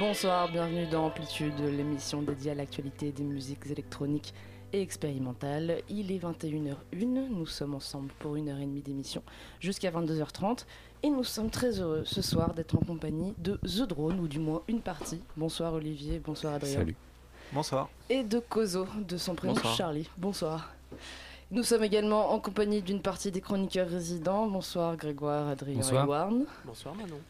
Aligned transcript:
Bonsoir, 0.00 0.50
bienvenue 0.50 0.86
dans 0.86 1.04
Amplitude, 1.04 1.58
l'émission 1.60 2.22
dédiée 2.22 2.52
à 2.52 2.54
l'actualité 2.54 3.12
des 3.12 3.22
musiques 3.22 3.66
électroniques 3.66 4.32
et 4.72 4.80
expérimentales. 4.80 5.82
Il 5.90 6.10
est 6.10 6.16
21h01, 6.18 7.28
nous 7.28 7.44
sommes 7.44 7.74
ensemble 7.74 8.10
pour 8.18 8.36
une 8.36 8.48
heure 8.48 8.58
et 8.60 8.64
demie 8.64 8.80
d'émission 8.80 9.22
jusqu'à 9.60 9.90
22h30 9.90 10.64
et 11.02 11.10
nous 11.10 11.22
sommes 11.22 11.50
très 11.50 11.80
heureux 11.80 12.04
ce 12.06 12.22
soir 12.22 12.54
d'être 12.54 12.76
en 12.76 12.80
compagnie 12.80 13.34
de 13.36 13.60
The 13.62 13.82
Drone, 13.82 14.18
ou 14.20 14.26
du 14.26 14.38
moins 14.38 14.62
une 14.68 14.80
partie. 14.80 15.20
Bonsoir 15.36 15.74
Olivier, 15.74 16.18
bonsoir 16.18 16.54
Adrien. 16.54 16.76
Salut. 16.76 16.96
Bonsoir. 17.52 17.90
Et 18.08 18.24
de 18.24 18.38
Kozo, 18.38 18.86
de 19.06 19.18
son 19.18 19.34
prénom 19.34 19.52
Bonsoir. 19.52 19.74
Charlie. 19.74 20.08
Bonsoir. 20.16 20.72
Nous 21.50 21.62
sommes 21.62 21.84
également 21.84 22.32
en 22.32 22.40
compagnie 22.40 22.80
d'une 22.80 23.02
partie 23.02 23.30
des 23.30 23.42
chroniqueurs 23.42 23.90
résidents. 23.90 24.46
Bonsoir 24.46 24.96
Grégoire, 24.96 25.48
Adrien 25.48 25.76
Bonsoir. 25.76 26.06
et 26.06 26.08
Warren. 26.08 26.44
Bonsoir 26.64 26.94
Manon. 26.94 27.20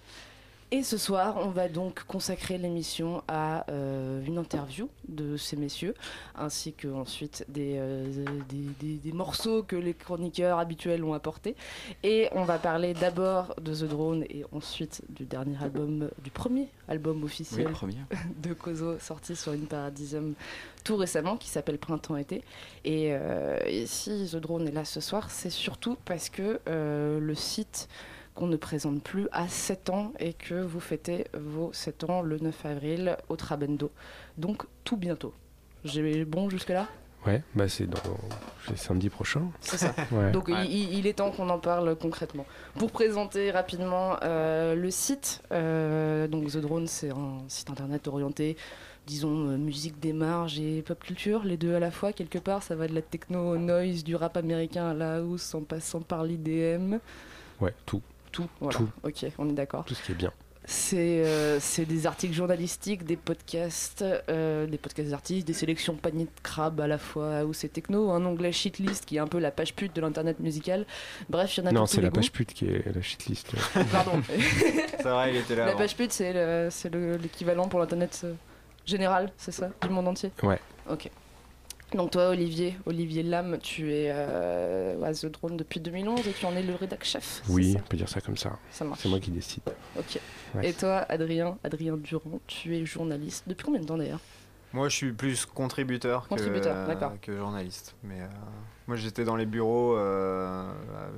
Et 0.73 0.85
ce 0.85 0.99
soir, 0.99 1.37
on 1.39 1.49
va 1.49 1.69
donc 1.69 2.05
consacrer 2.05 2.57
l'émission 2.57 3.25
à 3.27 3.69
euh, 3.73 4.25
une 4.25 4.39
interview 4.39 4.89
de 5.09 5.37
ces 5.37 5.57
messieurs, 5.57 5.95
ainsi 6.37 6.73
que 6.75 6.87
ensuite 6.87 7.45
des, 7.49 7.75
euh, 7.77 8.25
des, 8.49 8.59
des- 8.79 8.95
des 8.99 9.13
morceaux 9.13 9.65
que 9.65 9.75
les 9.75 9.95
chroniqueurs 9.95 10.61
habituels 10.61 11.03
ont 11.03 11.13
apportés. 11.13 11.57
Et 12.05 12.29
on 12.37 12.45
va 12.45 12.59
parler 12.59 12.95
d'abord 12.95 13.53
de 13.61 13.75
The 13.75 13.83
Drone 13.89 14.23
et 14.31 14.45
ensuite 14.53 15.03
du 15.09 15.25
dernier 15.25 15.57
album, 15.61 16.09
du 16.23 16.31
premier 16.31 16.69
album 16.87 17.25
officiel 17.25 17.69
premier. 17.73 17.97
de 18.41 18.53
Kozo 18.55 18.97
sorti 19.01 19.35
sur 19.35 19.53
une 19.53 19.67
Paradisium 19.67 20.35
tout 20.85 20.95
récemment 20.95 21.37
qui 21.37 21.49
s'appelle 21.49 21.79
Printemps-été. 21.79 22.45
Et, 22.85 23.09
euh, 23.11 23.59
et 23.67 23.87
si 23.87 24.29
The 24.31 24.37
Drone 24.37 24.69
est 24.69 24.73
là 24.73 24.85
ce 24.85 25.01
soir, 25.01 25.33
c'est 25.33 25.51
surtout 25.51 25.97
parce 26.05 26.29
que 26.31 26.61
le 26.67 27.35
site 27.35 27.89
qu'on 28.41 28.47
ne 28.47 28.57
présente 28.57 29.03
plus 29.03 29.29
a 29.33 29.49
7 29.49 29.91
ans 29.91 30.13
et 30.19 30.33
que 30.33 30.55
vous 30.55 30.81
fêtez 30.81 31.27
vos 31.35 31.71
7 31.75 32.05
ans 32.09 32.23
le 32.23 32.39
9 32.39 32.65
avril 32.65 33.17
au 33.29 33.37
Trabendo. 33.37 33.91
Donc 34.39 34.63
tout 34.83 34.97
bientôt. 34.97 35.35
J'ai 35.85 36.25
bon 36.25 36.49
jusque-là? 36.49 36.89
Ouais, 37.27 37.43
bah 37.55 37.69
c'est 37.69 37.87
dans 37.87 37.99
c'est 38.67 38.79
samedi 38.79 39.11
prochain. 39.11 39.51
C'est 39.61 39.77
ça. 39.77 39.95
Ouais. 40.13 40.31
Donc 40.31 40.49
Ouais. 40.49 40.67
il, 40.67 40.95
il 40.95 41.07
est 41.07 41.13
temps 41.19 41.31
qu'on 41.33 41.51
en 41.51 41.59
parle 41.59 41.95
concrètement. 41.97 42.47
Pour 42.79 42.91
présenter 42.93 43.51
rapidement 43.51 44.17
euh, 44.23 44.75
le 44.75 44.91
site, 44.91 45.43
euh, 45.53 46.27
donc 46.27 46.47
The 46.51 46.57
Drone, 46.57 46.87
c'est 46.87 47.11
un 47.11 47.41
site 47.47 47.69
internet 47.69 48.09
orienté, 48.09 48.57
disons, 49.07 49.51
euh, 49.51 49.59
musique 49.59 50.01
des 50.01 50.15
marges 50.15 50.59
et 50.59 50.81
pop 50.81 50.99
culture, 50.99 51.45
les 51.45 51.59
deux 51.59 51.75
à 51.75 51.79
la 51.79 51.91
fois, 51.91 52.15
quelque 52.15 52.39
part. 52.39 52.63
Ça 52.63 52.75
va 52.75 52.89
de 52.89 52.95
la 52.95 53.03
techno 53.03 53.51
au 53.53 53.59
noise, 53.59 54.03
du 54.03 54.17
rap 54.17 54.39
américain 54.39 54.89
à 54.89 54.95
la 54.95 55.17
house, 55.17 55.55
en 55.55 55.61
passant 55.61 56.01
par 56.01 56.25
l'IDM. 56.25 56.97
Ouais, 57.61 57.75
tout, 57.85 58.01
Tout, 58.33 58.49
voilà. 58.61 58.79
Tout. 58.79 58.89
Ok, 59.03 59.27
on 59.39 59.49
est 59.49 59.53
d'accord. 59.53 59.85
tout 59.85 59.95
ce 59.95 60.03
qui 60.03 60.13
est 60.13 60.17
bien. 60.17 60.33
C'est 60.67 61.25
euh, 61.25 61.59
c'est 61.59 61.85
des 61.87 62.07
articles 62.07 62.35
journalistiques, 62.35 63.03
des 63.05 63.17
podcasts, 63.17 64.05
euh, 64.29 64.67
des 64.67 64.77
podcasts 64.79 65.09
d'artistes, 65.11 65.47
des 65.47 65.53
sélections 65.55 65.97
panier 65.97 66.27
de 66.27 66.31
crabes 66.43 66.81
à 66.81 66.87
la 66.87 66.99
fois 66.99 67.39
house 67.39 67.65
et 67.65 67.69
techno, 67.71 68.11
un 68.11 68.25
onglet 68.25 68.53
shitlist 68.53 69.05
qui 69.07 69.17
est 69.17 69.21
un 69.21 69.27
peu 69.27 69.39
la 69.39 69.51
page 69.51 69.75
pute 69.75 69.97
de 69.97 70.01
l'internet 70.01 70.39
musical. 70.39 70.87
Bref, 71.29 71.57
il 71.57 71.61
y 71.61 71.63
en 71.65 71.71
a 71.71 71.73
Non, 71.73 71.87
c'est 71.87 72.03
la 72.03 72.11
page 72.11 72.31
pute 72.31 72.53
qui 72.53 72.67
est 72.67 72.95
la 72.95 73.01
shitlist. 73.03 73.53
Pardon. 73.91 74.21
C'est 74.29 75.03
vrai, 75.03 75.31
il 75.31 75.37
était 75.39 75.57
là. 75.57 75.65
la 75.65 75.71
avant. 75.71 75.79
page 75.79 75.97
pute, 75.97 76.13
c'est 76.13 76.33
le- 76.35 76.69
c'est 76.71 76.91
le- 76.93 77.17
l'équivalent 77.17 77.67
pour 77.67 77.81
l'internet 77.81 78.21
euh, 78.25 78.35
général, 78.87 79.33
c'est 79.39 79.53
ça 79.53 79.71
Du 79.83 79.89
monde 79.89 80.07
entier 80.09 80.31
Ouais. 80.43 80.61
Ok. 80.89 81.11
Donc 81.95 82.13
toi, 82.13 82.29
Olivier, 82.29 82.77
Olivier 82.87 83.23
Lam, 83.23 83.59
tu 83.61 83.93
es 83.93 84.11
euh, 84.13 85.03
à 85.03 85.13
The 85.13 85.27
Drone 85.27 85.57
depuis 85.57 85.81
2011 85.81 86.27
et 86.27 86.33
tu 86.33 86.47
en 86.47 86.55
es 86.55 86.63
le 86.63 86.75
rédac 86.75 87.05
chef. 87.05 87.43
Oui, 87.49 87.75
on 87.77 87.83
peut 87.83 87.97
dire 87.97 88.09
ça 88.09 88.21
comme 88.21 88.37
ça. 88.37 88.59
ça 88.71 88.85
marche. 88.85 89.01
C'est 89.03 89.09
moi 89.09 89.19
qui 89.19 89.31
décide. 89.31 89.63
Ok. 89.99 90.21
Ouais. 90.55 90.69
Et 90.69 90.73
toi, 90.73 91.05
Adrien, 91.09 91.59
Adrien 91.65 91.97
Durand, 91.97 92.41
tu 92.47 92.77
es 92.77 92.87
journaliste. 92.87 93.45
Depuis 93.47 93.65
combien 93.65 93.81
de 93.81 93.87
temps 93.87 93.97
d'ailleurs? 93.99 94.21
Moi, 94.73 94.89
je 94.89 94.97
suis 94.97 95.13
plus 95.13 95.47
contributeur, 95.47 96.29
Contributeur, 96.29 96.87
que, 97.21 97.27
que 97.27 97.37
journaliste. 97.37 97.97
Mais 98.05 98.21
euh, 98.21 98.27
moi, 98.87 98.97
j'étais 98.97 99.25
dans 99.25 99.35
les 99.35 99.47
bureaux, 99.47 99.97
euh, 99.97 100.71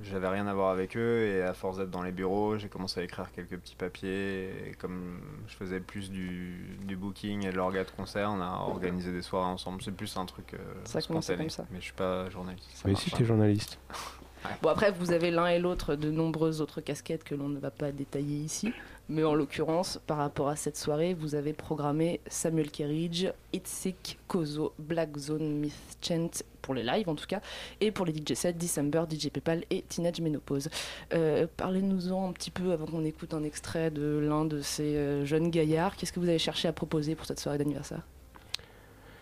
j'avais 0.03 0.29
rien 0.29 0.47
à 0.47 0.55
voir 0.55 0.71
avec 0.71 0.97
eux, 0.97 1.27
et 1.27 1.43
à 1.43 1.53
force 1.53 1.77
d'être 1.77 1.91
dans 1.91 2.03
les 2.03 2.13
bureaux, 2.13 2.57
j'ai 2.57 2.69
commencé 2.69 3.01
à 3.01 3.03
écrire 3.03 3.31
quelques 3.33 3.59
petits 3.59 3.77
papiers. 3.77 4.69
Et 4.69 4.75
comme 4.75 5.21
je 5.47 5.55
faisais 5.55 5.81
plus 5.81 6.11
du, 6.11 6.79
du 6.83 6.97
booking 6.97 7.47
et 7.47 7.51
de 7.51 7.57
l'orga 7.57 7.85
de 7.85 7.91
concert, 7.91 8.31
on 8.31 8.41
a 8.41 8.65
organisé 8.69 9.13
des 9.13 9.23
soirées 9.23 9.51
ensemble. 9.51 9.83
C'est 9.83 9.93
plus 9.93 10.17
un 10.17 10.25
truc 10.25 10.55
euh, 10.55 10.59
Ça 10.85 11.01
spontané. 11.01 11.39
comme 11.39 11.51
ça. 11.51 11.67
Mais 11.71 11.79
je 11.81 11.85
suis 11.85 11.93
pas 11.93 12.31
journaliste. 12.31 12.71
ça 12.75 12.83
Mais 12.87 12.95
si 12.95 13.11
t'es 13.11 13.25
journaliste. 13.25 13.79
Bon, 14.63 14.69
après, 14.69 14.91
vous 14.91 15.13
avez 15.13 15.31
l'un 15.31 15.47
et 15.47 15.59
l'autre 15.59 15.95
de 15.95 16.11
nombreuses 16.11 16.61
autres 16.61 16.81
casquettes 16.81 17.25
que 17.25 17.35
l'on 17.35 17.49
ne 17.49 17.59
va 17.59 17.71
pas 17.71 17.93
détailler 17.93 18.37
ici. 18.37 18.73
Mais 19.09 19.25
en 19.25 19.35
l'occurrence, 19.35 20.01
par 20.07 20.19
rapport 20.19 20.49
à 20.49 20.57
cette 20.57 20.77
soirée, 20.77 21.15
vous 21.15 21.35
avez 21.35 21.53
programmé 21.53 22.21
Samuel 22.29 22.71
Kerridge, 22.71 23.27
Itzik, 23.53 24.19
Kozo, 24.29 24.73
Black 24.79 25.17
Zone, 25.19 25.59
Myth 25.59 25.75
Chant, 26.01 26.31
pour 26.63 26.75
les 26.75 26.83
lives 26.85 27.09
en 27.09 27.17
tout 27.17 27.27
cas, 27.27 27.41
et 27.81 27.91
pour 27.91 28.07
les 28.07 28.15
DJ 28.15 28.35
sets, 28.35 28.53
December, 28.53 29.03
DJ 29.11 29.29
Paypal 29.29 29.65
et 29.71 29.83
Teenage 29.83 30.21
Menopause. 30.21 30.69
Euh, 31.13 31.47
Parlez-nous-en 31.57 32.29
un 32.29 32.33
petit 32.33 32.53
peu 32.53 32.73
avant 32.73 32.87
qu'on 32.87 33.05
écoute 33.05 33.35
un 33.35 33.43
extrait 33.43 33.91
de 33.91 34.19
l'un 34.19 34.45
de 34.45 34.61
ces 34.61 34.97
euh, 34.97 35.25
jeunes 35.25 35.51
gaillards. 35.51 35.97
Qu'est-ce 35.97 36.13
que 36.13 36.21
vous 36.21 36.29
avez 36.29 36.39
cherché 36.39 36.69
à 36.69 36.73
proposer 36.73 37.17
pour 37.17 37.27
cette 37.27 37.41
soirée 37.41 37.59
d'anniversaire? 37.59 38.03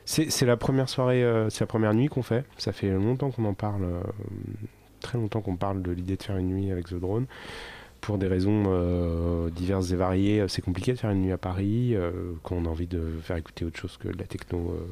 C'est 0.05 0.31
c'est 0.31 0.47
la 0.47 0.57
première 0.57 0.89
soirée, 0.89 1.23
euh, 1.23 1.51
c'est 1.51 1.61
la 1.61 1.67
première 1.69 1.95
nuit 1.95 2.09
qu'on 2.09 2.23
fait. 2.23 2.45
Ça 2.59 2.73
fait 2.73 2.91
longtemps 2.91 3.31
qu'on 3.31 3.45
en 3.45 3.55
parle, 3.55 3.85
euh, 3.85 4.03
très 5.01 5.19
longtemps 5.19 5.41
qu'on 5.41 5.57
parle 5.57 5.83
de 5.83 5.91
l'idée 5.91 6.17
de 6.17 6.23
faire 6.23 6.37
une 6.37 6.49
nuit 6.49 6.71
avec 6.71 6.87
The 6.87 6.95
Drone. 6.95 7.27
Pour 8.01 8.17
des 8.17 8.29
raisons 8.29 8.65
euh, 8.67 9.51
diverses 9.51 9.91
et 9.91 9.97
variées, 9.97 10.47
c'est 10.49 10.63
compliqué 10.63 10.93
de 10.93 10.99
faire 10.99 11.11
une 11.11 11.21
nuit 11.21 11.33
à 11.33 11.39
Paris 11.39 11.95
euh, 11.95 12.33
quand 12.43 12.57
on 12.57 12.65
a 12.65 12.69
envie 12.69 12.87
de 12.87 13.03
faire 13.23 13.37
écouter 13.37 13.67
autre 13.67 13.79
chose 13.79 13.99
que 13.99 14.09
de 14.09 14.17
la 14.17 14.25
techno 14.25 14.71
euh, 14.71 14.87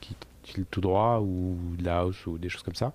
qui 0.00 0.16
tout 0.70 0.80
droit 0.80 1.20
ou 1.20 1.56
de 1.78 1.84
la 1.84 2.00
house 2.00 2.26
ou 2.26 2.38
des 2.38 2.48
choses 2.48 2.62
comme 2.62 2.74
ça. 2.74 2.92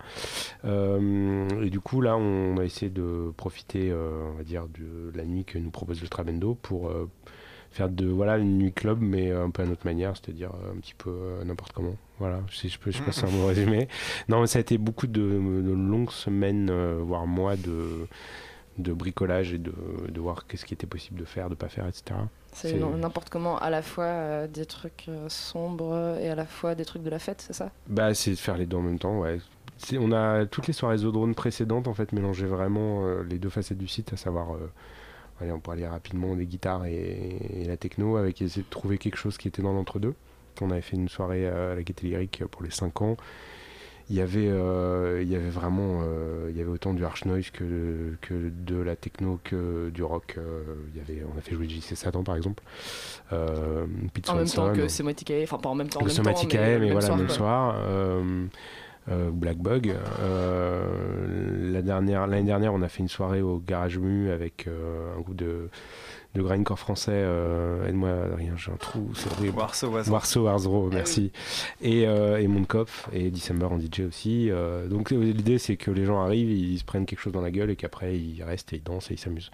Euh, 0.66 1.62
et 1.62 1.70
du 1.70 1.80
coup, 1.80 2.02
là, 2.02 2.18
on 2.18 2.58
a 2.58 2.64
essayé 2.64 2.90
de 2.90 3.32
profiter, 3.38 3.92
euh, 3.92 4.32
on 4.34 4.38
va 4.38 4.44
dire, 4.44 4.68
de 4.68 5.12
la 5.16 5.26
nuit 5.26 5.46
que 5.46 5.58
nous 5.58 5.72
propose 5.72 6.02
le 6.02 6.08
Trabendo 6.08 6.56
pour 6.62 6.90
euh, 6.90 7.10
faire 7.72 7.90
de 7.90 8.06
voilà 8.06 8.38
une 8.38 8.58
nuit 8.58 8.74
club 8.74 9.00
mais 9.02 9.32
un 9.32 9.50
peu 9.50 9.64
à 9.64 9.66
notre 9.66 9.86
manière 9.86 10.14
c'est-à-dire 10.18 10.52
euh, 10.64 10.74
un 10.74 10.80
petit 10.80 10.94
peu 10.96 11.10
euh, 11.10 11.44
n'importe 11.44 11.72
comment. 11.74 11.96
Voilà 12.20 12.42
si 12.52 12.70
je 12.70 12.78
peux 12.78 12.92
je 12.92 12.98
sais 12.98 13.04
pas 13.04 13.12
si 13.12 13.22
c'est 13.22 13.28
un 13.28 13.32
bon 13.32 13.48
résumé. 13.48 13.88
Non 14.30 14.42
mais 14.42 14.48
ça 14.48 14.60
a 14.60 14.62
été 14.62 14.78
beaucoup 14.78 15.08
de, 15.08 15.22
de 15.22 15.72
longues 15.74 16.12
semaines 16.12 16.70
euh, 16.70 17.00
voire 17.02 17.26
mois 17.28 17.56
de 17.56 18.08
de 18.78 18.94
bricolage 18.94 19.54
et 19.54 19.58
de, 19.58 19.74
de 20.08 20.20
voir 20.22 20.48
qu'est-ce 20.48 20.66
qui 20.66 20.74
était 20.74 20.88
possible 20.88 21.20
de 21.20 21.26
faire 21.26 21.50
de 21.50 21.56
pas 21.56 21.68
faire 21.68 21.88
etc 21.88 22.20
C'est 22.54 22.74
n'importe 22.80 23.30
comment, 23.30 23.58
à 23.60 23.70
la 23.70 23.82
fois 23.82 24.06
euh, 24.06 24.48
des 24.48 24.66
trucs 24.66 25.06
euh, 25.10 25.28
sombres 25.28 26.18
et 26.20 26.30
à 26.30 26.36
la 26.36 26.46
fois 26.46 26.74
des 26.74 26.86
trucs 26.86 27.04
de 27.04 27.10
la 27.10 27.20
fête, 27.20 27.42
c'est 27.46 27.54
ça? 27.54 27.72
Bah 27.88 28.14
c'est 28.14 28.32
de 28.32 28.36
faire 28.38 28.58
les 28.58 28.66
deux 28.66 28.78
en 28.78 28.82
même 28.82 28.98
temps 29.00 29.20
ouais. 29.20 29.40
On 30.00 30.12
a 30.12 30.46
toutes 30.46 30.68
les 30.68 30.74
soirées 30.74 30.98
Zodrone 30.98 31.36
précédentes 31.36 31.88
en 31.88 31.94
fait 31.94 32.12
mélangé 32.14 32.46
vraiment 32.46 33.06
euh, 33.06 33.24
les 33.24 33.40
deux 33.40 33.50
facettes 33.50 33.78
du 33.80 33.88
site 33.88 34.14
à 34.14 34.18
savoir 34.18 34.54
euh, 34.54 34.72
allez, 35.42 35.52
on 35.52 35.72
aller 35.72 35.88
rapidement 35.88 36.36
des 36.36 36.46
guitares 36.46 36.86
et, 36.86 37.38
et 37.62 37.66
la 37.66 37.78
techno 37.78 38.18
avec 38.18 38.42
essayer 38.42 38.64
de 38.64 38.70
trouver 38.70 38.98
quelque 38.98 39.18
chose 39.18 39.38
qui 39.38 39.48
était 39.48 39.62
dans 39.62 39.74
l'entre-deux. 39.74 40.14
On 40.62 40.70
avait 40.72 40.82
fait 40.82 40.96
une 40.98 41.10
soirée 41.10 41.48
à 41.48 41.76
la 41.76 41.84
Gaieté 41.84 42.08
Lyrique 42.08 42.44
pour 42.52 42.64
les 42.64 42.72
5 42.72 43.02
ans. 43.02 43.18
Il 44.10 44.18
y 44.18 44.22
avait 44.22 44.48
euh, 44.50 45.22
il 45.24 45.32
y 45.32 45.36
avait 45.38 45.50
vraiment 45.50 46.02
euh, 46.04 46.48
il 46.50 46.58
y 46.58 46.62
avait 46.62 46.70
autant 46.70 46.94
du 46.94 47.06
harsh 47.06 47.24
noise 47.24 47.50
que, 47.50 48.18
que 48.20 48.52
de 48.54 48.76
la 48.76 48.98
techno 48.98 49.40
que 49.42 49.90
du 49.90 50.04
rock. 50.04 50.36
Euh, 50.38 50.64
il 50.94 50.98
y 50.98 51.02
avait 51.02 51.24
on 51.34 51.38
a 51.38 51.42
fait 51.42 51.56
jouer 51.56 51.70
JC 51.70 51.96
Satan 51.96 52.22
par 52.24 52.36
exemple. 52.36 52.62
Euh, 53.32 53.86
En 54.28 54.36
même 54.36 54.48
temps 54.50 54.74
que 54.74 54.90
Somatic 54.90 55.32
enfin 55.44 55.60
pas 55.60 55.70
en 55.70 55.76
même 55.76 55.88
temps, 55.88 56.02
en 56.02 56.04
Le 56.04 56.08
même 56.08 56.18
temps, 56.18 56.24
Somatic 56.24 56.54
mais 56.56 56.74
le 56.74 56.80
mais 56.88 56.92
voilà, 56.92 57.08
soir, 57.08 57.18
même 57.18 57.28
quoi. 57.28 57.36
soir. 57.36 57.76
Euh, 59.10 59.28
euh, 59.28 59.32
Black 59.32 59.58
Bug. 59.58 59.96
Euh, 60.20 61.72
la 61.72 61.82
dernière, 61.82 62.28
l'année 62.28 62.46
dernière, 62.46 62.74
on 62.74 62.82
a 62.82 62.88
fait 62.88 63.00
une 63.00 63.10
soirée 63.10 63.42
au 63.42 63.60
Garage 63.60 63.98
Mu 63.98 64.30
avec 64.32 64.68
euh, 64.68 65.16
un 65.18 65.22
groupe 65.22 65.36
de, 65.36 65.70
de 66.36 66.42
grindcore 66.42 66.80
français. 66.80 67.12
euh, 67.14 67.88
Aide-moi, 67.88 68.10
rien, 68.38 68.54
j'ai 68.58 68.72
un 68.72 68.76
trou, 68.76 69.12
c'est 69.16 69.32
horrible. 69.32 69.58
Warsaw, 69.58 69.90
Warsaw. 69.90 70.12
Warsaw 70.12 70.44
Warzro, 70.44 70.90
Ah 70.92 70.96
merci. 70.96 71.32
Et, 71.82 72.08
euh, 72.08 72.40
et 72.40 72.48
et 73.14 73.32
December 73.32 73.66
en 73.66 73.80
DJ 73.80 74.02
aussi. 74.08 74.50
Euh, 74.50 74.88
donc 74.88 75.12
l'idée 75.12 75.58
c'est 75.58 75.78
que 75.78 75.92
les 75.92 76.06
gens 76.06 76.22
arrivent, 76.22 76.52
ils 76.52 76.78
se 76.80 76.84
prennent 76.86 77.06
quelque 77.06 77.20
chose 77.20 77.34
dans 77.34 77.42
la 77.42 77.52
gueule 77.52 77.72
et 77.72 77.76
qu'après 77.76 78.18
ils 78.18 78.44
restent 78.44 78.74
et 78.74 78.78
ils 78.78 78.84
dansent 78.84 79.10
et 79.12 79.16
ils 79.16 79.20
s'amusent. 79.20 79.52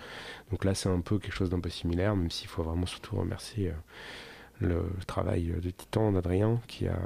Donc 0.52 0.66
là 0.66 0.76
c'est 0.76 0.90
un 0.90 1.00
peu 1.02 1.20
quelque 1.20 1.34
chose 1.36 1.50
d'un 1.50 1.60
peu 1.60 1.70
similaire, 1.70 2.16
même 2.16 2.32
s'il 2.32 2.48
faut 2.48 2.64
vraiment 2.64 2.86
surtout 2.86 3.16
remercier 3.16 3.70
euh, 3.70 3.74
le, 4.60 4.84
travail 5.06 5.54
de 5.62 5.70
titan 5.70 6.12
d'Adrien 6.12 6.60
qui 6.68 6.88
a 6.88 6.98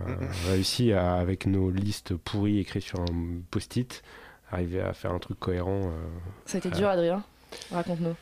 réussi 0.50 0.94
à, 0.94 1.16
avec 1.16 1.46
nos 1.46 1.70
listes 1.70 2.16
pourries 2.16 2.60
écrites 2.60 2.84
sur 2.84 3.00
un 3.00 3.42
post-it, 3.50 4.04
arriver 4.52 4.82
à 4.82 4.94
faire 4.94 5.12
un 5.12 5.20
truc 5.20 5.40
cohérent. 5.40 5.82
euh. 5.86 6.08
Ça 6.46 6.58
a 6.58 6.60
été 6.60 6.70
dur, 6.70 6.88
Adrien 6.90 7.24
Raconte-nous. 7.72 8.16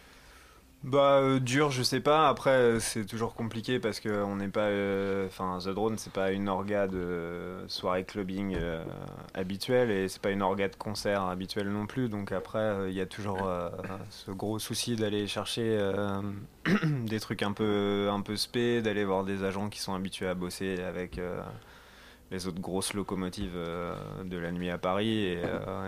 Bah 0.83 1.19
euh, 1.19 1.39
dur, 1.41 1.71
je 1.71 1.83
sais 1.83 1.99
pas. 1.99 2.29
Après, 2.29 2.51
euh, 2.51 2.79
c'est 2.79 3.05
toujours 3.05 3.35
compliqué 3.35 3.79
parce 3.79 3.99
que 3.99 4.23
on 4.23 4.37
n'est 4.37 4.47
pas. 4.47 4.67
euh, 4.67 5.27
Enfin, 5.27 5.57
The 5.61 5.69
Drone, 5.69 5.97
c'est 5.97 6.13
pas 6.13 6.31
une 6.31 6.47
orga 6.47 6.87
de 6.87 7.65
soirée 7.67 8.05
clubbing 8.05 8.57
habituelle 9.33 9.91
et 9.91 10.07
c'est 10.07 10.21
pas 10.21 10.31
une 10.31 10.41
orga 10.41 10.69
de 10.69 10.75
concert 10.77 11.23
habituelle 11.23 11.69
non 11.69 11.85
plus. 11.85 12.07
Donc 12.07 12.31
après, 12.31 12.89
il 12.89 12.93
y 12.95 13.01
a 13.01 13.05
toujours 13.05 13.49
ce 14.09 14.31
gros 14.31 14.57
souci 14.59 14.95
d'aller 14.95 15.27
chercher 15.27 15.77
des 16.83 17.19
trucs 17.19 17.43
un 17.43 17.51
peu 17.51 18.07
un 18.09 18.21
peu 18.21 18.37
spé, 18.37 18.81
d'aller 18.81 19.03
voir 19.03 19.25
des 19.25 19.43
agents 19.43 19.69
qui 19.69 19.79
sont 19.79 19.93
habitués 19.93 20.27
à 20.27 20.33
bosser 20.33 20.81
avec. 20.81 21.19
les 22.31 22.47
autres 22.47 22.61
grosses 22.61 22.93
locomotives 22.93 23.57
de 24.23 24.37
la 24.37 24.51
nuit 24.51 24.69
à 24.69 24.77
Paris 24.77 25.25
et, 25.25 25.41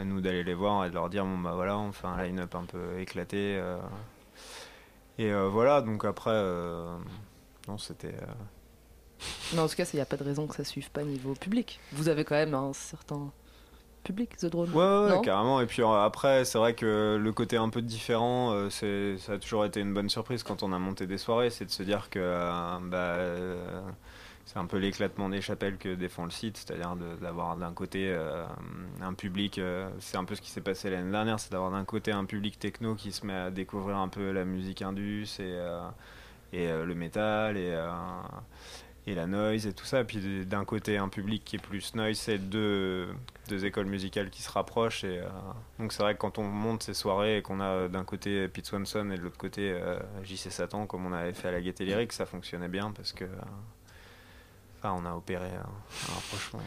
nous 0.06 0.22
d'aller 0.22 0.44
les 0.44 0.54
voir 0.56 0.86
et 0.86 0.90
de 0.90 0.96
leur 0.96 1.10
dire 1.10 1.24
bon 1.26 1.38
bah 1.38 1.54
voilà 1.56 1.78
on 1.78 1.92
fait 1.92 2.08
un 2.08 2.22
line-up 2.22 2.56
un 2.56 2.66
peu 2.66 3.00
éclaté 3.00 3.62
et 5.18 5.32
euh, 5.32 5.48
voilà, 5.50 5.82
donc 5.82 6.06
après, 6.06 6.32
euh, 6.32 6.98
non, 7.68 7.78
c'était. 7.78 8.08
euh, 8.08 9.26
Mais 9.54 9.60
en 9.60 9.68
tout 9.68 9.76
cas, 9.76 9.90
il 9.94 9.96
n'y 9.96 10.02
a 10.02 10.06
pas 10.06 10.18
de 10.18 10.24
raison 10.24 10.48
que 10.48 10.56
ça 10.56 10.64
suive 10.64 10.90
pas 10.92 11.04
niveau 11.04 11.34
public. 11.34 11.80
Vous 11.92 12.10
avez 12.10 12.24
quand 12.24 12.36
même 12.36 12.54
un 12.54 12.74
certain 12.74 13.32
public, 14.04 14.36
The 14.38 14.48
Drone. 14.48 14.72
Ouais, 14.72 14.78
ouais, 14.78 15.10
Non 15.10 15.22
carrément. 15.22 15.62
Et 15.62 15.68
puis 15.68 15.84
après, 15.84 16.44
c'est 16.46 16.58
vrai 16.58 16.74
que 16.74 17.20
le 17.22 17.32
côté 17.34 17.58
un 17.58 17.70
peu 17.70 17.82
différent, 17.82 18.70
c'est, 18.70 19.18
ça 19.20 19.34
a 19.34 19.38
toujours 19.38 19.66
été 19.66 19.80
une 19.80 19.94
bonne 19.94 20.10
surprise 20.10 20.42
quand 20.42 20.64
on 20.64 20.74
a 20.74 20.80
monté 20.80 21.06
des 21.06 21.20
soirées, 21.20 21.52
c'est 21.52 21.66
de 21.66 21.72
se 21.72 21.84
dire 21.84 22.10
que 22.10 22.20
bah, 22.90 23.18
c'est 24.46 24.58
un 24.58 24.66
peu 24.66 24.78
l'éclatement 24.78 25.30
des 25.30 25.42
chapelles 25.42 25.78
que 25.78 25.94
défend 25.96 26.26
le 26.26 26.32
site, 26.32 26.58
c'est-à-dire 26.58 26.96
d'avoir 27.22 27.58
d'un 27.58 27.74
côté 27.74 28.10
euh, 28.10 28.46
un 29.02 29.14
public, 29.14 29.58
euh, 29.58 29.90
c'est 30.00 30.18
un 30.18 30.26
peu 30.26 30.36
ce 30.36 30.42
qui 30.42 30.50
s'est 30.50 30.62
passé 30.62 30.90
l'année 30.90 31.12
dernière, 31.12 31.40
c'est 31.40 31.52
d'avoir 31.52 31.72
d'un 31.72 31.86
côté 31.86 32.12
un 32.12 32.26
public 32.26 32.60
techno 32.60 32.96
qui 32.96 33.12
se 33.12 33.26
met 33.26 33.36
à 33.36 33.52
découvrir 33.52 33.98
un 33.98 34.08
peu 34.08 34.32
la 34.32 34.46
musique 34.46 34.82
indus 34.82 35.28
et, 35.40 35.44
euh, 35.44 35.88
et 36.54 36.68
le 36.68 36.96
métal 36.96 37.56
et, 37.56 37.80
et 39.08 39.16
la 39.16 39.26
noise 39.26 39.68
et 39.68 39.74
tout 39.74 39.86
ça, 39.86 40.04
puis 40.04 40.46
d'un 40.46 40.66
côté 40.66 40.98
un 40.98 41.08
public 41.08 41.44
qui 41.46 41.56
est 41.56 41.60
plus 41.60 41.96
noise, 41.96 42.18
c'est 42.18 42.38
deux, 42.38 43.08
deux 43.48 43.64
écoles 43.64 43.86
musicales 43.86 44.30
qui 44.30 44.42
se 44.42 44.52
rapprochent 44.52 45.06
et 45.06 45.22
donc 45.80 45.94
c'est 45.94 46.04
vrai 46.04 46.16
que 46.16 46.20
quand 46.20 46.40
on 46.40 46.44
monte 46.44 46.84
ces 46.84 46.94
soirées 46.94 47.38
et 47.38 47.42
qu'on 47.42 47.62
a 47.62 47.88
d'un 47.88 48.04
côté 48.04 48.50
Pete 48.50 48.66
Swanson 48.66 49.10
et 49.12 49.18
de 49.18 49.22
l'autre 49.22 49.38
côté 49.38 49.80
JC 50.24 50.52
Satan 50.52 50.88
comme 50.88 51.06
on 51.06 51.14
avait 51.14 51.32
fait 51.32 51.48
à 51.48 51.52
la 51.52 51.62
Gaieté 51.62 51.86
Lyrique, 51.86 52.12
ça 52.12 52.26
fonctionnait 52.26 52.68
bien 52.68 52.92
parce 52.92 53.14
que 53.14 53.24
euh, 54.84 54.88
enfin, 54.90 55.02
on 55.02 55.06
a 55.06 55.16
opéré 55.16 55.48
un, 55.48 56.12
un 56.12 56.14
rapprochement. 56.16 56.60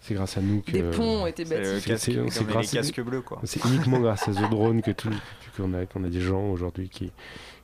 C'est 0.00 0.14
grâce 0.14 0.36
à 0.36 0.40
nous 0.40 0.62
que. 0.62 0.72
Des 0.72 0.82
ponts 0.82 1.22
ont 1.22 1.26
été 1.26 1.44
C'est 1.44 1.54
le 1.58 1.74
bâtis. 1.74 1.98
c'est- 1.98 2.10
les 2.12 2.44
grâce 2.52 2.72
casques 2.72 3.00
bleus 3.00 3.22
quoi. 3.22 3.40
C'est 3.44 3.64
uniquement 3.64 4.00
grâce 4.00 4.26
à 4.28 4.32
The 4.32 4.50
Drone 4.50 4.82
que 4.82 4.90
tout, 4.90 5.10
qu'on 5.56 5.72
a, 5.74 5.86
qu'on 5.86 6.02
a 6.04 6.08
des 6.08 6.20
gens 6.20 6.44
aujourd'hui 6.50 6.88
qui, 6.88 7.12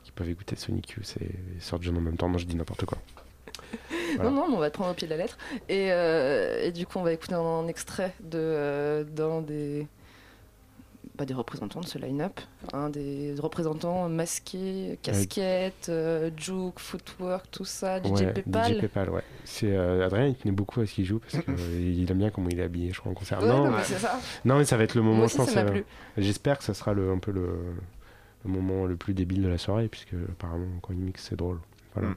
qui 0.04 0.12
peuvent 0.12 0.28
écouter 0.30 0.54
Sonic 0.56 0.90
Youth 0.90 1.16
et, 1.20 1.82
jeunes 1.82 1.96
en 1.96 2.00
même 2.00 2.16
temps. 2.16 2.28
Non, 2.28 2.38
je 2.38 2.46
dis 2.46 2.54
n'importe 2.56 2.84
quoi. 2.84 2.98
Voilà. 4.14 4.30
Non, 4.30 4.36
non, 4.36 4.48
mais 4.48 4.54
on 4.56 4.60
va 4.60 4.70
te 4.70 4.74
prendre 4.74 4.92
au 4.92 4.94
pied 4.94 5.06
de 5.06 5.12
la 5.12 5.18
lettre. 5.18 5.36
Et, 5.68 5.88
euh, 5.92 6.62
et 6.64 6.72
du 6.72 6.86
coup, 6.86 6.98
on 6.98 7.02
va 7.02 7.12
écouter 7.12 7.34
un 7.34 7.66
extrait 7.66 8.14
de, 8.20 8.38
euh, 8.38 9.04
d'un 9.04 9.42
des, 9.42 9.86
bah, 11.18 11.24
des 11.24 11.34
représentants 11.34 11.80
de 11.80 11.86
ce 11.86 11.98
line-up. 11.98 12.40
Un 12.72 12.90
des 12.90 13.34
représentants 13.38 14.08
masqués, 14.08 15.00
casquettes, 15.02 15.88
euh, 15.88 16.30
juke, 16.36 16.78
footwork, 16.78 17.50
tout 17.50 17.64
ça, 17.64 18.00
DJ 18.00 18.10
ouais. 18.10 18.34
DJ 18.46 18.80
Pepal, 18.80 19.10
ouais. 19.10 19.24
C'est, 19.44 19.76
euh, 19.76 20.06
Adrien, 20.06 20.26
il 20.26 20.36
tenait 20.36 20.54
beaucoup 20.54 20.80
à 20.80 20.86
ce 20.86 20.94
qu'il 20.94 21.04
joue 21.04 21.18
parce 21.18 21.42
qu'il 21.44 22.08
aime 22.10 22.18
bien 22.18 22.30
comment 22.30 22.48
il 22.48 22.60
est 22.60 22.62
habillé, 22.62 22.92
je 22.92 23.00
crois, 23.00 23.10
en 23.10 23.16
concert. 23.16 23.40
Ouais, 23.42 23.48
non, 23.48 23.64
non, 23.64 23.72
mais, 23.72 23.82
c'est 23.82 23.98
ça. 23.98 24.20
non, 24.44 24.58
mais 24.58 24.64
ça 24.64 24.76
va 24.76 24.84
être 24.84 24.94
le 24.94 25.02
moment, 25.02 25.18
Moi 25.18 25.26
je 25.26 25.36
pense. 25.36 25.50
ça 25.50 25.64
m'a 25.64 25.68
euh, 25.68 25.72
plu. 25.72 25.84
J'espère 26.18 26.58
que 26.58 26.64
ça 26.64 26.72
sera 26.72 26.92
le, 26.92 27.10
un 27.10 27.18
peu 27.18 27.32
le, 27.32 27.48
le 28.44 28.50
moment 28.50 28.86
le 28.86 28.94
plus 28.94 29.12
débile 29.12 29.42
de 29.42 29.48
la 29.48 29.58
soirée, 29.58 29.88
puisque 29.88 30.14
apparemment, 30.14 30.68
quand 30.82 30.92
il 30.92 31.00
mixe, 31.00 31.26
c'est 31.28 31.36
drôle. 31.36 31.58
Voilà. 31.94 32.10
Mm. 32.10 32.16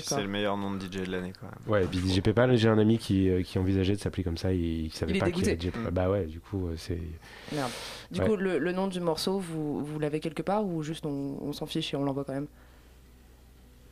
C'est 0.00 0.22
le 0.22 0.28
meilleur 0.28 0.56
nom 0.56 0.70
de 0.74 0.80
DJ 0.84 1.06
de 1.06 1.10
l'année 1.12 1.32
quand 1.38 1.46
même. 1.46 1.54
Ouais, 1.66 1.84
et 1.84 1.86
puis 1.86 1.98
DJ 1.98 2.20
Pepal, 2.20 2.56
j'ai 2.56 2.68
un 2.68 2.78
ami 2.78 2.98
qui, 2.98 3.28
euh, 3.28 3.42
qui 3.42 3.58
envisageait 3.58 3.94
de 3.94 4.00
s'appeler 4.00 4.24
comme 4.24 4.36
ça, 4.38 4.52
et 4.52 4.56
il 4.58 4.92
savait 4.92 5.12
Il 5.12 5.16
est 5.16 5.20
pas 5.20 5.30
qu'il 5.30 5.42
dégoûté. 5.44 5.68
DJ 5.68 5.72
Pepal. 5.72 5.90
Mm. 5.90 5.94
Bah 5.94 6.10
ouais, 6.10 6.24
du 6.26 6.40
coup, 6.40 6.68
euh, 6.68 6.74
c'est. 6.76 6.98
Merde. 7.52 7.70
Du 8.10 8.20
Ouais. 8.20 8.26
coup, 8.26 8.36
le, 8.36 8.58
le 8.58 8.72
nom 8.72 8.86
du 8.88 9.00
morceau, 9.00 9.38
vous, 9.38 9.84
vous 9.84 9.98
l'avez 9.98 10.20
quelque 10.20 10.42
part 10.42 10.64
ou 10.64 10.82
juste 10.82 11.06
on, 11.06 11.38
on 11.42 11.52
s'en 11.52 11.66
fiche 11.66 11.92
et 11.94 11.96
on 11.96 12.04
l'envoie 12.04 12.24
quand 12.24 12.34
même 12.34 12.48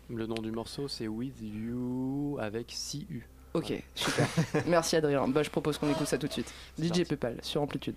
Le 0.09 0.27
nom 0.27 0.37
du 0.41 0.51
morceau, 0.51 0.89
c'est 0.89 1.09
With 1.09 1.35
You 1.41 2.37
avec 2.41 2.69
CU. 2.69 3.27
Ok, 3.55 3.73
super. 3.97 4.29
Merci 4.69 4.95
Adrien. 4.97 5.27
Bah, 5.27 5.43
je 5.43 5.51
propose 5.51 5.77
qu'on 5.79 5.91
écoute 5.91 6.07
ça 6.07 6.19
tout 6.19 6.29
de 6.29 6.33
suite. 6.33 6.53
DJ 6.79 6.89
parti. 6.89 7.05
Pepal 7.05 7.37
sur 7.43 7.61
Amplitude. 7.63 7.97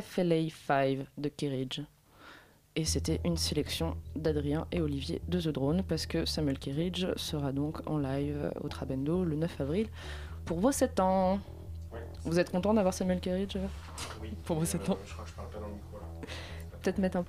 C'était 0.00 0.22
FLA5 0.22 1.06
de 1.16 1.28
Kerridge. 1.28 1.80
Et 2.76 2.84
c'était 2.84 3.20
une 3.24 3.36
sélection 3.36 3.96
d'Adrien 4.14 4.66
et 4.70 4.80
Olivier 4.80 5.20
de 5.28 5.40
The 5.40 5.48
Drone, 5.48 5.82
parce 5.82 6.06
que 6.06 6.24
Samuel 6.24 6.58
Kerridge 6.58 7.06
sera 7.16 7.52
donc 7.52 7.88
en 7.88 7.98
live 7.98 8.52
au 8.60 8.68
Trabendo 8.68 9.24
le 9.24 9.34
9 9.36 9.60
avril 9.60 9.88
pour 10.44 10.60
vos 10.60 10.70
7 10.70 11.00
ans. 11.00 11.40
Vous 12.24 12.38
êtes 12.38 12.50
content 12.50 12.74
d'avoir 12.74 12.94
Samuel 12.94 13.20
Kerridge? 13.20 13.56
Oui. 14.22 14.30
Pour 14.44 14.58
vos 14.58 14.64
7 14.64 14.90
ans 14.90 14.98
Je 15.04 15.12
crois 15.12 15.24
que 15.24 15.30
je 15.30 15.34
parle 15.34 15.48
pas 15.48 15.58
dans 15.58 15.66
le 15.66 15.74
micro 15.74 15.98
là. 15.98 16.28
Peut-être 16.82 16.98
mettre 16.98 17.16
un. 17.16 17.24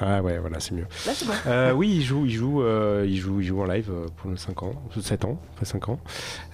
Ah 0.00 0.22
ouais, 0.22 0.38
voilà, 0.38 0.58
c'est 0.60 0.72
mieux. 0.74 0.86
Là, 1.06 1.12
c'est 1.14 1.24
bon. 1.26 1.32
Euh, 1.46 1.72
oui, 1.72 1.88
il 1.96 2.02
joue, 2.02 2.26
il 2.26 2.32
joue, 2.32 2.62
euh, 2.62 3.04
il 3.08 3.16
joue, 3.16 3.40
il 3.40 3.46
joue 3.46 3.60
en 3.60 3.64
live 3.66 3.90
euh, 3.92 4.06
pour 4.16 4.30
le 4.30 4.36
5 4.36 4.62
ans, 4.64 4.74
7 5.00 5.24
ans, 5.24 5.38
après 5.54 5.66
5 5.66 5.88
ans. 5.88 6.00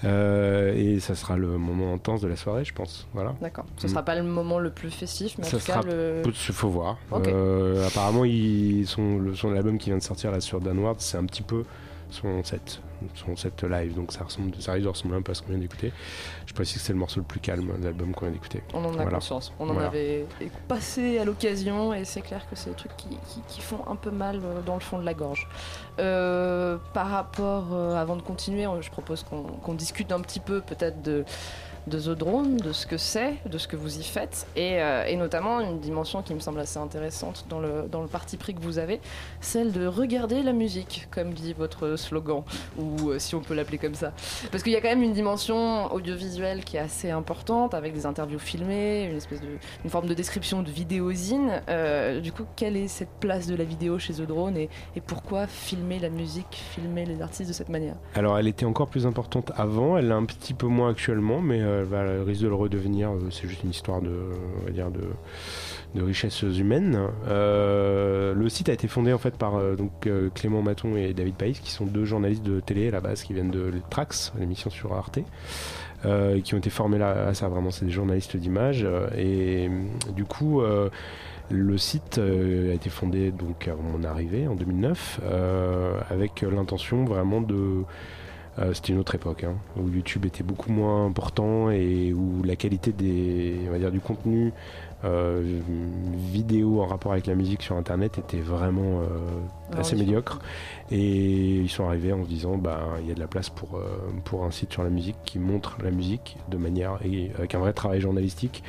Euh, 0.05 0.75
et 0.75 1.01
ça 1.01 1.15
sera 1.15 1.37
le 1.37 1.57
moment 1.59 1.95
intense 1.95 2.21
de 2.21 2.29
la 2.29 2.37
soirée, 2.37 2.65
je 2.65 2.75
pense. 2.75 3.07
Voilà. 3.15 3.35
D'accord. 3.41 3.65
Ce 3.79 3.87
Mm. 3.87 3.91
sera 3.91 4.03
pas 4.03 4.15
le 4.15 4.23
moment 4.23 4.59
le 4.59 4.71
plus 4.71 4.91
festif, 4.91 5.37
mais 5.39 5.47
en 5.47 5.49
Ça 5.49 5.59
tout 5.59 5.65
cas, 5.65 5.73
sera 5.81 5.83
le. 5.85 6.23
Il 6.27 6.33
faut 6.55 6.69
voir. 6.69 6.99
Apparemment, 7.87 8.25
il, 8.25 8.87
son, 8.87 9.19
le- 9.19 9.35
son 9.35 9.55
album 9.55 9.79
qui 9.79 9.91
vient 9.91 9.99
de 9.99 10.03
sortir 10.03 10.31
là 10.31 10.41
sur 10.41 10.61
Downward, 10.61 10.97
c'est 10.99 11.17
un 11.17 11.25
petit 11.25 11.43
peu 11.43 11.65
son 12.11 12.43
set, 12.45 12.81
son 13.15 13.37
set 13.37 13.63
live. 13.65 13.95
Donc 13.95 14.13
ça, 14.13 14.25
ressemble, 14.25 14.55
ça 14.61 14.73
risque 14.73 14.85
de 14.85 14.89
ressembler 14.89 15.19
un 15.19 15.23
peu 15.23 15.33
à 15.33 15.35
ce 15.35 15.43
qu'on 15.43 15.51
vient 15.51 15.59
d'écouter. 15.59 15.93
Je 16.47 16.53
précise 16.55 16.77
que 16.79 16.83
c'est 16.87 16.93
le 16.93 16.99
morceau 16.99 17.21
le 17.21 17.27
plus 17.27 17.41
calme 17.41 17.73
de 17.79 17.85
l'album 17.85 18.13
qu'on 18.13 18.27
vient 18.27 18.33
d'écouter. 18.35 18.63
On 18.75 18.85
en 18.85 18.89
a 18.91 18.93
Voilà. 19.03 19.11
conscience. 19.13 19.53
On 19.59 19.69
en 19.71 19.79
avait 19.79 20.27
passé 20.69 21.19
à 21.19 21.25
l'occasion 21.25 21.93
et 21.95 22.05
c'est 22.05 22.21
clair 22.23 22.49
que 22.49 22.57
c'est 22.57 22.71
des 22.71 22.77
trucs 22.77 22.97
qui, 22.97 23.09
qui- 23.09 23.43
qui 23.49 23.61
font 23.61 23.81
un 23.89 23.97
peu 23.97 24.11
mal 24.11 24.41
euh, 24.45 24.61
dans 24.63 24.75
le 24.75 24.81
fond 24.81 24.99
de 24.99 25.05
la 25.05 25.15
gorge. 25.15 25.49
Euh, 25.99 26.77
par 26.95 27.09
rapport, 27.11 27.69
euh, 27.73 27.95
avant 27.95 28.17
de 28.17 28.23
continuer, 28.23 28.67
on- 28.67 28.81
je 28.81 28.91
propose 28.91 29.23
qu'on 29.23 29.43
qu'on 29.43 29.75
discute 29.75 30.13
un 30.13 30.21
petit 30.21 30.41
peu 30.41 30.61
peut-être 30.61 31.03
de, 31.03 31.25
de 31.87 31.99
The 31.99 32.11
Drone, 32.11 32.57
de 32.57 32.73
ce 32.73 32.87
que 32.87 32.97
c'est, 32.97 33.35
de 33.47 33.59
ce 33.59 33.69
que 33.69 33.77
vous 33.77 33.99
y 33.99 34.03
faites 34.03 34.47
et, 34.57 34.81
euh, 34.81 35.17
notamment 35.17 35.61
une 35.61 35.81
dimension 35.81 36.23
qui 36.23 36.35
me 36.35 36.41
semble 36.41 36.61
assez 36.61 36.79
intéressante 36.79 37.47
dans 37.49 37.61
le, 37.61 37.87
parti 38.11 38.37
pris 38.37 38.55
que 38.55 38.61
vous 38.61 38.79
avez, 38.79 39.01
celle 39.41 39.73
de 39.73 39.87
regarder 39.87 40.43
la 40.43 40.53
musique, 40.53 41.07
comme 41.11 41.33
dit 41.33 41.53
votre 41.53 41.97
slogan, 41.97 42.43
ou 42.79 43.11
euh, 43.11 43.19
si 43.19 43.35
on 43.35 43.41
peut 43.41 43.55
l'appeler 43.55 43.79
comme 43.79 43.95
ça. 43.95 44.13
Parce 44.51 44.63
qu'il 44.63 44.73
y 44.73 44.77
a 44.77 44.81
quand 44.81 44.89
même 44.89 45.03
une 45.03 45.13
dimension 45.13 45.93
audiovisuelle 45.93 46.65
qui 46.65 46.77
est 46.77 46.81
assez 46.81 47.11
importante, 47.11 47.75
avec 47.75 47.93
des 47.93 48.07
interviews 48.07 48.39
filmées, 48.39 49.05
une 49.05 49.17
espèce 49.17 49.41
de, 49.41 49.49
une 49.85 49.91
forme 49.91 50.07
de 50.07 50.15
description 50.15 50.63
de 50.63 50.71
vidéosine. 50.71 51.63
Euh, 51.69 52.21
du 52.21 52.33
coup, 52.33 52.45
quelle 52.57 52.77
est 52.77 52.89
cette 52.89 53.13
place 53.21 53.47
de 53.47 53.55
la 53.55 53.65
vidéo 53.65 53.99
chez 53.99 54.15
The 54.15 54.23
Drone 54.23 54.57
et, 54.57 54.69
et 54.97 55.01
pourquoi 55.01 55.47
filmer 55.47 55.99
la 55.99 56.11
musique, 56.11 56.63
filmer 56.73 57.05
les 57.05 57.23
artistes 57.23 57.49
de 57.49 57.55
cette 57.55 57.69
manière? 57.69 57.95
Alors, 58.15 58.39
elle 58.39 58.49
était 58.49 58.67
encore 58.67 58.89
plus 58.89 59.07
importante 59.07 59.53
avant, 59.57 59.97
elle 59.97 60.09
l'est 60.09 60.15
un 60.15 60.25
petit 60.25 60.55
peu 60.55 60.67
moins 60.67 60.91
actuellement, 60.91 61.41
mais 61.41 61.61
euh, 61.61 61.70
elle 61.79 61.85
va- 61.85 62.03
elle 62.03 62.23
risque 62.23 62.43
de 62.43 62.49
le 62.49 62.55
redevenir. 62.55 63.11
euh, 63.11 63.29
C'est 63.31 63.49
juste 63.49 63.63
une 63.65 63.71
histoire 63.71 64.01
de, 64.03 64.11
on 64.61 64.65
va 64.67 64.71
dire, 64.71 64.91
de, 64.91 65.01
de 65.95 66.03
richesses 66.03 66.43
humaines. 66.43 66.99
Euh, 67.29 68.35
le 68.35 68.49
site 68.49 68.69
a 68.69 68.73
été 68.73 68.89
fondé 68.89 69.13
en 69.13 69.19
fait 69.19 69.37
par 69.37 69.57
euh, 69.57 69.77
donc, 69.77 70.07
euh, 70.07 70.29
Clément 70.35 70.63
Maton 70.63 70.97
et 70.97 71.13
David 71.15 71.35
Païs, 71.35 71.59
qui 71.61 71.71
sont 71.71 71.87
deux 71.87 72.05
journalistes 72.05 72.43
de 72.43 72.61
télé 72.61 72.89
à 72.89 72.91
la 72.93 73.01
base, 73.01 73.23
qui 73.23 73.33
viennent 73.35 73.51
de 73.51 73.73
Trax, 73.91 74.33
l'émission 74.39 74.71
sur 74.71 74.93
Arte. 74.95 75.19
euh, 76.07 76.41
qui 76.41 76.55
ont 76.55 76.59
été 76.59 76.71
formés 76.71 76.97
là 76.99 77.27
à 77.29 77.35
ça 77.35 77.49
vraiment 77.49 77.71
c'est 77.71 77.85
des 77.85 77.91
journalistes 77.91 78.35
d'image 78.35 78.85
euh, 78.85 79.09
et 79.19 79.69
euh, 79.69 80.13
du 80.13 80.25
coup 80.25 80.63
euh, 80.63 80.89
le 81.51 81.77
site 81.77 82.17
euh, 82.17 82.71
a 82.71 82.75
été 82.75 82.89
fondé 82.89 83.31
donc 83.33 83.69
mon 83.93 84.03
arrivée 84.05 84.49
en 84.49 84.55
2009 84.55 85.21
euh, 85.25 85.93
avec 86.09 86.41
l'intention 86.41 87.05
vraiment 87.05 87.43
de 87.43 87.83
euh, 88.59 88.75
c'était 88.75 88.93
une 88.93 88.99
autre 88.99 89.15
époque 89.15 89.45
hein, 89.45 89.55
où 89.77 89.89
YouTube 89.89 90.25
était 90.27 90.43
beaucoup 90.43 90.73
moins 90.73 91.07
important 91.07 91.71
et 91.71 92.13
où 92.13 92.43
la 92.43 92.57
qualité 92.57 92.93
des 92.93 93.61
on 93.69 93.71
va 93.71 93.79
dire 93.79 93.93
du 93.93 94.01
contenu 94.01 94.53
euh, 95.05 95.61
vidéo 96.33 96.83
en 96.83 96.87
rapport 96.87 97.13
avec 97.13 97.27
la 97.27 97.37
musique 97.37 97.63
sur 97.63 97.77
internet 97.77 98.19
était 98.19 98.41
vraiment 98.41 99.01
euh, 99.01 99.79
assez 99.79 99.95
médiocre. 99.95 100.41
Et 100.91 101.59
ils 101.61 101.71
sont 101.71 101.87
arrivés 101.87 102.13
en 102.13 102.25
se 102.25 102.29
disant 102.29 102.57
bah 102.57 102.81
il 103.01 103.09
y 103.09 103.13
a 103.13 103.15
de 103.15 103.21
la 103.21 103.29
place 103.29 103.51
pour 103.51 103.81
pour 104.25 104.45
un 104.45 104.51
site 104.51 104.73
sur 104.73 104.83
la 104.83 104.91
musique 104.91 105.17
qui 105.25 105.39
montre 105.39 105.79
la 105.83 105.93
musique 105.93 106.37
de 106.51 106.57
manière 106.57 106.99
et 107.05 107.31
avec 107.39 107.55
un 107.55 107.61
vrai 107.61 107.73
travail 107.73 108.01
journalistique 108.01 108.65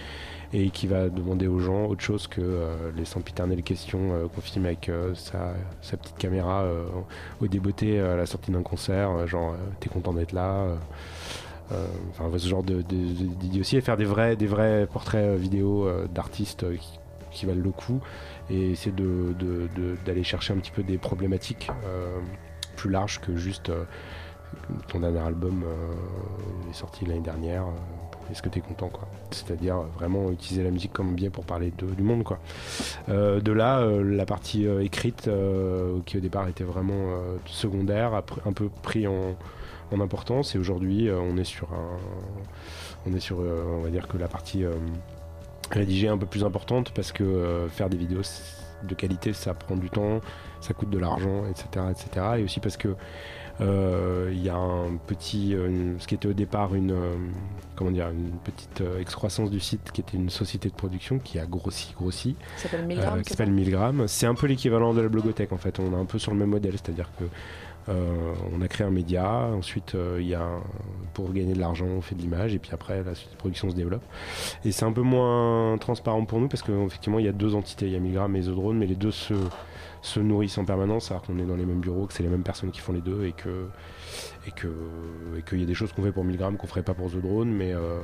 et 0.54 0.70
qui 0.70 0.88
va 0.88 1.10
demander 1.10 1.48
aux 1.48 1.60
gens 1.60 1.86
autre 1.86 2.02
chose 2.02 2.28
que 2.28 2.42
euh, 2.42 2.92
les 2.96 3.06
sempiternelles 3.06 3.64
questions 3.64 4.14
euh, 4.14 4.28
qu'on 4.28 4.42
filme 4.42 4.66
avec 4.66 4.90
euh, 4.90 5.14
sa, 5.16 5.54
petite 5.98 6.18
caméra 6.18 6.64
euh, 6.64 6.86
au 7.42 7.48
débeauté 7.48 8.00
à 8.00 8.16
la 8.16 8.26
sortie 8.26 8.52
d'un 8.52 8.62
concert, 8.64 9.12
euh, 9.12 9.28
genre 9.28 9.54
euh, 9.54 9.58
t'es 9.80 9.90
content 9.90 10.14
d'être 10.14 10.34
là, 10.34 10.52
euh, 10.56 10.76
euh, 11.72 11.86
enfin 12.10 12.30
ce 12.38 12.48
genre 12.48 12.64
de- 12.64 12.84
et 13.78 13.82
faire 13.82 13.96
des 13.98 14.06
vrais, 14.06 14.36
des 14.36 14.48
vrais 14.48 14.88
portraits 14.92 15.24
euh, 15.24 15.36
vidéo 15.38 15.88
euh, 15.88 16.08
d'artistes 16.08 16.64
euh, 16.64 16.76
qui, 17.32 17.46
valent 17.46 17.62
le 17.64 17.72
coup, 17.72 18.02
et 18.50 18.72
essayer 18.72 18.94
d'aller 20.06 20.24
chercher 20.24 20.54
un 20.54 20.58
petit 20.58 20.72
peu 20.72 20.84
des 20.84 20.98
problématiques 20.98 21.70
euh, 21.86 22.20
plus 22.76 22.90
larges 22.90 23.22
que 23.22 23.38
juste 23.38 23.70
euh, 23.70 23.86
ton 24.90 25.00
dernier 25.00 25.20
album 25.20 25.64
euh, 25.64 26.70
est 26.70 26.74
sorti 26.74 27.06
l'année 27.06 27.22
dernière. 27.22 27.64
Est-ce 28.32 28.42
que 28.42 28.50
tu 28.50 28.60
es 28.60 28.62
content 28.62 28.90
quoi 28.90 29.08
C'est-à-dire 29.32 29.78
euh, 29.78 29.86
vraiment 29.96 30.32
utiliser 30.32 30.64
la 30.64 30.72
musique 30.72 30.94
comme 30.94 31.14
biais 31.14 31.30
pour 31.30 31.46
parler 31.46 31.72
du 31.72 32.04
monde 32.04 32.24
quoi. 32.24 32.40
Euh, 33.10 33.42
de 33.42 33.52
là, 33.52 33.80
euh, 33.80 34.04
la 34.04 34.26
partie 34.26 34.66
écrite 34.82 35.30
qui 36.06 36.18
au 36.18 36.20
départ 36.20 36.48
était 36.48 36.64
vraiment 36.64 37.12
secondaire, 37.46 38.14
a 38.14 38.24
un 38.46 38.54
peu 38.54 38.70
pris 38.82 39.08
en, 39.08 39.36
en 39.92 40.00
importance 40.00 40.56
et 40.56 40.58
aujourd'hui 40.58 41.10
on 41.12 41.38
est 41.38 41.44
sur 41.44 41.74
un, 41.74 41.98
on 43.06 43.14
est 43.16 43.20
sur, 43.20 43.40
on 43.40 43.82
va 43.82 43.90
dire 43.90 44.08
que 44.08 44.18
la 44.18 44.28
partie 44.28 44.64
rédigée 45.72 46.08
est 46.08 46.12
un 46.12 46.18
peu 46.18 46.26
plus 46.26 46.44
importante 46.44 46.92
parce 46.94 47.12
que 47.12 47.68
faire 47.70 47.90
des 47.90 47.98
vidéos 47.98 48.22
de 48.84 48.96
qualité 48.96 49.34
ça 49.34 49.54
prend 49.54 49.76
du 49.76 49.90
temps, 49.90 50.22
ça 50.60 50.74
coûte 50.74 50.90
de 50.90 50.98
l'argent, 50.98 51.44
etc., 51.50 51.86
etc. 51.92 52.26
Et 52.40 52.44
aussi 52.44 52.60
parce 52.60 52.78
que 52.78 52.96
il 53.60 54.44
y 54.44 54.50
a 54.50 54.56
un 54.56 54.96
petit, 55.08 55.54
euh, 55.54 55.68
une- 55.68 56.00
ce 56.00 56.08
qui 56.08 56.16
était 56.16 56.28
au 56.28 56.34
départ 56.34 56.74
une, 56.76 56.92
euh, 56.92 57.16
comment 57.76 57.92
dire, 57.92 58.10
une 58.10 58.32
petite 58.44 58.82
euh, 58.82 59.00
excroissance 59.00 59.50
du 59.50 59.60
site 59.60 59.92
qui 59.92 60.02
était 60.02 60.18
une 60.18 60.30
société 60.30 60.70
de 60.70 60.74
production 60.76 61.20
qui 61.20 61.38
a 61.40 61.46
grossi, 61.46 61.94
grossi, 61.98 62.36
Ça 62.58 62.64
s'appelle 62.64 62.82
euh, 62.82 62.86
Milgram, 62.88 63.22
qui 63.24 64.14
c'est 64.14 64.26
un 64.28 64.36
peu 64.36 64.48
l'équivalent 64.48 64.94
de 64.94 65.02
la 65.02 65.10
blogothèque 65.10 65.52
en 65.52 65.58
fait. 65.58 65.80
On 65.80 65.92
est 65.94 66.00
un 66.02 66.06
peu 66.06 66.18
sur 66.20 66.32
le 66.32 66.38
même 66.38 66.50
modèle, 66.50 66.74
c'est-à-dire 66.74 67.10
que 67.20 67.26
euh, 67.90 68.34
on 68.56 68.62
a 68.62 68.68
créé 68.68 68.86
un 68.86 68.92
média, 68.92 69.28
ensuite 69.58 69.96
euh, 69.96 70.20
y 70.22 70.36
a 70.36 70.42
un- 70.44 70.62
pour 71.16 71.34
gagner 71.34 71.54
de 71.54 71.60
l'argent 71.60 71.86
on 71.88 72.02
fait 72.02 72.14
de 72.14 72.22
l'image 72.22 72.54
et 72.54 72.60
puis 72.60 72.70
après 72.74 73.04
la 73.04 73.16
suite 73.16 73.32
de 73.32 73.36
production 73.38 73.70
se 73.72 73.76
développe. 73.76 74.04
Et 74.64 74.72
c'est 74.72 74.86
un 74.86 74.92
peu 74.92 75.02
moins 75.02 75.78
transparent 75.80 76.24
pour 76.26 76.40
nous 76.40 76.48
parce 76.48 76.62
qu'effectivement 76.62 77.18
il 77.18 77.26
y 77.26 77.30
a 77.30 77.32
deux 77.34 77.56
entités, 77.56 77.88
il 77.88 77.94
y 77.94 77.96
a 77.96 78.00
Milgram 78.00 78.36
et 78.36 78.42
The 78.42 78.50
Drone, 78.50 78.78
mais 78.78 78.86
les 78.86 78.96
deux 78.96 79.10
se, 79.12 79.34
se 80.02 80.20
nourrissent 80.20 80.58
en 80.58 80.66
permanence, 80.66 81.12
alors 81.12 81.24
qu'on 81.24 81.38
est 81.38 81.46
dans 81.46 81.56
les 81.56 81.66
mêmes 81.66 81.80
bureaux, 81.80 82.08
que 82.08 82.14
c'est 82.14 82.24
les 82.24 82.30
mêmes 82.30 82.44
personnes 82.44 82.72
qui 82.72 82.80
font 82.80 82.94
les 82.94 83.02
deux 83.02 83.26
et 83.26 83.34
que 83.34 83.68
et 84.48 84.52
que 84.52 84.68
et 85.38 85.44
qu'il 85.44 85.60
y 85.60 85.64
a 85.64 85.66
des 85.66 85.76
choses 85.76 85.94
qu'on 85.94 86.04
fait 86.04 86.12
pour 86.12 86.24
Milgram 86.24 86.58
qu'on 86.58 86.68
ferait 86.68 86.84
pas 86.84 86.94
pour 86.94 87.12
The 87.12 87.18
Drone, 87.18 87.52
mais 87.52 87.74
euh, 87.74 88.00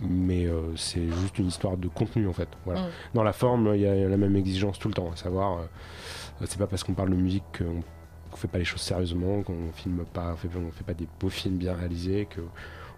mais 0.00 0.46
euh, 0.46 0.74
c'est 0.76 1.06
juste 1.06 1.38
une 1.38 1.46
histoire 1.46 1.76
de 1.76 1.88
contenu 1.88 2.28
en 2.28 2.32
fait. 2.32 2.48
Voilà. 2.64 2.82
Mm. 2.82 2.90
Dans 3.14 3.22
la 3.22 3.32
forme, 3.32 3.72
il 3.74 3.80
y 3.80 3.86
a 3.86 4.08
la 4.08 4.16
même 4.16 4.36
exigence 4.36 4.78
tout 4.78 4.88
le 4.88 4.94
temps, 4.94 5.10
à 5.12 5.16
savoir, 5.16 5.58
euh, 5.58 6.44
c'est 6.44 6.58
pas 6.58 6.66
parce 6.66 6.84
qu'on 6.84 6.94
parle 6.94 7.10
de 7.10 7.16
musique 7.16 7.44
qu'on 7.58 7.82
qu'on 8.30 8.36
fait 8.36 8.48
pas 8.48 8.58
les 8.58 8.64
choses 8.64 8.80
sérieusement, 8.80 9.42
qu'on 9.42 9.70
filme 9.72 10.04
pas, 10.12 10.32
on 10.32 10.36
fait, 10.36 10.48
on 10.56 10.72
fait 10.72 10.82
pas 10.82 10.94
des 10.94 11.06
beaux 11.20 11.28
films 11.28 11.56
bien 11.56 11.74
réalisés, 11.74 12.26
qu'on 12.34 12.42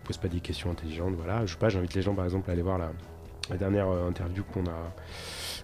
pose 0.03 0.17
pas 0.17 0.29
des 0.29 0.41
questions 0.41 0.71
intelligentes. 0.71 1.15
Voilà, 1.15 1.45
je 1.45 1.53
sais 1.53 1.59
pas, 1.59 1.69
j'invite 1.69 1.93
les 1.93 2.01
gens 2.01 2.15
par 2.15 2.25
exemple 2.25 2.49
à 2.49 2.55
aller 2.55 2.63
voir 2.63 2.79
la, 2.79 2.91
la 3.51 3.57
dernière 3.59 3.89
euh, 3.89 4.09
interview 4.09 4.45
qu'on 4.45 4.65
a 4.65 4.95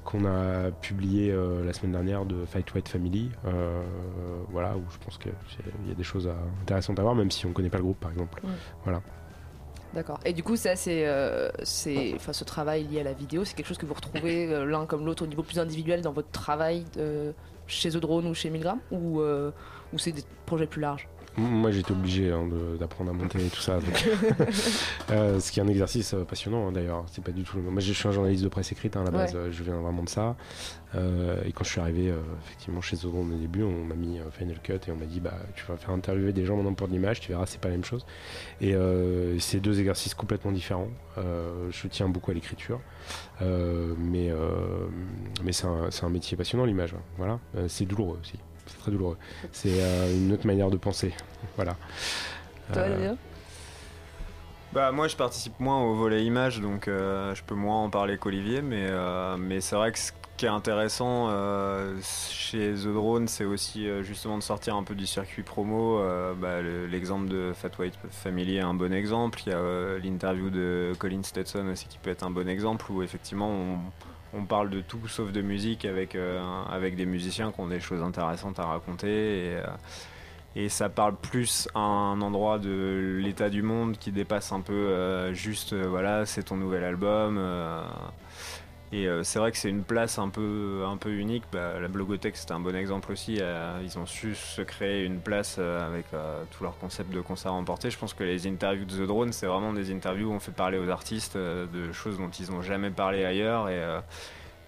qu'on 0.04 0.24
a 0.24 0.70
publiée 0.70 1.30
euh, 1.30 1.64
la 1.64 1.72
semaine 1.72 1.92
dernière 1.92 2.24
de 2.24 2.44
Fight 2.44 2.72
White 2.74 2.88
Family, 2.88 3.30
euh, 3.46 3.82
voilà, 4.50 4.76
où 4.76 4.82
je 4.90 4.98
pense 5.04 5.18
qu'il 5.18 5.32
y 5.86 5.90
a 5.90 5.94
des 5.94 6.02
choses 6.02 6.28
intéressantes 6.62 6.98
à 6.98 7.02
voir, 7.02 7.14
même 7.14 7.30
si 7.30 7.46
on 7.46 7.52
connaît 7.52 7.70
pas 7.70 7.78
le 7.78 7.84
groupe 7.84 8.00
par 8.00 8.10
exemple. 8.10 8.42
D'accord. 9.94 10.20
Et 10.24 10.32
du 10.32 10.42
coup, 10.42 10.56
ça, 10.56 10.74
c'est, 10.74 11.06
euh, 11.06 11.50
c'est, 11.62 12.14
enfin, 12.16 12.32
ce 12.32 12.44
travail 12.44 12.84
lié 12.84 13.00
à 13.00 13.04
la 13.04 13.12
vidéo, 13.12 13.44
c'est 13.44 13.54
quelque 13.54 13.66
chose 13.66 13.78
que 13.78 13.84
vous 13.84 13.94
retrouvez 13.94 14.50
euh, 14.50 14.64
l'un 14.64 14.86
comme 14.86 15.04
l'autre 15.04 15.24
au 15.24 15.26
niveau 15.26 15.42
plus 15.42 15.58
individuel 15.58 16.00
dans 16.00 16.12
votre 16.12 16.30
travail 16.30 16.84
euh, 16.96 17.32
chez 17.66 17.90
The 17.90 17.98
Drone 17.98 18.26
ou 18.26 18.34
chez 18.34 18.48
Milgram 18.48 18.78
ou, 18.90 19.20
ou 19.20 19.98
c'est 19.98 20.12
des 20.12 20.24
projets 20.46 20.66
plus 20.66 20.80
larges? 20.80 21.08
Moi 21.36 21.70
j'étais 21.70 21.92
obligé 21.92 22.30
hein, 22.30 22.46
d'apprendre 22.78 23.10
à 23.10 23.14
monter 23.14 23.38
et 23.44 23.48
tout 23.48 23.60
ça. 23.60 23.78
donc. 23.80 24.08
Euh, 25.10 25.40
ce 25.40 25.52
qui 25.52 25.60
est 25.60 25.62
un 25.62 25.68
exercice 25.68 26.14
euh, 26.14 26.24
passionnant 26.24 26.68
hein, 26.68 26.72
d'ailleurs. 26.72 27.04
C'est 27.10 27.22
pas 27.24 27.32
du 27.32 27.42
tout. 27.42 27.58
Moi 27.58 27.80
je 27.80 27.92
suis 27.92 28.08
un 28.08 28.12
journaliste 28.12 28.42
de 28.44 28.48
presse 28.48 28.72
écrite 28.72 28.96
hein, 28.96 29.02
à 29.02 29.04
la 29.04 29.10
base. 29.10 29.34
Ouais. 29.34 29.40
euh, 29.40 29.52
je 29.52 29.62
viens 29.62 29.76
vraiment 29.80 30.02
de 30.02 30.08
ça. 30.08 30.36
Euh, 30.94 31.42
et 31.44 31.52
quand 31.52 31.64
je 31.64 31.70
suis 31.70 31.80
arrivé 31.80 32.10
euh, 32.10 32.16
effectivement 32.44 32.80
chez 32.80 32.96
Zodron 32.96 33.22
au 33.26 33.38
début, 33.38 33.62
on 33.62 33.84
m'a 33.84 33.94
mis 33.94 34.20
Final 34.30 34.58
Cut 34.62 34.74
et 34.86 34.90
on 34.90 34.96
m'a 34.96 35.06
dit 35.06 35.20
bah 35.20 35.34
tu 35.54 35.64
vas 35.66 35.76
faire 35.76 35.90
interviewer 35.90 36.32
des 36.32 36.44
gens 36.44 36.56
maintenant 36.56 36.74
pour 36.74 36.88
de 36.88 36.92
l'image. 36.92 37.20
Tu 37.20 37.30
verras 37.30 37.46
c'est 37.46 37.60
pas 37.60 37.68
la 37.68 37.74
même 37.74 37.84
chose. 37.84 38.04
Et 38.60 38.74
c'est 39.38 39.60
deux 39.60 39.80
exercices 39.80 40.14
complètement 40.14 40.52
différents. 40.52 40.88
Je 41.16 41.86
tiens 41.88 42.08
beaucoup 42.08 42.30
à 42.30 42.34
l'écriture, 42.34 42.80
mais 43.40 44.30
mais 45.44 45.52
c'est 45.52 45.66
un, 45.66 45.88
un 46.02 46.08
métier 46.10 46.36
passionnant 46.36 46.64
l'image. 46.64 46.94
hein. 46.94 47.02
Voilà. 47.18 47.38
C'est 47.68 47.84
douloureux 47.86 48.18
aussi. 48.20 48.38
C'est 48.72 48.78
très 48.78 48.90
douloureux. 48.90 49.18
C'est 49.52 49.80
euh, 49.82 50.14
une 50.16 50.32
autre 50.32 50.46
manière 50.46 50.70
de 50.70 50.76
penser. 50.76 51.12
voilà. 51.56 51.76
Toi, 52.72 52.82
Euh, 52.82 53.14
Bah 54.72 54.90
moi 54.90 55.06
je 55.06 55.16
participe 55.16 55.61
moins 55.61 55.82
au 55.82 55.94
volet 55.94 56.24
image 56.24 56.61
donc 56.61 56.88
euh, 56.88 57.35
je 57.35 57.42
peux 57.42 57.54
moins 57.54 57.82
en 57.85 57.90
parler 57.90 58.16
qu'Olivier 58.16 58.62
mais, 58.62 58.87
euh, 58.88 59.37
mais 59.38 59.61
c'est 59.61 59.76
vrai 59.76 59.92
que 59.92 59.98
ce 59.98 60.12
qui 60.38 60.46
est 60.46 60.48
intéressant 60.48 61.26
euh, 61.28 61.98
chez 62.02 62.72
The 62.72 62.87
Drone 62.94 63.28
c'est 63.28 63.44
aussi 63.44 63.87
euh, 63.87 64.02
justement 64.02 64.38
de 64.38 64.42
sortir 64.42 64.74
un 64.76 64.82
peu 64.82 64.94
du 64.94 65.06
circuit 65.06 65.42
promo. 65.42 65.98
Euh, 65.98 66.32
bah, 66.35 66.62
le- 66.62 66.87
L'exemple 66.87 67.28
de 67.28 67.52
Fat 67.54 67.68
White 67.78 67.98
Family 68.11 68.56
est 68.56 68.61
un 68.61 68.72
bon 68.72 68.94
exemple. 68.94 69.40
Il 69.44 69.50
y 69.50 69.52
a 69.54 69.58
euh, 69.58 69.98
l'interview 70.02 70.48
de 70.48 70.92
Colin 70.98 71.22
Stetson 71.22 71.66
aussi 71.70 71.87
qui 71.87 71.98
peut 71.98 72.08
être 72.11 72.22
un 72.24 72.30
bon 72.30 72.48
exemple 72.48 72.90
où 72.90 73.02
effectivement 73.02 73.50
on, 73.50 73.78
on 74.34 74.44
parle 74.44 74.70
de 74.70 74.80
tout 74.80 75.06
sauf 75.08 75.32
de 75.32 75.42
musique 75.42 75.84
avec, 75.84 76.14
euh, 76.14 76.40
avec 76.70 76.96
des 76.96 77.06
musiciens 77.06 77.52
qui 77.52 77.60
ont 77.60 77.66
des 77.66 77.80
choses 77.80 78.02
intéressantes 78.02 78.58
à 78.58 78.66
raconter 78.66 79.08
et, 79.08 79.56
euh, 79.56 79.66
et 80.54 80.68
ça 80.68 80.88
parle 80.88 81.16
plus 81.16 81.68
à 81.74 81.80
un 81.80 82.20
endroit 82.20 82.58
de 82.58 83.18
l'état 83.22 83.50
du 83.50 83.62
monde 83.62 83.96
qui 83.98 84.12
dépasse 84.12 84.52
un 84.52 84.60
peu 84.60 84.72
euh, 84.72 85.32
juste 85.34 85.74
voilà 85.74 86.26
c'est 86.26 86.44
ton 86.44 86.56
nouvel 86.56 86.84
album 86.84 87.38
et 88.92 89.09
euh, 89.09 89.22
c'est 89.22 89.38
vrai 89.38 89.50
que 89.52 89.57
c'est 89.57 89.70
une 89.70 89.85
place 89.85 90.18
un 90.18 90.28
peu 90.28 90.85
un 90.87 90.98
peu 90.98 91.11
unique. 91.12 91.44
Bah, 91.50 91.81
la 91.81 91.88
blogothèque 91.88 92.37
c'est 92.37 92.50
un 92.50 92.61
bon 92.61 92.76
exemple 92.76 93.11
aussi. 93.11 93.38
Euh, 93.40 93.81
ils 93.83 93.98
ont 93.98 94.05
su 94.05 94.35
se 94.35 94.61
créer 94.61 95.05
une 95.05 95.18
place 95.18 95.57
euh, 95.59 95.87
avec 95.87 96.07
tout 96.50 96.62
leur 96.62 96.76
concept 96.78 97.11
de 97.11 97.22
concert 97.22 97.55
emporté. 97.55 97.90
Je 97.90 97.98
pense 97.98 98.12
que 98.12 98.22
les 98.22 98.46
interviews 98.46 98.85
de 98.85 99.05
The 99.05 99.07
Drone 99.07 99.33
c'est 99.33 99.46
vraiment 99.46 99.72
des 99.72 99.90
interviews 99.92 100.31
où 100.31 100.35
on 100.35 100.40
fait 100.40 100.52
parler 100.52 100.76
aux 100.78 100.90
artistes 100.90 101.38
de 101.38 101.92
choses 101.92 102.18
dont 102.18 102.28
ils 102.28 102.50
n'ont 102.50 102.62
jamais 102.62 102.90
parlé 102.90 103.24
ailleurs. 103.24 103.70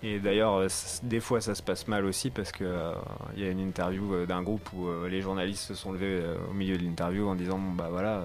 Et 0.03 0.19
d'ailleurs, 0.19 0.67
des 1.03 1.21
fois, 1.21 1.41
ça 1.41 1.55
se 1.55 1.63
passe 1.63 1.89
mal 1.89 2.05
aussi 2.05 2.29
parce 2.29 2.53
que 2.53 2.65
euh, 2.65 2.93
y 3.37 3.45
a 3.45 3.49
une 3.49 3.61
interview 3.61 4.27
d'un 4.27 4.43
groupe 4.43 4.71
où 4.75 4.87
les 5.09 5.23
journalistes 5.23 5.63
se 5.63 5.75
sont 5.75 5.93
levés 5.93 6.23
au 6.51 6.55
milieu 6.55 6.77
de 6.77 6.83
l'interview 6.83 7.29
en 7.29 7.35
disant 7.35 7.59
bon, 7.59 7.73
bah 7.73 7.89
voilà, 7.91 8.25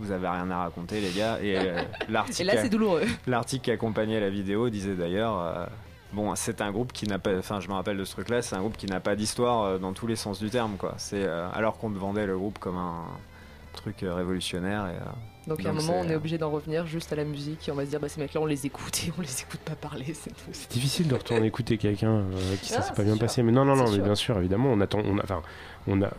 vous 0.00 0.10
avez 0.10 0.26
rien 0.28 0.50
à 0.50 0.58
raconter 0.64 1.00
les 1.00 1.10
gars. 1.12 1.38
Et 1.40 1.56
euh, 1.56 1.82
Et 2.08 2.12
l'article, 2.12 2.44
là, 2.48 2.62
c'est 2.62 2.68
douloureux. 2.68 3.02
l'article 3.26 3.64
qui 3.64 3.70
accompagnait 3.70 4.18
la 4.20 4.30
vidéo 4.30 4.68
disait 4.70 4.94
d'ailleurs. 4.94 5.38
euh, 5.40 5.66
Bon, 6.12 6.34
c'est 6.34 6.60
un 6.60 6.72
groupe 6.72 6.92
qui 6.92 7.06
n'a 7.06 7.20
pas, 7.20 7.38
enfin, 7.38 7.60
je 7.60 7.68
me 7.68 7.74
rappelle 7.74 7.96
de 7.96 8.04
ce 8.04 8.10
truc-là, 8.14 8.42
c'est 8.42 8.56
un 8.56 8.60
groupe 8.60 8.76
qui 8.76 8.86
n'a 8.86 8.98
pas 8.98 9.14
d'histoire 9.14 9.62
euh, 9.62 9.78
dans 9.78 9.92
tous 9.92 10.08
les 10.08 10.16
sens 10.16 10.40
du 10.40 10.50
terme, 10.50 10.76
quoi. 10.76 10.94
C'est 10.96 11.24
alors 11.54 11.78
qu'on 11.78 11.88
te 11.92 11.98
vendait 11.98 12.26
le 12.26 12.36
groupe 12.36 12.58
comme 12.58 12.76
un 12.76 13.04
truc 13.74 13.98
révolutionnaire. 14.02 14.86
Et, 14.88 14.96
euh, 14.96 15.10
Donc, 15.46 15.64
à 15.64 15.70
un 15.70 15.72
moment, 15.72 16.00
on 16.00 16.08
est 16.08 16.14
obligé 16.14 16.36
d'en 16.38 16.50
revenir 16.50 16.86
juste 16.86 17.12
à 17.12 17.16
la 17.16 17.24
musique 17.24 17.66
et 17.68 17.72
on 17.72 17.74
va 17.74 17.84
se 17.84 17.90
dire, 17.90 17.98
bah, 17.98 18.08
ces 18.08 18.20
mecs-là, 18.20 18.40
on 18.40 18.46
les 18.46 18.66
écoute 18.66 19.04
et 19.06 19.12
on 19.18 19.20
les 19.22 19.40
écoute 19.40 19.60
pas 19.60 19.74
parler. 19.74 20.12
C'est 20.14 20.30
tout. 20.30 20.50
C'est 20.52 20.70
difficile 20.70 21.08
de 21.08 21.14
retourner 21.14 21.46
écouter 21.50 21.78
quelqu'un 21.78 22.10
euh, 22.18 22.56
qui 22.60 22.68
ça 22.68 22.78
Ah, 22.80 22.82
s'est 22.82 22.92
pas 22.94 23.02
bien 23.02 23.14
sûr. 23.14 23.20
passé. 23.20 23.42
Mais 23.42 23.52
non, 23.52 23.64
non, 23.64 23.74
non, 23.74 23.84
mais 23.84 23.94
sûr. 23.96 24.04
bien 24.04 24.14
sûr, 24.14 24.38
évidemment, 24.38 24.70
on 24.70 24.80
attend, 24.80 25.00
on 25.04 25.18
a, 25.18 25.22
enfin, 25.22 25.42
on 25.86 26.02
a, 26.02 26.10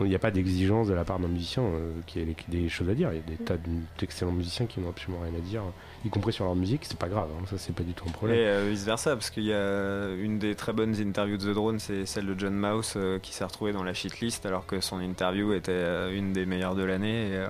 il 0.00 0.06
n'y 0.06 0.14
a 0.14 0.18
pas 0.20 0.30
d'exigence 0.30 0.86
de 0.86 0.94
la 0.94 1.04
part 1.04 1.18
d'un 1.18 1.26
musicien 1.28 1.64
euh, 1.64 1.90
qui 2.06 2.20
ait 2.20 2.36
des 2.46 2.68
choses 2.68 2.88
à 2.88 2.94
dire. 2.94 3.10
Il 3.12 3.16
y 3.16 3.18
a 3.18 3.36
des 3.36 3.44
tas 3.44 3.56
d'excellents 3.98 4.30
musiciens 4.32 4.66
qui 4.66 4.78
n'ont 4.80 4.90
absolument 4.90 5.22
rien 5.24 5.34
à 5.36 5.40
dire, 5.40 5.62
y 6.04 6.08
compris 6.08 6.32
sur 6.32 6.44
leur 6.44 6.54
musique. 6.54 6.82
C'est 6.84 6.98
pas 6.98 7.08
grave, 7.08 7.28
hein, 7.36 7.44
ça 7.50 7.58
c'est 7.58 7.74
pas 7.74 7.82
du 7.82 7.94
tout 7.94 8.04
un 8.08 8.12
problème. 8.12 8.38
Et 8.38 8.70
vice 8.70 8.84
versa, 8.84 9.16
parce 9.16 9.30
qu'il 9.30 9.44
y 9.44 9.52
a 9.52 10.08
une 10.14 10.38
des 10.38 10.54
très 10.54 10.72
bonnes 10.72 10.94
interviews 11.00 11.36
de 11.36 11.50
The 11.50 11.54
Drone, 11.54 11.80
c'est 11.80 12.06
celle 12.06 12.26
de 12.26 12.38
John 12.38 12.54
Mouse 12.54 12.94
euh, 12.96 13.18
qui 13.18 13.34
s'est 13.34 13.44
retrouvé 13.44 13.72
dans 13.72 13.82
la 13.82 13.92
shitlist 13.92 14.46
alors 14.46 14.66
que 14.66 14.80
son 14.80 15.00
interview 15.00 15.52
était 15.52 15.72
euh, 15.72 16.16
une 16.16 16.32
des 16.32 16.46
meilleures 16.46 16.76
de 16.76 16.84
l'année. 16.84 17.28
Et, 17.30 17.34
euh, 17.34 17.48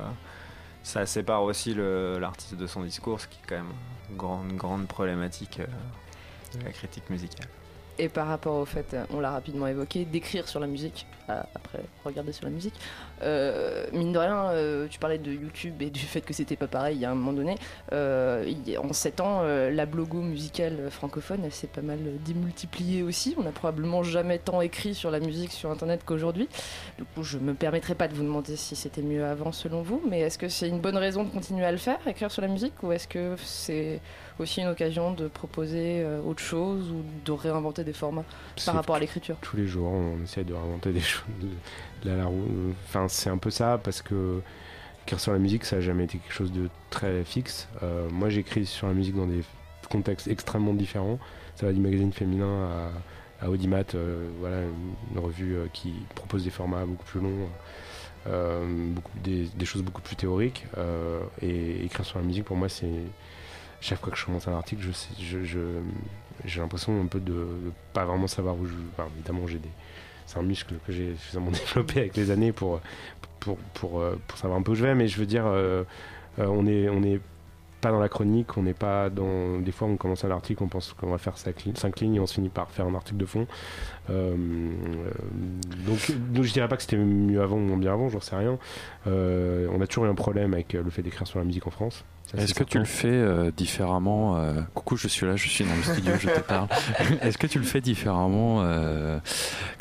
ça 0.83 1.07
sépare 1.07 1.43
aussi 1.43 1.75
l'artiste 1.75 2.55
de 2.55 2.67
son 2.67 2.83
discours, 2.83 3.21
ce 3.21 3.29
qui 3.29 3.38
est 3.38 3.47
quand 3.49 3.57
même 3.57 3.73
une 4.11 4.17
grande, 4.17 4.53
grande 4.57 4.87
problématique 4.87 5.61
euh, 5.61 6.59
de 6.59 6.64
la 6.64 6.71
critique 6.71 7.09
musicale. 7.11 7.49
Et 7.99 8.09
par 8.09 8.29
rapport 8.29 8.57
au 8.57 8.64
fait, 8.64 8.95
euh, 8.95 9.05
on 9.11 9.21
l'a 9.21 9.31
rapidement 9.31 9.67
évoqué, 9.67 10.05
d'écrire 10.05 10.49
sur 10.49 10.61
la 10.61 10.67
musique, 10.67 11.07
après 11.29 11.81
regarder 12.05 12.33
sur 12.33 12.45
la 12.45 12.51
musique, 12.51 12.75
euh, 13.23 13.87
mine 13.93 14.12
de 14.12 14.19
rien, 14.19 14.51
euh, 14.51 14.87
tu 14.88 14.99
parlais 14.99 15.19
de 15.19 15.33
YouTube 15.33 15.81
et 15.83 15.91
du 15.91 16.01
fait 16.01 16.21
que 16.21 16.33
c'était 16.33 16.57
pas 16.57 16.67
pareil 16.67 16.97
il 16.97 17.01
y 17.01 17.05
a 17.05 17.11
un 17.11 17.14
moment 17.14 17.33
donné. 17.33 17.57
euh, 17.93 18.45
il 18.47 18.79
en 18.79 18.93
7 18.93 19.21
ans, 19.21 19.41
euh, 19.43 19.71
la 19.71 19.87
blogo 19.87 20.21
musicale 20.21 20.91
francophone, 20.91 21.41
elle 21.45 21.53
s'est 21.53 21.67
pas 21.67 21.83
mal 21.83 21.99
démultipliée 22.25 23.03
aussi. 23.03 23.35
On 23.38 23.43
n'a 23.43 23.51
probablement 23.53 24.03
jamais 24.03 24.38
tant 24.38 24.61
écrit 24.61 24.95
sur 24.95 25.11
la 25.11 25.21
musique 25.21 25.53
sur 25.53 25.71
Internet 25.71 26.03
qu'aujourd'hui. 26.05 26.49
Du 26.97 27.05
coup, 27.05 27.23
je 27.23 27.38
me 27.38 27.55
permettrai 27.55 27.95
pas 27.95 28.09
de 28.09 28.14
vous 28.14 28.23
demander 28.23 28.57
si 28.57 28.77
c'était 28.77 29.03
mieux 29.03 29.25
avant 29.25 29.53
selon 29.53 29.83
vous, 29.83 30.01
mais 30.09 30.21
est-ce 30.21 30.38
que 30.38 30.49
c'est 30.49 30.69
une 30.69 30.81
bonne 30.81 30.97
raison 30.97 31.25
de 31.25 31.31
continuer 31.31 31.64
à 31.64 31.73
le 31.73 31.79
faire, 31.79 31.99
écrire 32.07 32.31
sur 32.31 32.43
la 32.43 32.49
musique, 32.49 32.75
ou 32.83 32.93
est-ce 32.93 33.09
que 33.09 33.35
c'est 33.45 34.01
aussi 34.38 34.61
une 34.61 34.69
occasion 34.69 35.12
de 35.12 35.27
proposer 35.29 36.07
autre 36.27 36.43
chose 36.43 36.91
ou 36.91 37.03
de 37.25 37.33
réinventer 37.33 37.83
des 37.85 37.93
formats 37.93 38.25
par 38.64 38.75
rapport 38.77 38.95
à 38.97 39.01
l'écriture? 39.01 39.37
tous 39.41 39.57
les 39.57 39.67
jours, 39.67 39.91
on 39.93 40.23
essaie 40.23 40.45
de 40.45 40.55
réinventer 40.55 40.93
des 40.93 41.01
choses. 41.01 41.17
C'est 43.09 43.31
un 43.31 43.38
peu 43.38 43.50
ça 43.50 43.81
parce 43.83 44.02
que 44.02 44.40
écrire 45.09 45.20
sur 45.20 45.33
la 45.33 45.38
musique, 45.38 45.64
ça 45.64 45.76
n'a 45.76 45.83
jamais 45.83 46.04
été 46.04 46.18
quelque 46.18 46.35
chose 46.35 46.52
de 46.52 46.68
très 46.90 47.24
fixe. 47.24 47.66
Euh, 47.83 48.11
moi, 48.11 48.28
j'écris 48.28 48.66
sur 48.66 48.88
la 48.88 48.92
musique 48.92 49.16
dans 49.16 49.26
des 49.26 49.42
contextes 49.88 50.28
extrêmement 50.28 50.74
différents. 50.74 51.18
Ça 51.57 51.64
va 51.64 51.72
du 51.72 51.81
magazine 51.81 52.12
féminin 52.12 52.90
à, 53.40 53.48
Audimat, 53.48 53.85
euh, 53.94 54.28
voilà, 54.40 54.62
une 55.12 55.18
revue 55.18 55.57
euh, 55.57 55.66
qui 55.72 55.94
propose 56.14 56.44
des 56.44 56.50
formats 56.50 56.85
beaucoup 56.85 57.04
plus 57.04 57.20
longs. 57.20 57.48
beaucoup, 58.26 59.12
des, 59.24 59.64
choses 59.64 59.83
beaucoup 59.83 60.02
plus 60.02 60.16
théoriques 60.16 60.66
et 61.40 61.85
écrire 61.85 62.04
sur 62.04 62.18
la 62.18 62.24
musique 62.26 62.44
pour 62.44 62.57
moi 62.57 62.68
c'est 62.68 62.92
chaque 63.81 64.00
fois 64.00 64.11
que 64.11 64.18
je 64.18 64.26
commence 64.26 64.46
un 64.48 64.52
article 64.52 64.83
j'ai 66.44 66.61
l'impression 66.61 67.00
un 67.00 67.07
peu 67.07 67.20
de, 67.20 67.33
de 67.33 67.72
pas 67.94 68.04
vraiment 68.04 68.26
savoir 68.26 68.57
où 68.59 68.66
je 68.66 68.74
enfin, 68.92 69.09
évidemment 69.16 69.46
j'ai 69.46 69.61
des 69.61 69.70
c'est 70.29 70.38
un 70.38 70.43
muscle 70.43 70.75
que 70.87 70.93
j'ai 70.93 71.14
suffisamment 71.17 71.51
développé 71.53 72.01
avec 72.01 72.17
les 72.17 72.31
années 72.31 72.53
pour 72.53 72.81
pour, 73.41 73.57
pour, 73.75 74.01
euh, 74.01 74.21
pour 74.27 74.38
savoir 74.38 74.59
un 74.59 74.62
peu 74.62 74.73
où 74.73 74.75
je 74.75 74.85
vais 74.85 74.95
mais 74.95 75.09
je 75.09 75.19
veux 75.19 75.27
dire 75.27 75.47
euh, 75.47 75.85
euh, 76.38 76.47
on 76.47 76.67
est 76.67 76.88
on 76.88 77.03
est 77.03 77.21
pas 77.81 77.91
dans 77.91 78.01
la 78.01 78.09
chronique, 78.09 78.57
on 78.57 78.62
n'est 78.62 78.75
pas 78.75 79.11
dans. 79.11 79.59
Des 79.61 79.73
fois, 79.73 79.88
on 79.88 79.97
commence 79.97 80.25
un 80.25 80.31
article, 80.31 80.62
on 80.62 80.69
pense 80.69 80.93
qu'on 80.93 81.11
va 81.11 81.19
faire 81.19 81.38
5 81.38 82.01
lignes 82.01 82.14
et 82.14 82.21
on 82.21 82.27
se 82.27 82.35
finit 82.35 82.49
par 82.49 82.71
faire 82.71 82.87
un 82.87 82.95
article 82.95 83.19
de 83.19 83.27
fond. 83.27 83.47
Euh, 84.11 84.35
donc, 85.87 86.11
donc, 86.33 86.45
je 86.45 86.53
dirais 86.53 86.69
pas 86.69 86.77
que 86.77 86.83
c'était 86.83 86.97
mieux 86.97 87.43
avant 87.43 87.57
ou 87.57 87.61
moins 87.61 87.77
bien 87.77 87.93
avant, 87.93 88.09
j'en 88.09 88.21
sais 88.21 88.37
rien. 88.37 88.59
Euh, 89.07 89.69
on 89.73 89.81
a 89.81 89.87
toujours 89.87 90.07
eu 90.07 90.09
un 90.09 90.14
problème 90.14 90.55
avec 90.55 90.75
euh, 90.75 90.83
le 90.83 90.91
fait 90.91 91.03
d'écrire 91.03 91.27
sur 91.27 91.38
la 91.38 91.45
musique 91.45 91.67
en 91.67 91.71
France. 91.71 92.05
Est-ce 92.37 92.53
que 92.53 92.64
tu 92.64 92.79
le 92.79 92.85
fais 92.85 93.09
euh, 93.09 93.51
différemment 93.57 94.37
Coucou, 94.75 94.99
je 94.99 95.09
suis 95.09 95.25
là, 95.25 95.37
je 95.37 95.49
suis 95.49 95.64
dans 95.64 95.75
le 95.75 95.83
studio, 95.83 96.12
je 96.21 96.29
te 96.29 96.41
parle. 96.41 96.69
Est-ce 97.23 97.38
que 97.38 97.47
tu 97.47 97.59
le 97.59 97.64
fais 97.64 97.81
différemment 97.81 98.62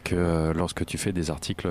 que 0.06 0.54
lorsque 0.56 0.86
tu 0.86 0.98
fais 0.98 1.12
des 1.12 1.30
articles 1.30 1.68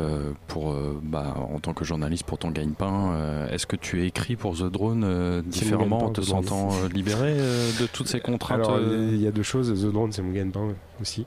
pour, 0.48 0.76
bah, 1.02 1.34
en 1.50 1.60
tant 1.60 1.72
que 1.72 1.86
journaliste 1.86 2.24
pour 2.24 2.36
ton 2.36 2.50
gagne-pain 2.50 3.48
Est-ce 3.50 3.66
que 3.66 3.76
tu 3.76 4.04
écris 4.04 4.36
pour 4.36 4.54
The 4.54 4.64
Drone 4.64 5.40
différemment 5.46 6.04
en 6.04 6.10
te 6.20 6.26
sentant 6.26 6.68
euh, 6.72 6.88
libéré 6.88 7.34
euh, 7.38 7.70
de 7.80 7.86
toutes 7.86 8.08
ces 8.08 8.20
contraintes 8.20 8.60
Alors, 8.60 8.76
euh, 8.78 9.10
il 9.12 9.20
y 9.22 9.26
a 9.26 9.30
deux 9.32 9.42
choses. 9.42 9.72
The 9.72 9.92
Drone, 9.92 10.12
c'est 10.12 10.22
mon 10.22 10.32
gagne-pain 10.32 10.74
aussi. 11.00 11.26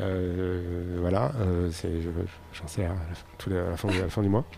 Euh, 0.00 0.96
voilà, 1.00 1.32
euh, 1.40 1.70
je- 1.82 1.98
j'en 2.52 2.66
sais 2.66 2.84
à 2.84 2.88
la, 2.88 2.94
fin- 2.94 3.24
tous 3.38 3.50
les- 3.50 3.58
à 3.58 3.70
la 3.70 3.76
fin, 3.76 3.88
à 3.88 3.92
la 3.98 4.08
fin 4.08 4.22
du 4.22 4.28
mois. 4.28 4.44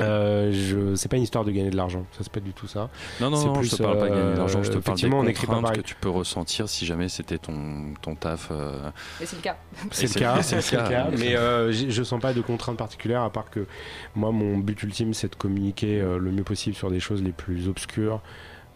Euh, 0.00 0.52
je, 0.52 0.94
c'est 0.94 1.08
pas 1.08 1.16
une 1.16 1.24
histoire 1.24 1.44
de 1.44 1.50
gagner 1.50 1.70
de 1.70 1.76
l'argent, 1.76 2.06
ça 2.12 2.18
c'est 2.22 2.30
pas 2.30 2.38
du 2.38 2.52
tout 2.52 2.68
ça. 2.68 2.88
Non, 3.20 3.30
non, 3.30 3.44
non, 3.46 3.54
je 3.54 3.58
plus, 3.60 3.70
te 3.70 3.82
parle 3.82 3.98
pas 3.98 4.04
de 4.08 4.14
gagner 4.14 4.32
de 4.34 4.38
l'argent, 4.38 4.62
je 4.62 4.68
te 4.70 4.74
parle 4.74 4.82
des 4.84 4.90
effectivement, 4.90 5.18
on 5.18 5.24
n'écrit 5.24 5.46
pas 5.48 5.54
contraintes 5.54 5.64
pareil. 5.72 5.82
que 5.82 5.88
tu 5.88 5.96
peux 5.96 6.08
ressentir 6.08 6.68
si 6.68 6.86
jamais 6.86 7.08
c'était 7.08 7.38
ton, 7.38 7.92
ton 8.00 8.14
taf. 8.14 8.50
euh, 8.52 8.88
Et 9.20 9.26
c'est 9.26 9.34
le 9.34 9.42
cas. 9.42 9.56
C'est 9.90 10.14
le 10.14 10.20
cas, 10.20 10.40
c'est 10.42 10.56
le 10.72 10.88
cas, 10.88 11.08
mais 11.18 11.34
euh, 11.36 11.72
je 11.72 12.02
sens 12.04 12.20
pas 12.20 12.32
de 12.32 12.42
contraintes 12.42 12.76
particulières 12.76 13.22
à 13.22 13.30
part 13.30 13.50
que 13.50 13.66
moi 14.14 14.30
mon 14.30 14.56
but 14.58 14.80
ultime 14.84 15.12
c'est 15.14 15.32
de 15.32 15.36
communiquer 15.36 16.00
euh, 16.00 16.18
le 16.18 16.30
mieux 16.30 16.44
possible 16.44 16.76
sur 16.76 16.92
des 16.92 17.00
choses 17.00 17.24
les 17.24 17.32
plus 17.32 17.66
obscures 17.68 18.20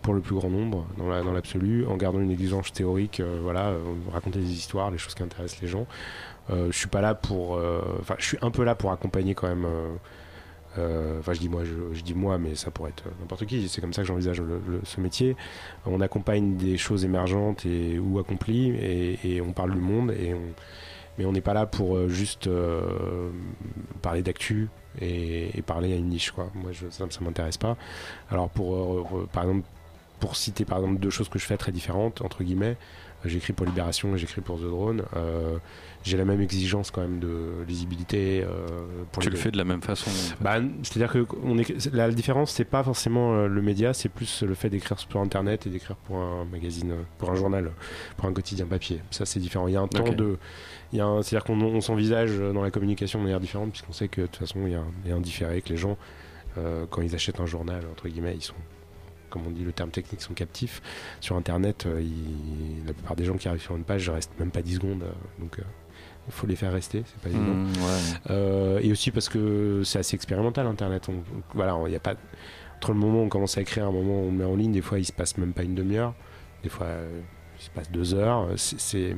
pour 0.03 0.15
le 0.15 0.21
plus 0.21 0.35
grand 0.35 0.49
nombre 0.51 0.87
dans 0.97 1.09
la- 1.09 1.23
dans 1.23 1.33
l'absolu 1.33 1.87
en 1.87 1.97
gardant 1.97 2.21
une 2.21 2.31
exigence 2.31 2.73
théorique 2.73 3.21
euh, 3.21 3.39
voilà 3.43 3.69
euh, 3.69 3.79
raconter 4.13 4.39
des 4.39 4.51
histoires 4.53 4.91
les 4.91 4.99
choses 4.99 5.15
qui 5.15 5.23
intéressent 5.23 5.61
les 5.63 5.69
gens 5.69 5.87
Euh, 6.51 6.67
je 6.73 6.79
suis 6.79 6.89
pas 6.89 7.01
là 7.01 7.15
pour 7.15 7.61
enfin 8.01 8.17
je 8.19 8.25
suis 8.25 8.39
un 8.43 8.51
peu 8.51 8.65
là 8.65 8.75
pour 8.75 8.91
accompagner 8.93 9.35
quand 9.35 9.49
même 9.49 9.67
Enfin, 11.19 11.33
je 11.35 11.41
dis 11.41 11.49
moi, 11.49 11.63
je, 11.65 12.01
dis 12.01 12.15
moi, 12.15 12.39
mais 12.39 12.55
ça 12.55 12.71
pourrait 12.71 12.91
être 12.91 13.05
n'importe 13.21 13.45
qui. 13.45 13.69
C'est 13.69 13.81
comme 13.81 13.93
ça 13.93 14.03
que 14.03 14.09
j'envisage 14.09 14.41
ce 14.85 15.01
métier. 15.01 15.37
On 15.85 16.01
accompagne 16.01 16.57
des 16.57 16.79
choses 16.79 17.05
émergentes 17.05 17.67
et 17.67 17.99
ou 17.99 18.19
accomplies, 18.19 18.71
et, 18.71 19.41
on 19.43 19.53
parle 19.53 19.73
du 19.75 19.81
monde, 19.81 20.13
et 20.13 20.35
mais 21.19 21.25
on 21.27 21.33
n'est 21.33 21.43
pas 21.43 21.55
là 21.55 21.67
pour 21.67 22.09
juste 22.09 22.49
parler 24.01 24.23
d'actu 24.23 24.69
et, 25.01 25.61
parler 25.67 25.93
à 25.93 25.97
une 25.97 26.09
niche 26.09 26.31
quoi. 26.31 26.51
Moi 26.55 26.71
je, 26.73 26.89
ça, 26.89 27.05
ça 27.11 27.21
m'intéresse 27.21 27.59
pas. 27.59 27.77
Alors 28.31 28.49
pour 28.49 29.29
par 29.33 29.43
exemple 29.45 29.67
pour 30.21 30.37
citer 30.37 30.65
par 30.65 30.79
exemple 30.79 31.01
deux 31.01 31.11
choses 31.11 31.29
que 31.29 31.39
je 31.39 31.45
fais 31.45 31.57
très 31.57 31.73
différentes 31.73 32.23
entre 32.23 32.45
guillemets, 32.45 32.77
euh, 33.25 33.29
j'écris 33.29 33.53
pour 33.53 33.67
Libération 33.67 34.15
et 34.15 34.19
j'écris 34.19 34.41
pour 34.41 34.59
The 34.59 34.65
Drone. 34.65 35.03
Euh, 35.17 35.59
j'ai 36.03 36.17
la 36.17 36.25
même 36.25 36.41
exigence 36.41 36.91
quand 36.91 37.03
même 37.03 37.19
de 37.19 37.65
lisibilité. 37.67 38.43
euh, 38.43 38.59
pour 39.13 39.23
tu 39.23 39.29
les 39.29 39.37
le 39.37 39.43
fais 39.43 39.51
de 39.51 39.57
la 39.57 39.65
même 39.65 39.83
façon. 39.83 40.11
en 40.11 40.13
fait. 40.13 40.35
bah, 40.41 40.59
c'est-à-dire 40.83 41.13
que 41.13 41.27
on 41.43 41.59
est, 41.59 41.93
la 41.93 42.11
différence, 42.11 42.53
c'est 42.53 42.65
pas 42.65 42.83
forcément 42.83 43.47
le 43.47 43.63
média, 43.63 43.93
c'est 43.93 44.09
plus 44.09 44.43
le 44.43 44.55
fait 44.55 44.71
d'écrire 44.71 44.99
sur 44.99 45.21
Internet 45.21 45.67
et 45.67 45.71
d'écrire 45.71 45.97
pour 45.97 46.17
un 46.17 46.45
magazine, 46.47 46.95
pour 47.19 47.31
un 47.31 47.35
journal, 47.35 47.73
pour 48.17 48.29
un 48.29 48.33
quotidien 48.33 48.67
papier. 48.67 49.01
Ça, 49.11 49.27
c'est 49.27 49.41
différent. 49.41 49.69
Il 49.69 49.75
y 49.75 49.77
a 49.77 49.81
un 49.81 49.89
temps 49.89 50.13
de, 50.13 50.39
c'est-à-dire 50.93 51.45
qu'on 51.45 51.61
on 51.61 51.81
s'envisage 51.81 52.39
dans 52.39 52.63
la 52.63 52.71
communication 52.71 53.19
de 53.19 53.25
manière 53.25 53.41
différente, 53.41 53.71
puisqu'on 53.71 53.93
sait 53.93 54.09
que 54.09 54.23
de 54.23 54.27
toute 54.27 54.37
façon, 54.37 54.61
il 54.67 54.73
y 54.73 54.75
a 54.75 54.81
un, 54.81 54.93
il 55.05 55.11
y 55.11 55.13
a 55.13 55.17
un 55.17 55.21
différé 55.21 55.63
que 55.63 55.69
les 55.69 55.77
gens, 55.77 55.97
euh, 56.59 56.87
quand 56.91 57.03
ils 57.03 57.15
achètent 57.15 57.41
un 57.41 57.47
journal, 57.47 57.83
entre 57.91 58.09
guillemets, 58.09 58.35
ils 58.35 58.43
sont 58.43 58.55
comme 59.31 59.47
on 59.47 59.51
dit, 59.51 59.65
le 59.65 59.73
terme 59.73 59.91
technique, 59.91 60.21
sont 60.21 60.35
captifs. 60.35 60.83
Sur 61.21 61.37
Internet, 61.37 61.87
euh, 61.87 62.01
il- 62.03 62.85
la 62.87 62.93
plupart 62.93 63.17
des 63.17 63.25
gens 63.25 63.37
qui 63.37 63.49
arrivent 63.49 63.63
sur 63.63 63.77
une 63.77 63.85
page 63.85 64.09
restent 64.11 64.39
même 64.39 64.51
pas 64.51 64.63
10 64.63 64.75
secondes. 64.75 65.03
euh, 65.05 65.11
donc, 65.41 65.59
euh, 65.59 65.63
il 66.27 66.33
faut 66.33 66.47
les 66.47 66.57
faire 66.57 66.73
rester, 66.73 67.03
c'est 67.07 67.21
pas 67.23 67.29
évident. 67.31 67.55
Mmh, 67.55 67.67
ouais. 67.73 68.21
Euh, 68.31 68.81
et 68.83 68.93
aussi 68.93 69.11
parce 69.11 69.29
que 69.29 69.83
c'est 69.85 69.99
assez 69.99 70.15
expérimental 70.15 70.67
Internet. 70.67 71.09
On- 71.09 71.23
voilà, 71.55 71.77
il 71.87 71.93
y 71.93 71.97
a 71.97 72.01
pas 72.01 72.15
entre 72.77 72.93
le 72.93 72.99
moment 72.99 73.21
où 73.21 73.25
on 73.25 73.29
commence 73.29 73.59
à 73.59 73.61
écrire, 73.63 73.85
et 73.85 73.87
un 73.87 73.91
moment 73.93 74.21
où 74.23 74.27
on 74.29 74.31
met 74.33 74.45
en 74.45 74.55
ligne, 74.57 74.73
des 74.73 74.81
fois 74.83 74.99
il 74.99 75.05
se 75.05 75.13
passe 75.13 75.37
même 75.39 75.53
pas 75.53 75.63
une 75.65 75.75
demi-heure, 75.75 76.15
des 76.63 76.69
fois 76.69 76.87
il 77.59 77.63
se 77.65 77.71
passe 77.71 77.91
deux 77.91 78.15
heures. 78.15 78.49
C'est, 78.57 78.79
c'est- 78.81 79.17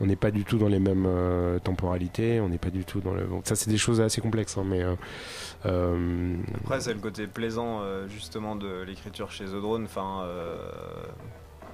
on 0.00 0.06
n'est 0.06 0.16
pas 0.16 0.30
du 0.30 0.44
tout 0.44 0.58
dans 0.58 0.68
les 0.68 0.78
mêmes 0.80 1.06
euh, 1.06 1.58
temporalités, 1.58 2.40
on 2.40 2.48
n'est 2.48 2.58
pas 2.58 2.70
du 2.70 2.84
tout 2.84 3.00
dans 3.00 3.14
le. 3.14 3.26
ça 3.44 3.54
c'est 3.56 3.70
des 3.70 3.78
choses 3.78 4.00
assez 4.00 4.20
complexes, 4.20 4.56
hein, 4.58 4.64
mais 4.66 4.82
euh, 4.82 4.94
euh, 5.66 6.36
Après, 6.64 6.80
c'est 6.80 6.94
le 6.94 7.00
côté 7.00 7.26
plaisant 7.26 7.80
justement 8.08 8.56
de 8.56 8.82
l'écriture 8.82 9.30
chez 9.30 9.44
The 9.44 9.60
Drone. 9.60 9.84
Enfin, 9.84 10.26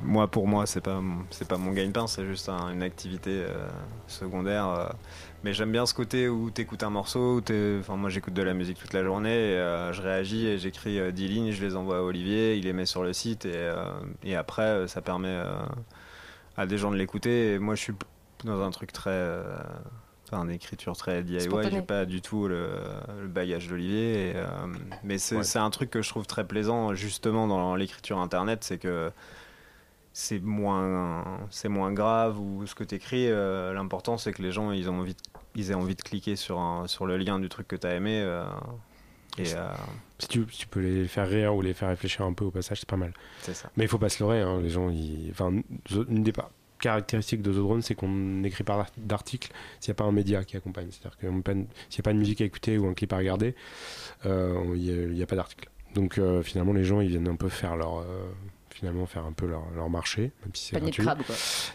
moi, 0.02 0.28
pour 0.28 0.48
moi, 0.48 0.66
c'est 0.66 0.80
pas 0.80 1.00
pas 1.48 1.56
mon 1.58 1.72
gagne-pain, 1.72 2.06
c'est 2.06 2.24
juste 2.26 2.48
un- 2.48 2.72
une 2.72 2.82
activité 2.82 3.44
secondaire. 4.06 4.94
mais 5.44 5.52
j'aime 5.54 5.72
bien 5.72 5.86
ce 5.86 5.94
côté 5.94 6.28
où 6.28 6.50
t'écoutes 6.50 6.82
un 6.82 6.90
morceau, 6.90 7.38
où 7.40 7.42
enfin 7.80 7.96
moi 7.96 8.10
j'écoute 8.10 8.34
de 8.34 8.42
la 8.42 8.52
musique 8.54 8.78
toute 8.78 8.92
la 8.92 9.02
journée, 9.02 9.30
je 9.92 10.00
réagis 10.02 10.46
et 10.46 10.58
j'écris 10.58 10.98
euh, 11.00 11.10
10 11.12 11.28
lignes, 11.28 11.50
je 11.52 11.64
les 11.64 11.76
envoie 11.76 11.98
à 11.98 12.02
Olivier, 12.02 12.56
il 12.56 12.64
les 12.64 12.72
met 12.74 12.86
sur 12.86 13.02
le 13.02 13.12
site 13.14 13.46
et, 13.46 13.72
et 14.22 14.36
après 14.36 14.86
ça 14.88 15.00
permet 15.02 15.38
à 16.60 16.66
des 16.66 16.78
gens 16.78 16.90
de 16.90 16.96
l'écouter. 16.96 17.54
Et 17.54 17.58
moi, 17.58 17.74
je 17.74 17.80
suis 17.82 17.92
dans 18.44 18.60
un 18.62 18.70
truc 18.70 18.92
très 18.92 19.10
euh, 19.10 19.44
Enfin, 20.32 20.44
d'écriture 20.44 20.96
très 20.96 21.22
DIY, 21.24 21.40
j'ai 21.70 21.82
pas 21.82 22.04
du 22.04 22.22
tout 22.22 22.46
le, 22.46 22.68
le 23.20 23.26
bagage 23.26 23.66
d'Olivier. 23.68 24.32
euh, 24.36 24.46
mais 25.02 25.18
c'est 25.18 25.36
Ouais. 25.36 25.56
un 25.56 25.70
truc 25.70 25.90
que 25.90 26.02
je 26.02 26.08
trouve 26.08 26.24
très 26.26 26.46
plaisant 26.46 26.94
justement 26.94 27.48
dans 27.48 27.74
l'écriture 27.74 28.18
internet, 28.18 28.62
c'est 28.62 28.78
que 28.78 29.10
c'est 30.12 30.38
moins, 30.40 31.24
c'est 31.50 31.68
moins 31.68 31.92
grave 31.92 32.38
ou 32.38 32.64
ce 32.66 32.76
que 32.76 32.84
tu 32.84 32.94
écris. 32.94 33.28
L'important 33.28 34.18
c'est 34.18 34.32
que 34.32 34.40
les 34.42 34.52
gens 34.52 34.70
ils, 34.70 34.88
ont 34.88 35.00
envie 35.00 35.14
de- 35.14 35.20
ils 35.56 35.72
aient 35.72 35.74
envie 35.74 35.96
de 35.96 36.02
cliquer 36.02 36.36
sur, 36.36 36.60
un, 36.60 36.86
sur 36.86 37.06
le 37.06 37.16
lien 37.16 37.40
du 37.40 37.48
truc 37.48 37.66
que 37.66 37.74
tu 37.76 37.86
as 37.88 37.94
aimé. 37.96 38.22
Euh, 39.38 39.42
et 39.44 39.54
euh, 39.54 39.68
si, 40.18 40.28
tu, 40.28 40.44
si 40.50 40.58
tu 40.60 40.66
peux 40.66 40.80
les 40.80 41.06
faire 41.08 41.28
rire 41.28 41.54
ou 41.54 41.62
les 41.62 41.74
faire 41.74 41.88
réfléchir 41.88 42.24
un 42.24 42.32
peu 42.32 42.44
au 42.44 42.50
passage, 42.50 42.80
c'est 42.80 42.88
pas 42.88 42.96
mal. 42.96 43.12
c'est 43.42 43.54
ça. 43.54 43.70
Mais 43.76 43.84
il 43.84 43.88
faut 43.88 43.98
pas 43.98 44.08
se 44.08 44.22
leurrer, 44.22 44.40
hein, 44.40 44.60
les 44.60 44.70
gens. 44.70 44.90
Ils... 44.90 45.28
Enfin, 45.30 45.52
zo- 45.90 46.06
une 46.08 46.22
des 46.22 46.32
caractéristiques 46.80 47.42
de 47.42 47.52
The 47.52 47.56
Drone, 47.56 47.82
c'est 47.82 47.94
qu'on 47.94 48.08
n'écrit 48.08 48.64
pas 48.64 48.76
d'art- 48.76 48.90
d'article 48.96 49.52
s'il 49.80 49.90
n'y 49.92 49.96
a 49.96 49.96
pas 49.96 50.04
un 50.04 50.12
média 50.12 50.44
qui 50.44 50.56
accompagne. 50.56 50.88
C'est-à-dire 50.90 51.18
qu'il 51.18 51.28
n'y 51.30 51.38
a 51.38 52.02
pas 52.02 52.12
de 52.12 52.18
musique 52.18 52.40
à 52.40 52.44
écouter 52.44 52.78
ou 52.78 52.86
un 52.86 52.94
clip 52.94 53.12
à 53.12 53.18
regarder, 53.18 53.54
euh, 54.26 54.62
il 54.74 54.80
n'y 54.82 54.90
a, 54.90 54.94
il 54.94 55.16
y 55.18 55.22
a 55.22 55.26
pas 55.26 55.36
d'article. 55.36 55.68
Donc 55.94 56.18
euh, 56.18 56.42
finalement, 56.42 56.72
les 56.72 56.84
gens, 56.84 57.00
ils 57.00 57.08
viennent 57.08 57.28
un 57.28 57.36
peu 57.36 57.48
faire 57.48 57.76
leur. 57.76 57.98
euh, 57.98 58.04
finalement, 58.70 59.04
faire 59.04 59.26
un 59.26 59.32
peu 59.32 59.46
leur, 59.46 59.62
leur 59.76 59.90
marché, 59.90 60.22
même 60.42 60.54
si 60.54 60.66
c'est 60.68 60.76
gratuit. 60.86 61.04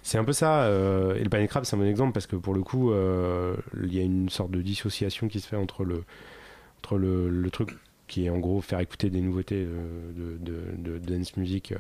C'est 0.02 0.18
un 0.18 0.24
peu 0.24 0.34
ça. 0.34 0.63
euh, 0.63 1.13
et 1.15 1.24
le 1.24 1.30
panier 1.30 1.48
crabe, 1.48 1.65
c'est 1.65 1.76
un 1.76 1.80
bon 1.80 1.86
exemple 1.88 2.13
parce 2.13 2.26
que 2.26 2.36
pour 2.36 2.54
le 2.56 2.63
coup, 2.63 2.91
euh, 2.91 3.56
il 3.84 3.94
y 3.94 4.00
a 4.00 4.04
une 4.04 4.30
sorte 4.30 4.50
de 4.50 4.62
dissociation 4.62 5.28
qui 5.28 5.39
se 5.39 5.48
fait 5.48 5.56
entre 5.58 5.84
le, 5.84 6.04
entre 6.86 6.98
le, 7.00 7.30
le 7.30 7.50
truc 7.52 7.71
qui 8.08 8.26
est 8.26 8.30
en 8.30 8.38
gros 8.38 8.62
faire 8.62 8.80
écouter 8.80 9.10
des 9.10 9.21
nouveautés 9.21 9.65
euh, 9.67 10.38
de, 10.39 10.52
de, 10.78 10.98
de 10.98 10.98
dance 11.00 11.36
music 11.38 11.71
euh, 11.71 11.78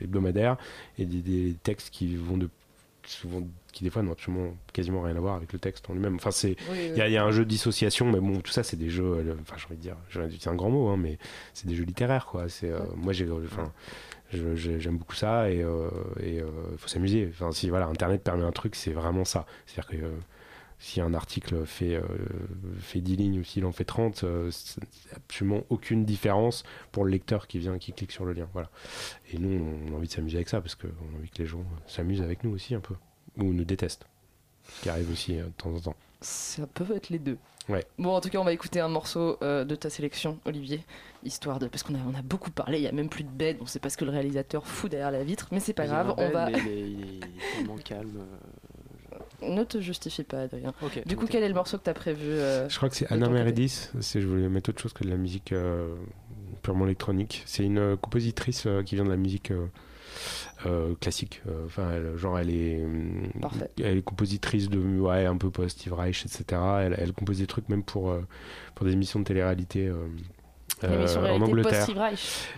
hebdomadaire 0.00 0.56
et 0.98 1.04
des, 1.04 1.20
des 1.20 1.54
textes 1.62 1.90
qui 1.90 2.16
vont 2.16 2.38
de 2.38 2.48
souvent 3.06 3.42
qui 3.72 3.84
des 3.84 3.90
fois 3.90 4.02
n'ont 4.02 4.12
absolument 4.12 4.56
quasiment 4.72 5.02
rien 5.02 5.14
à 5.16 5.20
voir 5.20 5.34
avec 5.36 5.52
le 5.52 5.58
texte 5.58 5.88
en 5.90 5.92
lui-même. 5.92 6.14
Enfin, 6.16 6.30
c'est 6.30 6.56
Oui, 6.70 6.76
oui. 6.78 6.90
il 6.92 6.98
y, 6.98 7.00
a- 7.02 7.08
il 7.08 7.12
y 7.12 7.16
a 7.18 7.24
un 7.24 7.30
jeu 7.30 7.44
de 7.44 7.48
dissociation, 7.50 8.10
mais 8.10 8.18
bon, 8.18 8.40
tout 8.40 8.50
ça, 8.50 8.62
c'est 8.64 8.76
des 8.78 8.88
jeux. 8.88 9.04
euh, 9.04 9.34
Enfin, 9.42 9.54
j'ai 9.58 9.66
envie 9.66 9.76
de 9.76 9.82
dire, 9.82 9.96
j'ai 10.10 10.18
envie 10.20 10.34
de 10.34 10.40
dire 10.40 10.50
un 10.50 10.56
grand 10.56 10.70
mot, 10.70 10.88
hein, 10.88 10.96
mais 10.96 11.18
c'est 11.52 11.68
des 11.68 11.74
jeux 11.76 11.84
littéraires, 11.84 12.24
quoi. 12.26 12.48
C'est 12.48 12.70
euh, 12.70 12.80
moi, 12.96 13.12
j'ai, 13.12 13.28
enfin, 13.30 13.70
j'aime 14.32 14.96
beaucoup 14.96 15.14
ça 15.14 15.50
et 15.50 15.62
euh, 15.62 15.88
euh, 16.20 16.42
il 16.72 16.78
faut 16.78 16.88
s'amuser. 16.88 17.28
Enfin, 17.30 17.52
si 17.52 17.68
voilà, 17.68 17.86
Internet 17.86 18.22
permet 18.24 18.42
un 18.44 18.50
truc, 18.52 18.74
c'est 18.74 18.92
vraiment 18.92 19.24
ça. 19.26 19.46
C'est-à-dire 19.66 19.90
que 19.90 20.04
euh, 20.04 20.10
si 20.78 21.00
un 21.00 21.14
article 21.14 21.64
fait 21.64 21.94
euh, 21.94 22.02
fait 22.78 23.00
10 23.00 23.16
lignes 23.16 23.38
ou 23.40 23.44
s'il 23.44 23.64
en 23.64 23.72
fait 23.72 23.84
30, 23.84 24.24
euh, 24.24 24.50
c'est 24.50 24.80
absolument 25.14 25.62
aucune 25.70 26.04
différence 26.04 26.64
pour 26.92 27.04
le 27.04 27.10
lecteur 27.10 27.46
qui 27.46 27.58
vient, 27.58 27.78
qui 27.78 27.92
clique 27.92 28.12
sur 28.12 28.24
le 28.24 28.32
lien. 28.34 28.48
Voilà. 28.52 28.70
Et 29.32 29.38
nous, 29.38 29.64
on 29.88 29.92
a 29.94 29.96
envie 29.96 30.08
de 30.08 30.12
s'amuser 30.12 30.36
avec 30.36 30.48
ça 30.48 30.60
parce 30.60 30.74
qu'on 30.74 30.88
a 30.88 31.18
envie 31.18 31.30
que 31.30 31.38
les 31.38 31.46
gens 31.46 31.64
s'amusent 31.86 32.22
avec 32.22 32.44
nous 32.44 32.50
aussi 32.52 32.74
un 32.74 32.80
peu 32.80 32.94
ou 33.38 33.52
nous 33.52 33.64
détestent, 33.64 34.06
ce 34.68 34.82
qui 34.82 34.88
arrive 34.88 35.10
aussi 35.10 35.38
euh, 35.38 35.44
de 35.44 35.50
temps 35.56 35.74
en 35.74 35.80
temps. 35.80 35.96
Ça 36.20 36.66
peut 36.66 36.94
être 36.94 37.10
les 37.10 37.18
deux. 37.18 37.36
Ouais. 37.68 37.84
Bon, 37.98 38.14
en 38.14 38.20
tout 38.20 38.28
cas, 38.28 38.38
on 38.38 38.44
va 38.44 38.52
écouter 38.52 38.78
un 38.80 38.88
morceau 38.88 39.38
euh, 39.42 39.64
de 39.64 39.74
ta 39.74 39.90
sélection, 39.90 40.38
Olivier, 40.44 40.84
histoire 41.24 41.58
de. 41.58 41.66
Parce 41.66 41.82
qu'on 41.82 41.94
a, 41.96 41.98
on 41.98 42.14
a 42.16 42.22
beaucoup 42.22 42.50
parlé, 42.52 42.78
il 42.78 42.82
y 42.84 42.86
a 42.86 42.92
même 42.92 43.08
plus 43.08 43.24
de 43.24 43.28
bed, 43.28 43.58
on 43.60 43.66
sait 43.66 43.80
pas 43.80 43.90
ce 43.90 43.96
que 43.96 44.04
le 44.04 44.12
réalisateur 44.12 44.66
fout 44.66 44.88
derrière 44.90 45.10
la 45.10 45.24
vitre, 45.24 45.48
mais 45.50 45.58
c'est 45.58 45.72
pas 45.72 45.84
Il 45.84 45.88
grave, 45.88 46.14
on 46.16 46.30
va. 46.30 46.48
mais 46.48 46.58
il 46.60 46.68
est- 46.68 46.90
il 46.90 47.16
est 47.24 47.56
tellement 47.58 47.76
calme. 47.76 48.24
Ne 49.42 49.64
te 49.64 49.80
justifie 49.80 50.22
pas, 50.24 50.42
Adrien. 50.42 50.72
Du 51.06 51.16
coup, 51.16 51.26
quel 51.26 51.42
est 51.42 51.48
le 51.48 51.54
morceau 51.54 51.78
que 51.78 51.82
t'as 51.84 51.94
prévu 51.94 52.24
euh, 52.30 52.68
Je 52.68 52.76
crois 52.76 52.88
que 52.88 52.96
c'est 52.96 53.10
Anna. 53.12 53.28
Meredith. 53.28 53.92
C'est, 54.00 54.20
je 54.20 54.26
voulais 54.26 54.48
mettre 54.48 54.70
autre 54.70 54.80
chose 54.80 54.92
que 54.92 55.04
de 55.04 55.10
la 55.10 55.16
musique 55.16 55.52
euh, 55.52 55.94
purement 56.62 56.84
électronique. 56.86 57.42
C'est 57.46 57.64
une 57.64 57.78
euh, 57.78 57.96
compositrice 57.96 58.64
euh, 58.66 58.82
qui 58.82 58.94
vient 58.94 59.04
de 59.04 59.10
la 59.10 59.16
musique 59.16 59.50
euh, 59.50 59.66
euh, 60.64 60.94
classique. 61.00 61.42
Enfin, 61.66 61.90
elle- 61.92 62.16
genre, 62.16 62.38
elle 62.38 62.50
est, 62.50 62.82
Parfait. 63.40 63.70
elle 63.82 63.98
est 63.98 64.02
compositrice 64.02 64.68
de, 64.70 64.78
ouais, 65.00 65.26
un 65.26 65.36
peu 65.36 65.50
post 65.50 65.78
Steve 65.80 65.92
Reich, 65.92 66.24
etc. 66.24 66.44
Elle, 66.80 66.94
elle 66.98 67.12
compose 67.12 67.38
des 67.38 67.46
trucs 67.46 67.68
même 67.68 67.82
pour, 67.82 68.10
euh, 68.10 68.22
pour 68.74 68.86
des 68.86 68.92
émissions 68.92 69.20
de 69.20 69.24
télé-réalité. 69.24 69.88
Euh, 70.84 71.06
en 71.32 71.40
Angleterre. 71.40 71.86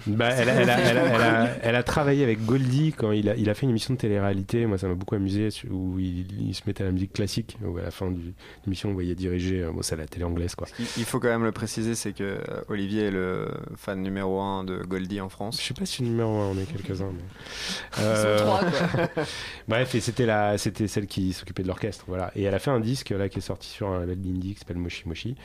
Bah, 0.07 0.29
elle, 0.31 0.49
a, 0.49 0.53
elle 0.55 0.71
a- 0.71 0.79
elle 0.81 0.99
a- 0.99 1.05
elle 1.05 1.21
a- 1.23 1.49
elle 1.63 1.77
a 1.77 1.83
travaillé 1.83 2.25
avec 2.25 2.45
Goldie 2.45 2.93
quand 2.97 3.13
il 3.13 3.29
a, 3.29 3.37
il 3.37 3.49
a 3.49 3.55
fait 3.55 3.63
une 3.65 3.71
émission 3.71 3.95
de 3.95 3.99
télé-réalité. 3.99 4.67
Moi, 4.67 4.77
ça 4.79 4.89
m'a 4.89 4.95
beaucoup 4.95 5.15
amusé 5.15 5.49
où 5.71 5.99
il, 5.99 6.27
il 6.49 6.55
se 6.55 6.63
mettait 6.67 6.83
à 6.83 6.87
la 6.87 6.93
musique 6.93 7.13
classique. 7.13 7.57
Où 7.65 7.79
à 7.79 7.83
la 7.83 7.91
fin 7.91 8.11
de 8.11 8.19
l'émission, 8.67 8.91
on 8.91 8.95
voyait 8.95 9.15
diriger. 9.15 9.63
euh, 9.63 9.71
Bon, 9.73 9.83
c'est 9.83 9.97
la 9.97 10.07
télé 10.07 10.25
anglaise, 10.25 10.55
quoi. 10.55 10.67
Il, 10.79 10.87
il 10.99 11.05
faut 11.05 11.21
quand 11.21 11.29
même 11.29 11.45
le 11.45 11.53
préciser, 11.53 11.95
c'est 11.95 12.13
que 12.13 12.25
euh, 12.25 12.39
Olivier 12.69 13.05
est 13.05 13.11
le 13.11 13.49
fan 13.77 14.03
numéro 14.03 14.41
un 14.41 14.65
de 14.65 14.79
Goldie 14.79 15.21
en 15.21 15.29
Je 15.29 15.33
France. 15.35 15.61
sais 15.61 15.75
pas 15.75 15.87
si 15.87 16.03
numéro 16.03 16.31
1, 16.41 16.47
on 16.51 16.59
est 16.59 16.65
quelques-uns. 16.65 17.13
Mais... 17.13 17.23
Ils 17.99 18.03
Euh, 18.05 18.39
sont 18.39 18.45
trois, 18.45 18.61
quoi. 18.61 19.25
Bref, 19.69 19.95
et 19.95 20.01
c'était 20.01 20.27
la, 20.27 20.59
c'était 20.59 20.89
celle 20.89 21.07
qui 21.07 21.33
s'occupait 21.33 21.63
de 21.63 21.69
l'orchestre, 21.69 22.05
voilà. 22.09 22.31
Et 22.35 22.43
elle 22.43 22.55
a 22.55 22.59
fait 22.59 22.71
un 22.71 22.81
disque 22.81 23.11
là 23.11 23.29
qui 23.29 23.39
est 23.39 23.43
sorti 23.43 23.69
sur 23.69 23.89
un 23.89 24.01
label 24.01 24.21
d'indie 24.21 24.55
qui 24.55 24.61
s'appelle 24.61 24.79
Moshi 24.79 25.03
Moshi, 25.07 25.37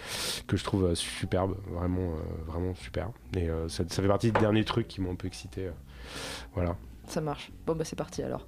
que 0.47 0.57
je 0.57 0.63
trouve 0.63 0.85
euh, 0.85 0.95
superbe, 0.95 1.55
vraiment, 1.71 2.11
euh, 2.13 2.51
super. 2.75 3.09
Et 3.35 3.49
euh, 3.49 3.67
ça, 3.67 3.83
ça 3.87 4.01
fait 4.01 4.07
partie 4.07 4.31
des 4.31 4.39
derniers 4.39 4.63
trucs 4.65 4.87
qui 4.87 5.01
m'ont 5.01 5.11
un 5.11 5.15
peu 5.15 5.27
excité. 5.27 5.67
euh. 5.67 5.71
Voilà. 6.53 6.75
Ça 7.07 7.21
marche. 7.21 7.51
Bon, 7.65 7.75
bah, 7.75 7.85
c'est 7.85 7.95
parti 7.95 8.23
alors. 8.23 8.47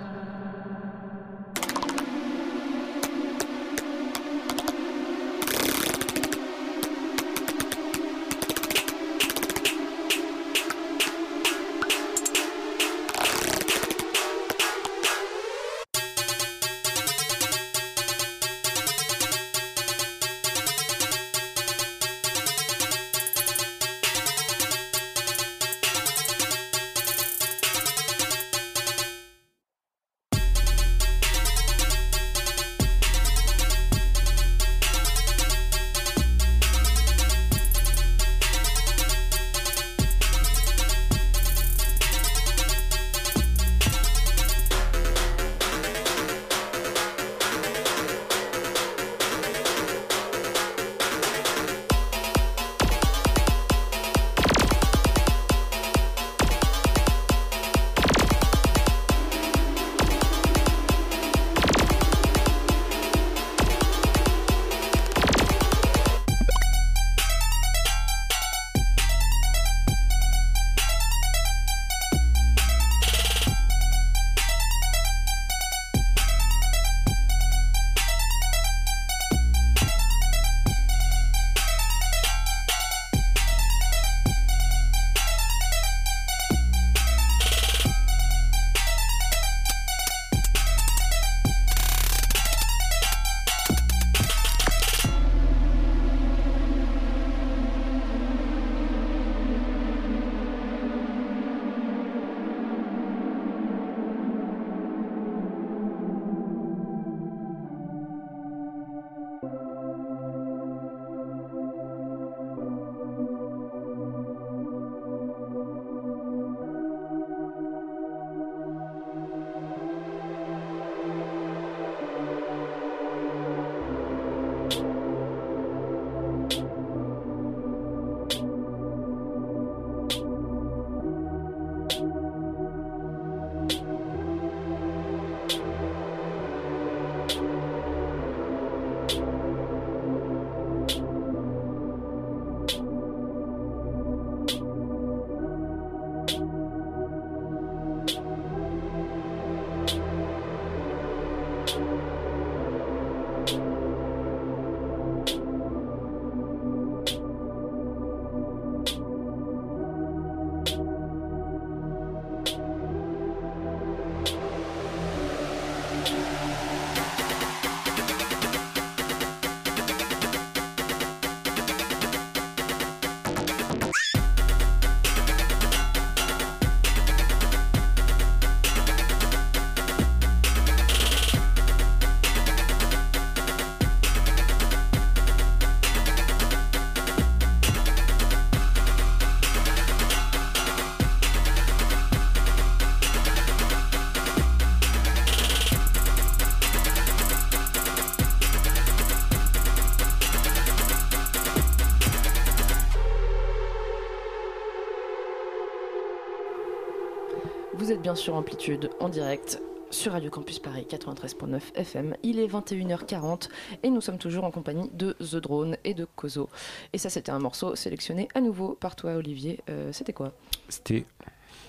Sur 208.15 208.35
Amplitude 208.35 208.89
en 208.99 209.09
direct 209.09 209.61
sur 209.89 210.11
Radio 210.11 210.29
Campus 210.29 210.59
Paris 210.59 210.85
93.9 210.89 211.61
FM. 211.75 212.15
Il 212.23 212.39
est 212.39 212.47
21h40 212.47 213.49
et 213.83 213.89
nous 213.89 214.01
sommes 214.01 214.17
toujours 214.17 214.43
en 214.43 214.51
compagnie 214.51 214.89
de 214.93 215.13
The 215.13 215.37
Drone 215.37 215.77
et 215.83 215.93
de 215.93 216.05
Kozo. 216.15 216.49
Et 216.93 216.97
ça, 216.97 217.09
c'était 217.09 217.31
un 217.31 217.39
morceau 217.39 217.75
sélectionné 217.75 218.27
à 218.33 218.41
nouveau 218.41 218.73
par 218.79 218.95
toi, 218.95 219.13
Olivier. 219.13 219.59
Euh, 219.69 219.91
c'était 219.93 220.13
quoi? 220.13 220.33
C'était 220.67 221.05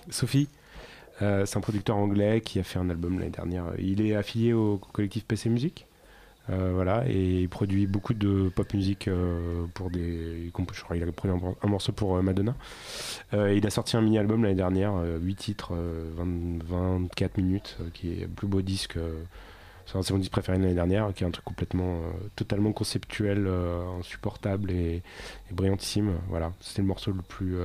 Sophie. 0.09 0.49
Euh, 1.21 1.45
c'est 1.45 1.57
un 1.57 1.61
producteur 1.61 1.95
anglais 1.95 2.41
qui 2.41 2.59
a 2.59 2.63
fait 2.63 2.79
un 2.79 2.89
album 2.89 3.19
l'année 3.19 3.31
dernière. 3.31 3.65
Il 3.77 4.01
est 4.01 4.15
affilié 4.15 4.53
au 4.53 4.77
collectif 4.77 5.25
PC 5.25 5.49
Music. 5.49 5.85
Euh, 6.49 6.71
voilà, 6.73 7.07
et 7.07 7.41
il 7.41 7.49
produit 7.49 7.87
beaucoup 7.87 8.13
de 8.13 8.49
pop 8.53 8.73
music 8.73 9.07
euh, 9.07 9.65
pour 9.73 9.89
des. 9.89 10.51
Je 10.73 10.83
crois 10.83 10.97
qu'il 10.97 11.07
a 11.07 11.11
produit 11.11 11.37
un, 11.61 11.67
morceau 11.67 11.93
pour 11.93 12.17
euh, 12.17 12.21
Madonna. 12.21 12.55
Il 13.31 13.65
a 13.65 13.69
sorti 13.69 13.95
un 13.95 14.01
mini-album 14.01 14.43
l'année 14.43 14.55
dernière, 14.55 14.93
8 15.21 15.35
titres, 15.35 15.73
euh, 15.73 16.09
20 16.15 16.63
24 16.63 17.37
minutes, 17.37 17.77
qui 17.93 18.13
est 18.13 18.21
le 18.21 18.27
plus 18.27 18.47
beau 18.47 18.61
disque. 18.61 18.97
c'est 19.85 20.11
mon 20.11 20.19
disque 20.19 20.31
préféré 20.31 20.57
de 20.57 20.63
l'année 20.63 20.75
dernière, 20.75 21.13
qui 21.13 21.23
est 21.23 21.27
un 21.27 21.31
truc 21.31 21.45
complètement, 21.45 22.01
totalement 22.35 22.73
conceptuel, 22.73 23.49
insupportable 23.99 24.71
et, 24.71 25.01
et 25.49 25.53
brillantissime. 25.53 26.13
Voilà, 26.29 26.51
c'était 26.59 26.81
le 26.81 26.87
morceau 26.89 27.11
le 27.11 27.21
plus 27.21 27.55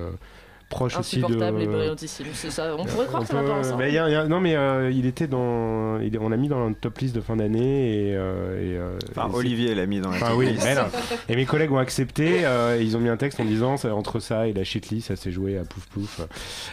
proche 0.68 0.98
aussi 0.98 1.16
de. 1.18 1.24
Insupportable 1.24 1.62
et 1.62 1.66
brillantissime. 1.66 2.26
C'est 2.34 2.50
ça. 2.50 2.74
On 2.76 2.84
pourrait 2.84 3.06
croire 3.06 3.22
que 3.22 3.28
ça 3.28 3.42
pas 3.42 3.50
ensemble. 3.58 3.84
non, 4.28 4.40
mais 4.40 4.54
euh, 4.56 4.90
il 4.90 5.06
était 5.06 5.26
dans. 5.26 5.98
il 6.00 6.18
on 6.18 6.28
l'a 6.28 6.36
mis 6.36 6.48
dans 6.48 6.68
le 6.68 6.74
top 6.74 6.98
list 6.98 7.14
de 7.14 7.20
fin 7.20 7.36
d'année 7.36 8.08
et. 8.10 8.16
euh, 8.16 8.60
et, 8.60 8.76
euh, 8.76 8.98
Enfin, 9.10 9.28
et 9.30 9.34
Olivier 9.36 9.74
l'a 9.74 9.86
mis 9.86 10.00
dans 10.00 10.10
la 10.10 10.18
top 10.20 10.40
list. 10.40 10.66
non. 10.76 10.82
Et 11.28 11.36
mes 11.36 11.46
collègues 11.46 11.72
ont 11.72 11.78
accepté. 11.78 12.44
euh, 12.44 12.78
ils 12.80 12.96
ont 12.96 13.00
mis 13.00 13.08
un 13.08 13.16
texte 13.16 13.40
en 13.40 13.44
disant 13.44 13.76
c'est 13.76 13.90
entre 13.90 14.20
ça 14.20 14.46
et 14.46 14.52
la 14.52 14.64
shitlist, 14.64 15.08
ça 15.08 15.16
s'est 15.16 15.32
joué 15.32 15.58
à 15.58 15.64
pouf 15.64 15.86
pouf. 15.86 16.20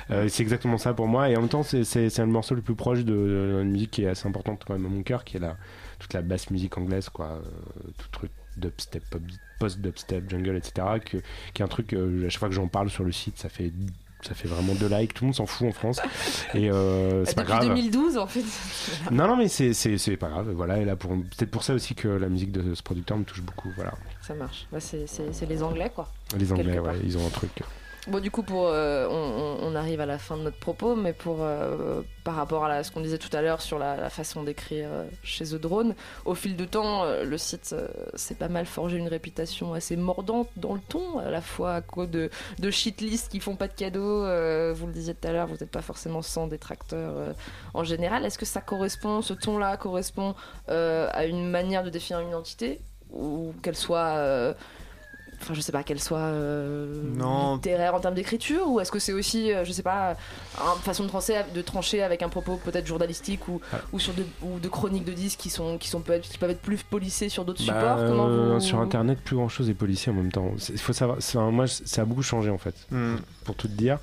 C'est 0.10 0.42
exactement 0.44 0.78
ça 0.78 0.94
pour 0.94 1.08
moi. 1.08 1.30
Et 1.30 1.36
en 1.38 1.42
même 1.42 1.50
temps, 1.50 1.64
c'est 1.64 1.84
le 2.18 2.26
morceau 2.26 2.56
le 2.56 2.62
plus 2.62 2.76
proche 2.76 3.00
de, 3.00 3.14
de 3.14 3.60
une 3.62 3.72
musique 3.72 3.92
qui 3.92 4.04
est 4.04 4.08
assez 4.10 4.28
importante 4.28 4.64
quand 4.68 4.74
même 4.74 4.86
à 4.86 4.90
mon 4.90 5.04
cœur, 5.04 5.24
qui 5.24 5.38
est 5.38 5.40
la, 5.40 5.56
toute 6.00 6.14
la 6.14 6.22
basse 6.22 6.50
musique 6.50 6.78
anglaise, 6.78 7.10
quoi. 7.10 7.42
Tout 7.98 8.08
truc 8.12 8.32
dubstep, 8.58 9.04
post-dubstep, 9.60 10.30
jungle, 10.30 10.56
etc. 10.58 10.88
Que, 11.04 11.18
qui 11.54 11.62
est 11.62 11.66
un 11.66 11.68
truc, 11.68 11.94
euh, 11.94 12.26
à 12.28 12.30
chaque 12.30 12.40
fois 12.40 12.50
que 12.50 12.56
j'en 12.56 12.68
parle 12.68 12.90
sur 12.90 13.04
le 13.04 13.12
site, 13.12 13.38
ça 13.38 13.50
fait. 13.50 13.72
Ça 14.22 14.34
fait 14.34 14.48
vraiment 14.48 14.74
deux 14.74 14.88
likes, 14.88 15.14
tout 15.14 15.24
le 15.24 15.28
monde 15.28 15.36
s'en 15.36 15.46
fout 15.46 15.68
en 15.68 15.72
France. 15.72 16.02
Et 16.56 16.72
euh, 16.72 17.26
c'est 17.26 17.36
pas 17.36 17.44
grave. 17.44 17.68
2012, 17.68 18.18
en 18.18 18.26
fait. 18.26 18.44
Non, 19.12 19.28
non, 19.28 19.36
mais 19.38 19.48
c'est- 19.50 20.18
pas 20.18 20.30
grave. 20.30 20.50
Voilà, 20.52 20.80
et 20.80 20.86
là, 20.86 20.96
pour- 20.96 21.12
peut-être 21.12 21.52
pour 21.52 21.64
ça 21.64 21.76
aussi 21.76 21.94
que 21.94 22.08
la 22.08 22.28
musique 22.28 22.52
de 22.52 22.74
ce 22.74 22.82
producteur 22.82 23.18
me 23.20 23.24
touche 23.24 23.44
beaucoup. 23.44 23.70
Voilà. 23.76 23.94
Ça 24.24 24.34
marche. 24.34 24.66
Bah, 24.72 24.80
c'est- 24.80 25.06
les 25.48 25.62
Anglais, 25.62 25.92
quoi. 25.94 26.10
Les 26.40 26.52
Anglais, 26.52 26.76
part. 26.76 26.86
ouais, 26.86 27.00
ils 27.04 27.16
ont 27.20 27.28
un 27.28 27.30
truc. 27.30 27.52
Bon, 28.08 28.20
du 28.20 28.30
coup, 28.30 28.46
euh, 28.52 29.08
on, 29.10 29.74
arrive 29.76 30.00
à 30.00 30.06
la 30.06 30.20
fin 30.20 30.38
de 30.38 30.44
notre 30.44 30.58
propos, 30.58 30.96
mais 30.96 31.12
pour, 31.12 31.38
euh, 31.42 32.02
par 32.24 32.36
rapport 32.36 32.64
à 32.64 32.84
ce 32.84 32.92
qu'on 32.92 33.02
disait 33.02 33.18
tout 33.18 33.36
à 33.36 33.42
l'heure 33.42 33.62
sur 33.62 33.80
la, 33.80 34.10
façon 34.12 34.44
d'écrire 34.44 34.90
euh, 34.92 35.06
chez 35.24 35.46
The 35.46 35.56
Drone, 35.56 35.96
au 36.26 36.36
fil 36.36 36.56
du 36.56 36.68
temps, 36.68 37.04
le 37.06 37.38
site 37.38 37.76
s'est 38.14 38.36
pas 38.36 38.48
mal 38.48 38.68
forgé 38.68 38.98
une 38.98 39.08
réputation 39.08 39.74
assez 39.74 39.96
mordante 39.96 40.50
dans 40.56 40.76
le 40.76 40.80
ton, 40.88 41.18
à 41.18 41.32
la 41.32 41.42
fois 41.42 41.74
à 41.74 41.82
cause 41.82 42.10
de, 42.10 42.30
de 42.60 42.72
shitlists 42.72 43.32
qui 43.32 43.40
font 43.40 43.56
pas 43.56 43.68
de 43.68 43.74
cadeaux. 43.74 44.20
vous 44.74 44.88
le 44.88 44.94
disiez 44.94 45.16
tout 45.16 45.28
à 45.28 45.32
l'heure, 45.32 45.48
vous 45.48 45.58
n'êtes 45.58 45.72
pas 45.72 45.82
forcément 45.82 46.22
sans 46.22 46.46
détracteurs 46.46 47.36
en 47.74 47.84
général. 47.84 48.24
Est-ce 48.24 48.38
que 48.38 48.46
ça 48.46 48.62
correspond, 48.62 49.24
ce 49.24 49.34
ton-là 49.34 49.78
correspond 49.78 50.36
à 50.68 51.26
une 51.26 51.50
manière 51.50 51.84
de 51.84 51.90
définir 51.90 52.20
une 52.20 52.30
identité 52.30 52.82
ou 53.12 53.54
qu'elle 53.64 53.76
soit. 53.76 54.56
Enfin, 55.42 55.54
je 55.54 55.62
sais 55.62 55.72
pas, 55.72 55.84
qu'elle 55.84 56.00
soit 56.02 56.18
euh, 56.18 57.02
Non. 57.16 57.56
littéraire 57.56 57.94
en 57.96 58.00
termes 58.00 58.16
d'écriture, 58.16 58.68
ou 58.70 58.80
est-ce 58.80 58.92
que 58.92 59.00
c'est 59.00 59.14
aussi, 59.14 59.52
euh, 59.52 59.64
je 59.66 59.72
sais 59.72 59.84
pas, 59.84 60.16
une 60.60 60.82
façon 60.82 61.04
de 61.04 61.08
trancher, 61.10 61.42
de 61.54 61.62
trancher 61.62 62.02
avec 62.04 62.22
un 62.24 62.30
propos 62.30 62.58
peut-être 62.64 62.88
journalistique 62.88 63.48
ou, 63.48 63.60
Ah. 63.74 63.78
ou 63.94 64.00
sur 64.00 64.14
de, 64.14 64.24
ou 64.42 64.60
de 64.60 64.68
chroniques 64.70 65.06
de 65.06 65.14
disques 65.14 65.40
qui 65.40 65.50
sont 65.50 65.78
qui 65.78 65.88
sont 65.90 66.02
peut 66.02 66.18
qui 66.20 66.38
peuvent 66.38 66.50
être 66.52 66.62
plus 66.62 66.82
polissées 66.84 67.30
sur 67.30 67.46
d'autres 67.46 67.64
Bah, 67.66 67.74
supports 67.74 67.98
Comment 68.08 68.28
euh, 68.28 68.54
vous- 68.56 68.60
Sur 68.60 68.80
internet, 68.80 69.20
plus 69.24 69.36
grand 69.36 69.50
chose 69.50 69.70
est 69.70 69.74
policier 69.74 70.12
en 70.12 70.16
même 70.16 70.32
temps. 70.32 70.52
Il 70.70 70.78
faut 70.80 70.94
savoir, 70.94 71.18
moi, 71.52 71.66
ça 71.68 72.02
a 72.02 72.06
beaucoup 72.06 72.24
changé 72.24 72.50
en 72.50 72.58
fait, 72.58 72.76
Hmm. 72.92 73.16
Pour 73.46 73.56
tout 73.56 73.70
te 73.70 73.74
dire. 73.74 74.00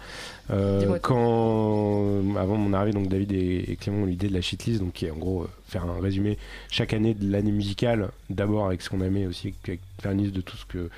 Euh, 0.50 0.98
quand, 1.00 2.36
avant 2.36 2.56
mon 2.56 2.72
arrivée, 2.72 2.92
donc 2.92 3.08
David 3.08 3.32
et, 3.32 3.72
et 3.72 3.76
Clément 3.76 4.04
ont 4.04 4.06
l'idée 4.06 4.28
de 4.28 4.34
la 4.34 4.40
shitlist, 4.40 4.80
donc 4.80 4.92
qui 4.92 5.06
est 5.06 5.10
en 5.10 5.16
gros 5.16 5.42
euh, 5.42 5.48
faire 5.66 5.84
un 5.84 6.00
résumé 6.00 6.38
chaque 6.70 6.94
année 6.94 7.12
de 7.12 7.30
l'année 7.30 7.52
musicale, 7.52 8.10
d'abord 8.30 8.66
avec 8.66 8.80
ce 8.80 8.88
qu'on 8.88 9.02
aimait 9.02 9.26
aussi, 9.26 9.54
avec 9.66 9.80
faire 10.00 10.12
une 10.12 10.22
liste 10.22 10.34
de 10.34 10.40
tout 10.40 10.56
ce 10.56 10.64
que 10.64 10.88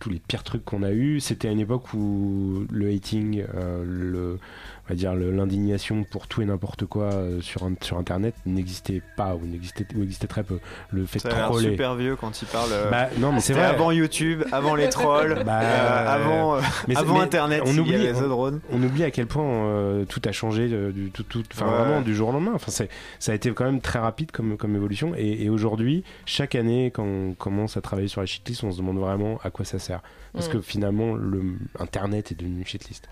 tous 0.00 0.10
les 0.10 0.18
pires 0.18 0.42
trucs 0.42 0.64
qu'on 0.64 0.82
a 0.82 0.92
eu. 0.92 1.18
C'était 1.18 1.48
à 1.48 1.50
une 1.50 1.60
époque 1.60 1.94
où 1.94 2.66
le 2.70 2.90
hating, 2.90 3.44
euh, 3.54 3.84
le, 3.86 4.38
on 4.86 4.88
va 4.92 4.94
dire 4.96 5.14
l'indignation 5.14 6.04
pour 6.04 6.26
tout 6.26 6.42
et 6.42 6.44
n'importe 6.44 6.84
quoi 6.86 7.04
euh, 7.12 7.40
sur, 7.40 7.62
un- 7.64 7.74
sur 7.80 7.96
internet 7.98 8.34
n'existait 8.46 9.00
pas 9.16 9.34
ou 9.34 9.46
n'existait 9.46 9.86
ou 9.96 10.02
existait 10.02 10.26
très 10.26 10.42
peu. 10.42 10.58
Le 10.90 11.06
fait 11.06 11.18
Ça 11.18 11.28
de 11.30 11.34
a 11.34 11.36
l'air 11.38 11.46
troller. 11.48 11.70
super 11.70 11.94
vieux 11.94 12.16
quand 12.16 12.42
il 12.42 12.46
parle. 12.46 12.70
euh, 12.72 12.90
Bah, 12.90 13.08
non, 13.18 13.32
mais 13.32 13.40
c'est 13.40 13.52
vrai. 13.54 13.64
avant 13.64 13.90
YouTube, 13.90 14.42
avant 14.52 14.74
les 14.74 14.88
trolls, 14.88 15.42
Bah, 15.44 15.60
euh, 15.62 16.14
avant, 16.14 16.56
mais 16.88 16.94
c'est- 16.94 17.00
avant 17.00 17.14
mais 17.14 17.20
Internet, 17.20 17.62
on 17.64 17.76
oublie- 17.78 18.12
The 18.12 18.28
Drone. 18.28 18.60
on 18.70 18.82
oublie 18.82 19.04
à 19.04 19.10
quel 19.10 19.26
point 19.26 19.44
euh, 19.44 20.04
tout 20.04 20.20
a 20.26 20.32
changé 20.32 20.68
du 20.68 21.10
tout, 21.10 21.22
tout- 21.22 21.42
enfin 21.52 21.66
Ouais. 21.66 21.76
vraiment 21.78 22.00
du 22.02 22.14
jour 22.14 22.28
au 22.28 22.32
lendemain. 22.32 22.52
Enfin, 22.54 22.70
c'est, 22.70 22.88
ça 23.18 23.32
a 23.32 23.34
été 23.34 23.50
quand 23.52 23.64
même 23.64 23.80
très 23.80 23.98
rapide 23.98 24.30
comme, 24.32 24.56
comme 24.56 24.76
évolution. 24.76 25.14
Et, 25.16 25.44
et 25.44 25.48
aujourd'hui, 25.50 26.04
chaque 26.26 26.54
année, 26.54 26.90
quand 26.94 27.04
on 27.04 27.32
commence 27.34 27.76
à 27.76 27.80
travailler 27.80 28.08
sur 28.08 28.20
la 28.20 28.26
shitlist, 28.26 28.64
on 28.64 28.70
se 28.72 28.76
demande 28.78 28.98
vraiment 28.98 29.38
à 29.44 29.50
quoi 29.50 29.64
ça 29.64 29.78
sert. 29.78 30.02
Parce 30.34 30.48
Mm. 30.48 30.52
que 30.52 30.60
finalement, 30.62 31.14
le 31.14 31.42
Internet 31.78 32.32
est 32.32 32.34
devenu 32.34 32.58
une 32.58 32.66
shitlist. 32.66 33.08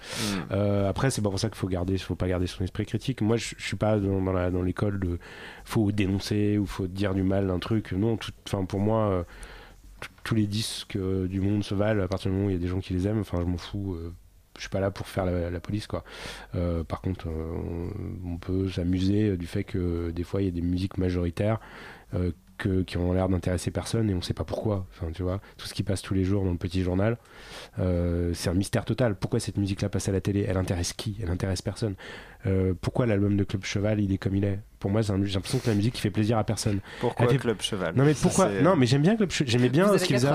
Euh, 0.51 0.89
après, 0.89 1.11
c'est 1.11 1.23
pas 1.23 1.31
pour 1.31 1.39
ça 1.39 1.49
qu'il 1.49 1.57
faut 1.63 1.69
garder, 1.69 1.97
faut 1.97 2.17
pas 2.17 2.27
garder 2.27 2.49
son 2.49 2.65
esprit 2.65 2.85
critique. 2.85 3.21
Moi, 3.21 3.37
je, 3.37 3.55
suis 3.57 3.77
pas 3.77 3.99
dans, 3.99 4.21
dans 4.21 4.63
l'école 4.63 4.99
de 4.99 5.19
faut 5.65 5.93
dénoncer 5.93 6.59
ou 6.59 6.67
faut 6.67 6.89
dire 6.89 7.15
du 7.15 7.23
mal 7.23 7.47
d'un 7.47 7.61
truc. 7.61 7.93
Non, 7.93 8.17
tout- 8.17 8.33
enfin 8.49 8.65
pour 8.65 8.81
moi, 8.81 9.11
euh, 9.11 9.23
tous 10.25 10.35
les 10.35 10.49
disques 10.49 10.99
du 10.99 11.41
monde 11.41 11.63
se 11.63 11.75
valent 11.75 12.03
à 12.03 12.09
partir 12.09 12.31
du 12.31 12.37
moment 12.37 12.49
où 12.49 12.51
il 12.51 12.55
y 12.55 12.57
a 12.57 12.61
des 12.61 12.67
gens 12.67 12.81
qui 12.81 12.95
les 12.95 13.07
aiment. 13.07 13.21
Enfin, 13.21 13.39
je 13.41 13.47
m'en 13.47 13.59
fous. 13.59 13.95
euh, 13.95 14.13
je 14.57 14.63
suis 14.63 14.71
pas 14.71 14.81
là 14.81 14.91
pour 14.91 15.07
faire 15.07 15.25
la, 15.25 15.61
police, 15.61 15.87
quoi. 15.87 16.05
Euh, 16.55 16.85
par 16.85 17.01
contre, 17.01 17.27
on, 17.29 17.91
on 18.27 18.37
peut 18.37 18.69
s'amuser 18.69 19.37
du 19.37 19.47
fait 19.47 19.65
que 19.65 20.11
des 20.11 20.25
fois 20.25 20.43
il 20.43 20.45
y 20.47 20.49
a 20.49 20.51
des 20.51 20.61
musiques 20.63 20.99
majoritaires. 20.99 21.59
Que- 22.63 22.83
qui 22.83 22.97
ont 22.97 23.13
l'air 23.13 23.29
d'intéresser 23.29 23.71
personne 23.71 24.09
et 24.11 24.15
on 24.15 24.23
sait 24.23 24.35
pas 24.35 24.45
pourquoi. 24.45 24.87
Enfin, 24.93 25.11
tu 25.13 25.23
vois, 25.23 25.41
tout 25.57 25.67
ce 25.67 25.75
qui 25.75 25.83
passe 25.83 26.01
tous 26.03 26.15
les 26.15 26.25
jours 26.25 26.45
dans 26.45 26.51
le 26.53 26.57
petit 26.57 26.83
journal, 26.83 27.19
euh, 27.79 28.33
c'est 28.35 28.49
un 28.51 28.55
mystère 28.55 28.85
total. 28.85 29.15
Pourquoi 29.17 29.41
cette 29.41 29.57
musique-là 29.57 29.89
passe 29.89 30.09
à 30.09 30.13
la 30.13 30.21
télé? 30.21 30.45
Elle 30.49 30.57
intéresse 30.57 30.93
qui? 30.93 31.17
Elle 31.23 31.31
intéresse 31.31 31.63
personne. 31.63 31.95
Euh, 32.47 32.75
pourquoi 32.81 33.07
l'album 33.07 33.37
de 33.37 33.45
Club 33.45 33.65
Cheval 33.65 34.01
il 34.01 34.13
est 34.13 34.19
comme 34.19 34.37
il 34.37 34.45
est? 34.45 34.59
Pour 34.79 34.91
moi, 34.91 35.03
c'est 35.03 35.13
un- 35.13 35.25
j'ai 35.25 35.35
l'impression 35.35 35.59
que 35.59 35.69
la 35.69 35.75
musique 35.75 35.95
qui 35.95 36.01
fait 36.01 36.11
plaisir 36.11 36.39
à 36.39 36.45
personne. 36.45 36.81
Pourquoi 37.01 37.27
fait- 37.29 37.39
Club 37.39 37.61
Cheval? 37.61 37.95
Non 37.97 38.05
mais 38.05 38.15
pourquoi? 38.15 38.49
Non 38.63 38.77
mais 38.77 38.87
j'aime 38.87 39.03
bien 39.03 39.17
Club 39.17 39.31
Cheval. 39.31 39.51
J'aimais 39.51 39.69
bien 39.69 39.97
ce 39.99 40.05
qu'ils 40.05 40.17
faisaient. 40.17 40.29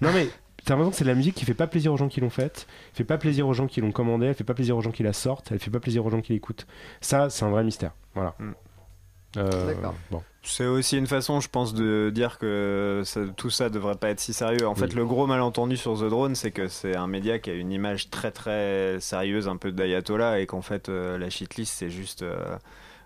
Non 0.00 0.12
mais 0.12 0.28
t'as 0.64 0.74
l'impression 0.74 0.90
que 0.90 0.96
c'est 0.96 1.04
de 1.04 1.10
la 1.10 1.14
musique 1.14 1.34
qui 1.34 1.44
fait 1.44 1.54
pas 1.54 1.66
plaisir 1.66 1.92
aux 1.92 1.96
gens 1.96 2.08
qui 2.08 2.20
l'ont 2.20 2.30
faite, 2.30 2.66
fait 2.92 3.04
pas 3.04 3.18
plaisir 3.18 3.46
aux 3.46 3.52
gens 3.52 3.66
qui 3.66 3.80
l'ont 3.80 3.92
commandée, 3.92 4.26
elle 4.26 4.34
fait 4.34 4.44
pas 4.44 4.54
plaisir 4.54 4.76
aux 4.76 4.80
gens 4.80 4.92
qui 4.92 5.02
la 5.02 5.12
sortent, 5.12 5.52
elle 5.52 5.58
fait 5.58 5.70
pas 5.70 5.80
plaisir 5.80 6.04
aux 6.06 6.10
gens 6.10 6.20
qui 6.22 6.32
l'écoutent. 6.32 6.66
Ça, 7.00 7.28
c'est 7.30 7.44
un 7.44 7.50
vrai 7.50 7.62
mystère. 7.64 7.92
Voilà. 8.14 8.34
Mm. 8.38 8.50
Euh, 9.36 9.66
D'accord. 9.66 9.94
Bon. 10.10 10.22
C'est 10.46 10.66
aussi 10.66 10.98
une 10.98 11.06
façon, 11.06 11.40
je 11.40 11.48
pense, 11.48 11.72
de 11.72 12.10
dire 12.14 12.38
que 12.38 13.00
ça- 13.06 13.26
tout 13.34 13.48
ça 13.48 13.70
devrait 13.70 13.94
pas 13.96 14.10
être 14.10 14.20
si 14.20 14.34
sérieux. 14.34 14.68
En 14.68 14.74
fait, 14.74 14.94
le 14.94 15.06
gros 15.06 15.26
malentendu 15.26 15.76
sur 15.78 15.98
The 15.98 16.04
Drone, 16.10 16.34
c'est 16.34 16.50
que 16.50 16.68
c'est 16.68 16.94
un 16.96 17.06
média 17.06 17.38
qui 17.38 17.48
a 17.50 17.54
une 17.54 17.72
image 17.72 18.10
très 18.10 18.30
très 18.30 19.00
sérieuse, 19.00 19.48
un 19.48 19.56
peu 19.56 19.72
d'ayatollah, 19.72 20.40
et 20.40 20.46
qu'en 20.46 20.60
fait, 20.60 20.88
euh, 20.90 21.16
la 21.18 21.30
shitlist, 21.30 21.72
c'est 21.78 21.88
juste. 21.90 22.22
euh, 22.22 22.58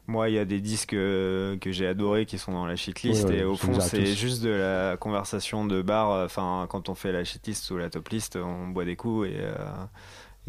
moi, 0.08 0.30
il 0.30 0.34
y 0.34 0.38
a 0.38 0.44
des 0.46 0.60
disques 0.60 0.94
euh, 0.94 1.56
que 1.58 1.70
j'ai 1.70 1.86
adorés 1.86 2.24
qui 2.26 2.38
sont 2.38 2.50
dans 2.52 2.66
la 2.66 2.74
shitlist, 2.76 3.28
et 3.30 3.44
au 3.44 3.54
fond, 3.56 3.72
c'est 3.90 3.98
juste 4.16 4.42
de 4.42 4.50
la 4.50 4.96
conversation 4.96 5.64
de 5.64 5.80
bar. 5.80 6.24
Enfin, 6.24 6.66
quand 6.68 6.88
on 6.88 6.94
fait 6.96 7.12
la 7.12 7.22
shitlist 7.24 7.70
ou 7.70 7.76
la 7.76 7.88
top 7.88 8.08
list, 8.08 8.36
on 8.36 8.66
boit 8.68 8.84
des 8.84 8.96
coups 8.96 9.28
et. 9.28 9.36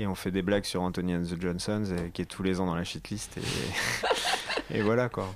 Et 0.02 0.08
on 0.08 0.16
fait 0.16 0.32
des 0.32 0.42
blagues 0.42 0.64
sur 0.66 0.82
Anthony 0.82 1.16
and 1.16 1.24
the 1.24 1.40
Johnsons, 1.42 1.84
et- 1.86 2.12
qui 2.12 2.22
est 2.22 2.26
tous 2.26 2.44
les 2.44 2.60
ans 2.60 2.66
dans 2.66 2.76
la 2.76 2.84
shitlist. 2.84 3.38
Et, 3.38 3.42
et 4.80 4.82
voilà 4.82 5.10
quoi. 5.10 5.32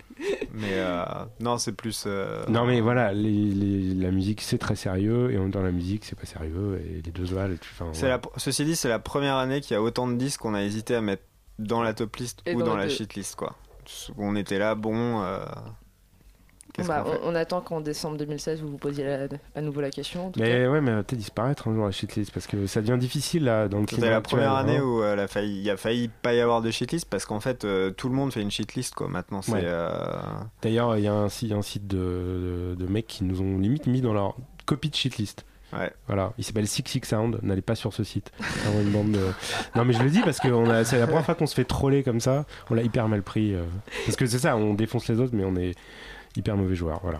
Mais 0.53 0.73
euh, 0.73 1.03
non, 1.39 1.57
c'est 1.57 1.71
plus. 1.73 2.03
euh, 2.05 2.45
Non 2.47 2.65
mais 2.65 2.79
voilà, 2.81 3.11
les- 3.13 3.31
les- 3.31 3.93
la 3.95 4.11
musique 4.11 4.41
c'est 4.41 4.57
très 4.59 4.75
sérieux 4.75 5.31
et 5.31 5.37
en 5.37 5.41
même 5.43 5.51
temps 5.51 5.61
la 5.63 5.71
musique 5.71 6.05
c'est 6.05 6.17
pas 6.17 6.25
sérieux 6.27 6.79
et 6.85 7.01
les 7.01 7.11
deux 7.11 7.25
se 7.25 7.33
valent. 7.33 7.53
et 7.53 7.57
tu- 7.57 7.69
enfin, 7.73 7.89
C'est 7.93 8.01
voilà. 8.01 8.17
la, 8.23 8.29
ceci 8.37 8.63
dit, 8.65 8.75
c'est 8.75 8.89
la 8.89 8.99
première 8.99 9.35
année 9.37 9.61
qu'il 9.61 9.73
y 9.73 9.77
a 9.77 9.81
autant 9.81 10.07
de 10.07 10.13
disques 10.15 10.41
qu'on 10.41 10.53
a 10.53 10.61
hésité 10.63 10.95
à 10.95 11.01
mettre 11.01 11.23
dans 11.59 11.81
la 11.83 11.93
top 11.93 12.15
list 12.17 12.41
Et 12.45 12.55
ou 12.55 12.59
dans 12.59 12.67
dans 12.67 12.77
la 12.77 12.89
shitlist 12.89 13.35
quoi. 13.35 13.55
On 14.17 14.35
était 14.35 14.59
là, 14.59 14.75
bon. 14.75 15.21
euh, 15.23 15.43
Bah, 16.87 17.01
qu'on 17.05 17.11
fait 17.11 17.19
on, 17.23 17.29
on 17.29 17.35
attend 17.35 17.61
qu'en 17.61 17.81
décembre 17.81 18.17
2016 18.17 18.61
vous 18.61 18.69
vous 18.69 18.77
posiez 18.77 19.03
la- 19.03 19.27
à 19.55 19.61
nouveau 19.61 19.79
la 19.81 19.91
question. 19.91 20.27
en 20.27 20.31
tout 20.31 20.39
Mais 20.39 20.49
cas. 20.63 20.69
ouais, 20.69 20.81
mais 20.81 20.91
peut-être 20.91 21.15
disparaître 21.17 21.67
un 21.67 21.73
jour 21.75 21.85
la 21.85 21.91
shitlist 21.91 22.31
parce 22.31 22.47
que 22.47 22.65
ça 22.65 22.81
devient 22.81 22.97
difficile 22.99 23.43
là 23.43 23.67
dans 23.67 23.79
le 23.79 23.85
C'était 23.89 24.09
la 24.09 24.17
actuel, 24.17 24.39
première 24.39 24.55
année 24.55 24.77
hein. 24.77 24.83
où 24.83 25.01
euh, 25.01 25.13
elle 25.13 25.19
a 25.19 25.27
failli- 25.27 25.61
il 25.61 25.69
a 25.69 25.77
failli 25.77 26.09
pas 26.21 26.33
y 26.33 26.39
avoir 26.41 26.61
de 26.61 26.71
shitlist 26.71 27.07
parce 27.09 27.25
qu'en 27.25 27.39
fait 27.39 27.63
euh, 27.63 27.91
tout 27.91 28.09
le 28.09 28.15
monde 28.15 28.33
fait 28.33 28.41
une 28.41 28.51
shitlist 28.51 28.95
quoi. 28.95 29.07
Maintenant 29.07 29.41
c'est. 29.43 29.51
Ouais. 29.51 29.61
euh, 29.63 29.89
D'ailleurs, 30.61 30.97
il 30.97 31.03
y 31.03 31.07
a 31.07 31.13
un, 31.13 31.29
si- 31.29 31.53
un 31.53 31.61
site 31.61 31.85
de, 31.87 31.97
de, 31.97 32.75
de 32.85 32.91
mecs 32.91 33.07
qui 33.07 33.23
nous 33.23 33.41
ont 33.41 33.57
limite 33.59 33.85
mis 33.87 34.01
dans 34.01 34.13
leur 34.13 34.35
copie 34.65 34.89
de 34.89 34.95
shitlist. 34.95 35.45
Ouais. 35.73 35.91
Voilà, 36.05 36.33
il 36.37 36.43
s'appelle 36.43 36.67
Six 36.67 36.83
Six 36.85 37.01
Sound, 37.03 37.39
n'allez 37.41 37.63
pas 37.63 37.73
sur 37.73 37.93
ce 37.93 38.03
site. 38.03 38.31
C'est 38.39 38.69
vraiment 38.69 38.81
une 38.81 38.91
bande 38.91 39.11
de- 39.11 39.31
Non 39.75 39.85
mais 39.85 39.93
je 39.93 40.03
le 40.03 40.09
dis 40.11 40.21
parce 40.21 40.39
que 40.39 40.47
on 40.47 40.69
a- 40.69 40.83
c'est 40.83 40.99
la 40.99 41.07
première 41.07 41.25
fois 41.25 41.33
qu'on 41.35 41.47
se 41.47 41.55
fait 41.55 41.65
troller 41.65 42.03
comme 42.03 42.19
ça, 42.19 42.45
on 42.69 42.75
l'a 42.75 42.83
hyper 42.83 43.07
mal 43.07 43.23
pris. 43.23 43.53
euh, 43.55 43.63
Parce 44.05 44.15
que 44.15 44.25
c'est 44.27 44.37
ça, 44.39 44.55
on 44.55 44.73
défonce 44.75 45.07
les 45.07 45.19
autres 45.19 45.33
mais 45.35 45.43
on 45.45 45.55
est 45.55 45.73
hyper 46.35 46.55
mauvais 46.57 46.75
joueurs. 46.75 46.99
Voilà. 47.03 47.17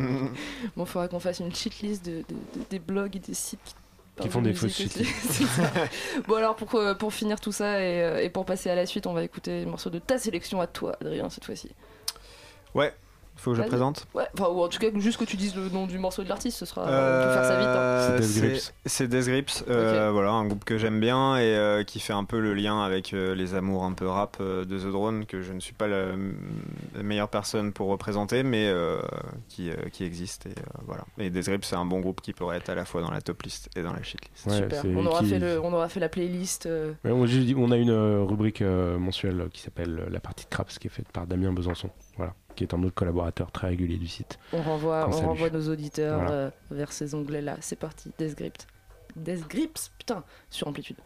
Bon, 0.76 0.84
il 0.84 0.86
faudra 0.86 1.07
qu'on 1.07 1.20
fasse 1.20 1.39
une 1.39 1.53
cheatlist 1.53 2.05
de, 2.05 2.11
de- 2.18 2.59
de- 2.59 2.66
des 2.70 2.80
blogs 2.80 3.16
et 3.16 3.20
des 3.20 3.34
sites 3.34 3.59
qui, 3.64 3.74
parlent 4.18 4.30
font 4.32 4.41
de 4.41 4.49
des 4.49 4.53
fausses 4.53 4.76
ça. 5.55 5.72
bon, 6.28 6.36
alors 6.36 6.55
pour, 6.55 6.76
euh, 6.76 6.93
pour 6.93 7.14
finir 7.14 7.39
tout 7.39 7.51
ça 7.51 7.80
et, 7.84 8.01
euh, 8.03 8.22
et 8.24 8.30
pour 8.30 8.45
passer 8.45 8.70
à 8.70 8.76
la 8.76 8.86
suite, 8.86 9.07
on 9.07 9.14
va 9.14 9.24
écouter 9.24 9.64
le 9.66 9.70
morceau 9.72 9.89
de 9.89 9.99
ta 9.99 10.18
sélection 10.20 10.61
à 10.61 10.68
toi, 10.68 10.95
Adrien, 11.01 11.30
cette 11.30 11.45
fois-ci. 11.45 11.70
Ouais. 12.76 12.93
Faut 13.44 13.52
que 13.52 13.58
je 13.58 13.62
le 13.62 13.68
présente. 13.68 14.08
Ouais, 14.14 14.24
enfin, 14.39 14.50
ou 14.50 14.62
en 14.64 14.70
tout 14.70 14.80
cas, 14.80 14.88
juste 14.96 15.18
que 15.20 15.26
tu 15.26 15.36
dises 15.36 15.54
le 15.56 15.68
nom 15.68 15.86
du 15.86 16.00
morceau 16.00 16.24
de 16.24 16.30
l'artiste, 16.30 16.58
ce 16.58 16.66
sera. 16.66 16.84
peut 16.86 16.89
faire 17.34 17.44
ça 17.46 17.58
vite. 17.60 17.68
hein. 17.68 17.74
Euh, 17.76 18.18
C'est 18.22 18.28
Death 18.39 18.44
Grips. 18.44 18.74
c'est- 18.86 19.08
Death 19.08 19.26
Grips, 19.28 19.64
euh, 19.70 20.10
voilà, 20.14 20.32
un 20.32 20.46
groupe 20.46 20.64
que 20.64 20.78
j'aime 20.78 21.00
bien 21.02 21.36
et 21.38 21.56
euh, 21.58 21.84
qui 21.84 22.00
fait 22.00 22.14
un 22.14 22.24
peu 22.24 22.39
le 22.39 22.54
lien 22.54 22.82
avec 22.82 23.14
euh, 23.14 23.36
les 23.36 23.54
amours 23.54 23.84
un 23.84 23.91
peu 23.94 24.08
rap 24.08 24.38
euh, 24.39 24.64
de 24.64 24.80
The 24.80 24.91
Drone, 24.91 25.26
que 25.26 25.41
je 25.41 25.52
ne 25.52 25.60
suis 25.60 25.74
pas 25.74 25.88
la, 25.88 26.06
la 26.96 27.04
meilleure 27.04 27.28
personne 27.30 27.74
pour 27.74 27.89
représenter, 27.89 28.44
mais 28.44 28.68
euh, 28.68 29.02
qui, 29.50 29.70
euh, 29.70 29.76
qui 29.91 30.04
existe. 30.06 30.46
Et, 30.46 30.50
euh, 30.52 30.80
voilà. 30.86 31.04
et 31.18 31.30
Death 31.30 31.46
Grips, 31.48 31.66
c'est 31.66 31.76
un 31.76 31.86
bon 31.86 32.00
groupe 32.00 32.22
qui 32.22 32.32
pourrait 32.34 32.58
être 32.58 32.70
à 32.70 32.76
la 32.76 32.86
fois 32.86 33.02
dans 33.02 33.12
la 33.12 33.22
top 33.22 33.41
list 33.44 33.70
et 33.76 33.82
dans 33.82 33.91
la 33.94 34.04
shitlist. 34.04 34.46
Ouais, 34.48 34.56
Super. 34.58 34.84
On 34.96 35.06
aura, 35.06 35.20
qui- 35.20 35.28
fait 35.30 35.39
le, 35.39 35.60
on 35.62 35.74
aura 35.74 35.89
fait 35.89 36.00
la 36.00 36.10
playlist. 36.10 36.66
euh, 36.66 36.94
Ouais, 37.04 37.12
on, 37.12 37.26
on 37.26 37.72
a 37.72 37.78
une 37.78 37.89
euh, 37.89 38.24
rubrique 38.24 38.62
euh, 38.62 38.98
mensuelle 38.98 39.48
qui 39.52 39.62
s'appelle 39.62 40.00
euh, 40.00 40.10
La 40.10 40.20
partie 40.20 40.46
de 40.46 40.50
Craps 40.50 40.80
qui 40.80 40.88
est 40.88 40.89
faite 40.89 41.10
par 41.12 41.28
Damien 41.28 41.52
Besançon, 41.52 41.89
voilà, 42.18 42.34
qui 42.56 42.64
est 42.64 42.74
un 42.74 42.84
autre 42.84 42.95
collaborateur 42.95 43.51
très 43.51 43.68
régulier 43.68 43.97
du 43.97 44.08
site. 44.08 44.39
On 44.51 44.62
renvoie, 44.62 45.08
on 45.08 45.28
renvoie 45.28 45.49
nos 45.49 45.70
auditeurs 45.70 46.30
euh, 46.30 46.49
vers 46.72 46.91
ces 46.91 47.16
onglets-là. 47.16 47.58
C'est 47.62 47.80
parti, 47.80 48.12
Death 48.18 48.38
Grips. 48.38 48.68
Death 49.16 49.47
Grips, 49.47 49.91
putain, 49.97 50.24
sur 50.49 50.68
Amplitude. 50.68 50.97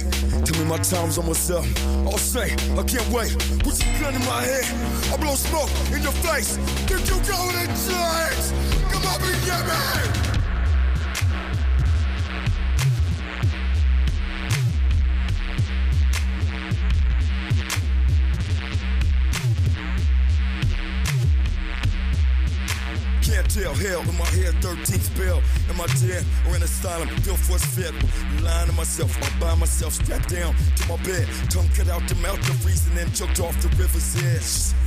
Tell 0.00 0.58
me 0.58 0.64
my 0.68 0.78
time's 0.78 1.18
almost 1.18 1.50
up. 1.50 1.64
I'll 2.06 2.16
say, 2.16 2.52
I 2.52 2.82
can't 2.84 3.08
wait. 3.10 3.36
Put 3.62 3.84
your 3.84 4.00
gun 4.00 4.14
in 4.14 4.24
my 4.24 4.42
head. 4.42 4.64
I 5.12 5.16
blow 5.18 5.34
smoke 5.34 5.70
in 5.92 6.02
your 6.02 6.12
face. 6.12 6.56
Think 6.86 7.06
you 7.08 7.16
going 7.30 7.56
to 7.56 7.66
church? 7.66 8.52
Come 8.90 9.06
up 9.06 9.20
and 9.22 9.46
get 9.46 10.26
me. 10.26 10.31
hell 23.60 24.00
in 24.00 24.16
my 24.16 24.24
hair, 24.26 24.52
13th 24.64 25.16
bell 25.16 25.42
in 25.68 25.76
my 25.76 25.86
den 26.00 26.24
or 26.48 26.56
in 26.56 26.62
asylum, 26.62 27.08
built 27.24 27.38
for 27.38 27.56
a 27.56 27.58
fed. 27.58 27.94
Lying 28.42 28.68
to 28.68 28.72
myself, 28.72 29.12
I 29.22 29.40
by 29.40 29.54
myself, 29.54 29.92
strapped 29.92 30.30
down 30.30 30.54
to 30.76 30.88
my 30.88 30.96
bed, 31.04 31.28
tongue 31.50 31.68
cut 31.76 31.88
out 31.88 32.06
the 32.08 32.14
mouth 32.16 32.38
of 32.48 32.64
reason 32.64 32.96
and 32.96 33.14
choked 33.14 33.40
off 33.40 33.60
the 33.60 33.68
river's 33.76 34.16
edge 34.24 34.81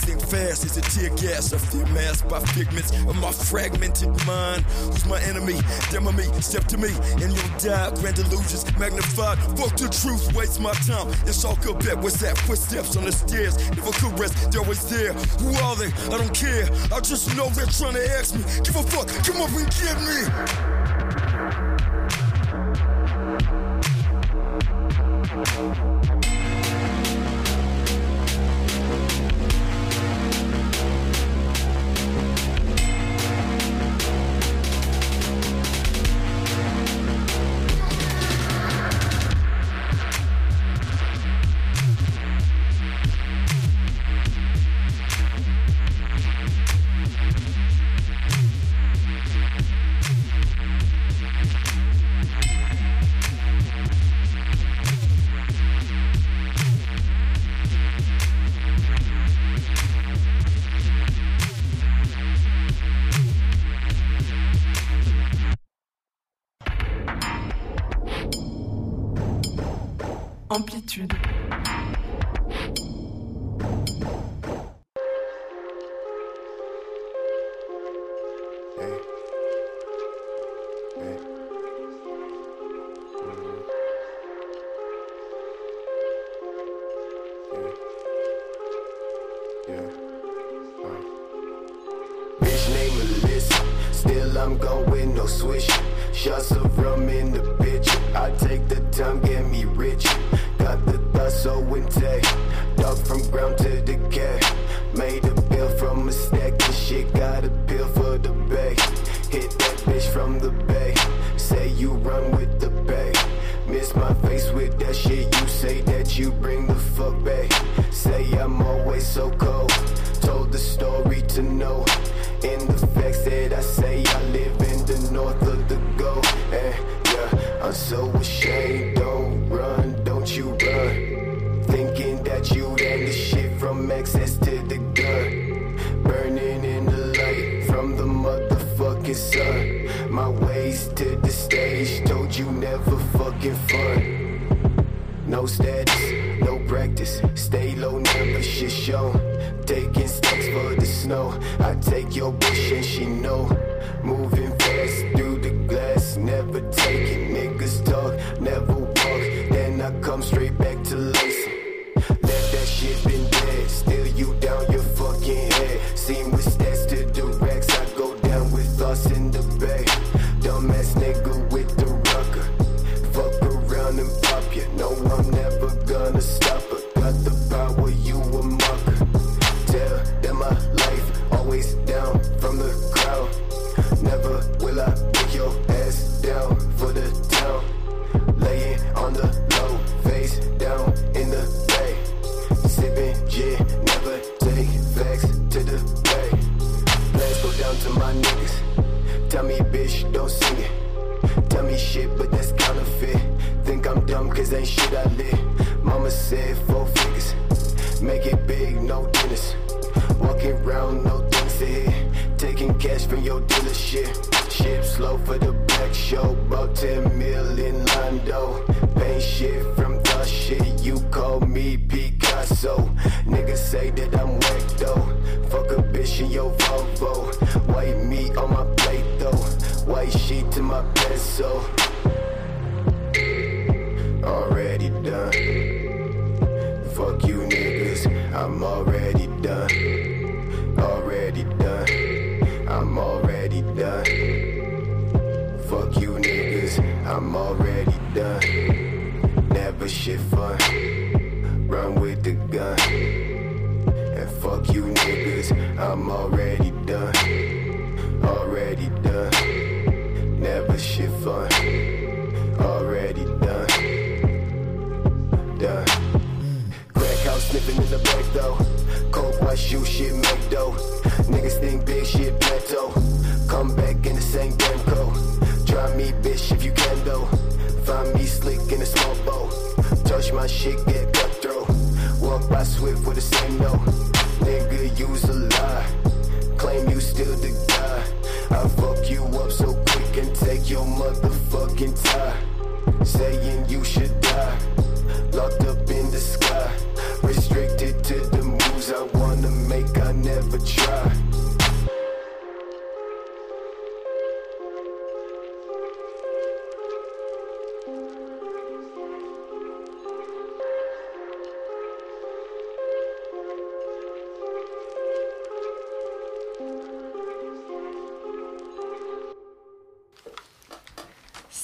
sink 0.00 0.20
fast 0.20 0.64
as 0.64 0.76
a 0.76 0.82
tear 0.82 1.10
gas. 1.16 1.52
I 1.52 1.58
feel 1.58 1.86
masked 1.88 2.28
by 2.28 2.40
figments 2.40 2.90
of 2.92 3.16
my 3.16 3.32
fragmented 3.32 4.10
mind. 4.26 4.62
Who's 4.88 5.06
my 5.06 5.20
enemy? 5.22 5.60
Demo 5.90 6.12
me, 6.12 6.24
step 6.40 6.64
to 6.72 6.78
me, 6.78 6.90
and 7.22 7.32
you'll 7.32 7.58
die. 7.58 7.90
Grand 8.00 8.18
illusions 8.18 8.64
magnified. 8.78 9.38
Fuck 9.58 9.76
the 9.76 9.88
truth, 9.88 10.34
waste 10.34 10.60
my 10.60 10.72
time. 10.88 11.08
It's 11.26 11.44
all 11.44 11.56
good 11.56 11.78
bet. 11.80 11.98
What's 11.98 12.20
that? 12.20 12.38
Footsteps 12.38 12.96
on 12.96 13.04
the 13.04 13.12
stairs. 13.12 13.56
Never 13.70 13.92
could 13.92 14.18
rest, 14.18 14.50
they're 14.50 14.62
always 14.62 14.82
there. 14.88 15.12
Who 15.42 15.50
are 15.64 15.76
they? 15.76 15.92
I 16.14 16.18
don't 16.18 16.34
care. 16.34 16.68
I 16.92 17.00
just 17.00 17.36
know 17.36 17.48
they're 17.50 17.66
trying 17.66 17.94
to 17.94 18.10
ask 18.18 18.34
me. 18.34 18.42
Give 18.64 18.76
a 18.76 18.82
fuck, 18.82 19.08
come 19.24 19.42
up 19.42 19.50
and 19.50 19.68
get 19.78 19.96
me. 20.08 20.79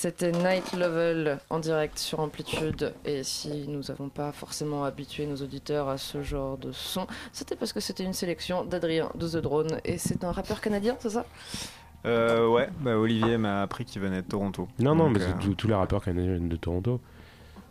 C'était 0.07 0.31
Night 0.31 0.73
Level 0.73 1.41
en 1.51 1.59
direct 1.59 1.99
sur 1.99 2.21
Amplitude. 2.21 2.95
Et 3.05 3.25
si 3.25 3.67
nous 3.67 3.81
n'avons 3.89 4.09
pas 4.09 4.31
forcément 4.31 4.85
habitué 4.85 5.27
nos 5.27 5.35
auditeurs 5.35 5.89
à 5.89 5.99
ce 5.99 6.23
genre 6.23 6.57
de 6.59 6.71
son, 6.71 7.09
c'était 7.33 7.57
parce 7.57 7.73
que 7.73 7.81
c'était 7.81 8.05
une 8.05 8.13
sélection 8.13 8.65
d'Adrien 8.65 9.11
de 9.17 9.27
The 9.29 9.39
Drone. 9.39 9.81
Et 9.85 9.99
c'est 9.99 10.23
un 10.23 10.31
rappeur 10.31 10.61
canadien, 10.61 10.95
c'est 11.01 11.11
ça? 11.11 11.27
Euh, 12.05 12.47
ouais, 12.47 12.69
bah, 12.83 12.97
Olivier 12.97 13.37
m'a 13.37 13.63
appris 13.63 13.85
qu'il 13.85 14.01
venait 14.01 14.23
de 14.23 14.29
Toronto. 14.29 14.69
Non, 14.79 14.95
non, 14.95 15.09
Donc, 15.11 15.19
mais 15.19 15.25
euh, 15.25 15.53
tous- 15.57 15.67
les 15.67 15.75
rappeurs 15.75 16.05
canadiens 16.05 16.35
viennent 16.35 16.49
de 16.49 16.55
Toronto. 16.55 17.01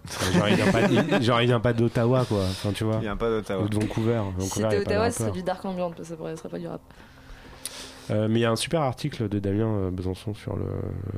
genre, 0.33 0.49
il 0.49 0.55
vient 0.55 0.71
pas, 0.73 0.81
il- 0.81 1.23
genre, 1.23 1.41
il 1.41 1.47
vient 1.47 1.61
pas 1.61 1.71
d'Ottawa, 1.71 2.25
quoi. 2.27 2.41
Enfin, 2.41 2.73
tu 2.73 2.83
vois. 2.83 2.95
Il 2.95 3.01
vient 3.03 3.15
pas 3.15 3.29
d'Ottawa. 3.29 3.63
Ou 3.63 3.69
de 3.69 3.75
Vancouver. 3.75 4.15
Vancouver, 4.37 4.69
Si 4.71 4.75
de 4.77 4.81
Ottawa, 4.81 5.09
c'est 5.09 5.31
du 5.31 5.41
dark 5.41 5.63
ambient, 5.63 5.93
ça 6.03 6.17
pourrait- 6.17 6.35
serait 6.35 6.49
pas 6.49 6.59
du 6.59 6.67
rap. 6.67 6.81
Euh, 8.11 8.27
mais 8.29 8.39
il 8.39 8.41
y 8.41 8.45
a 8.45 8.51
un 8.51 8.55
super 8.55 8.81
article 8.81 9.29
de 9.29 9.39
Damien 9.39 9.67
euh, 9.67 9.91
Besançon 9.91 10.33
sur, 10.33 10.55
le, 10.55 10.65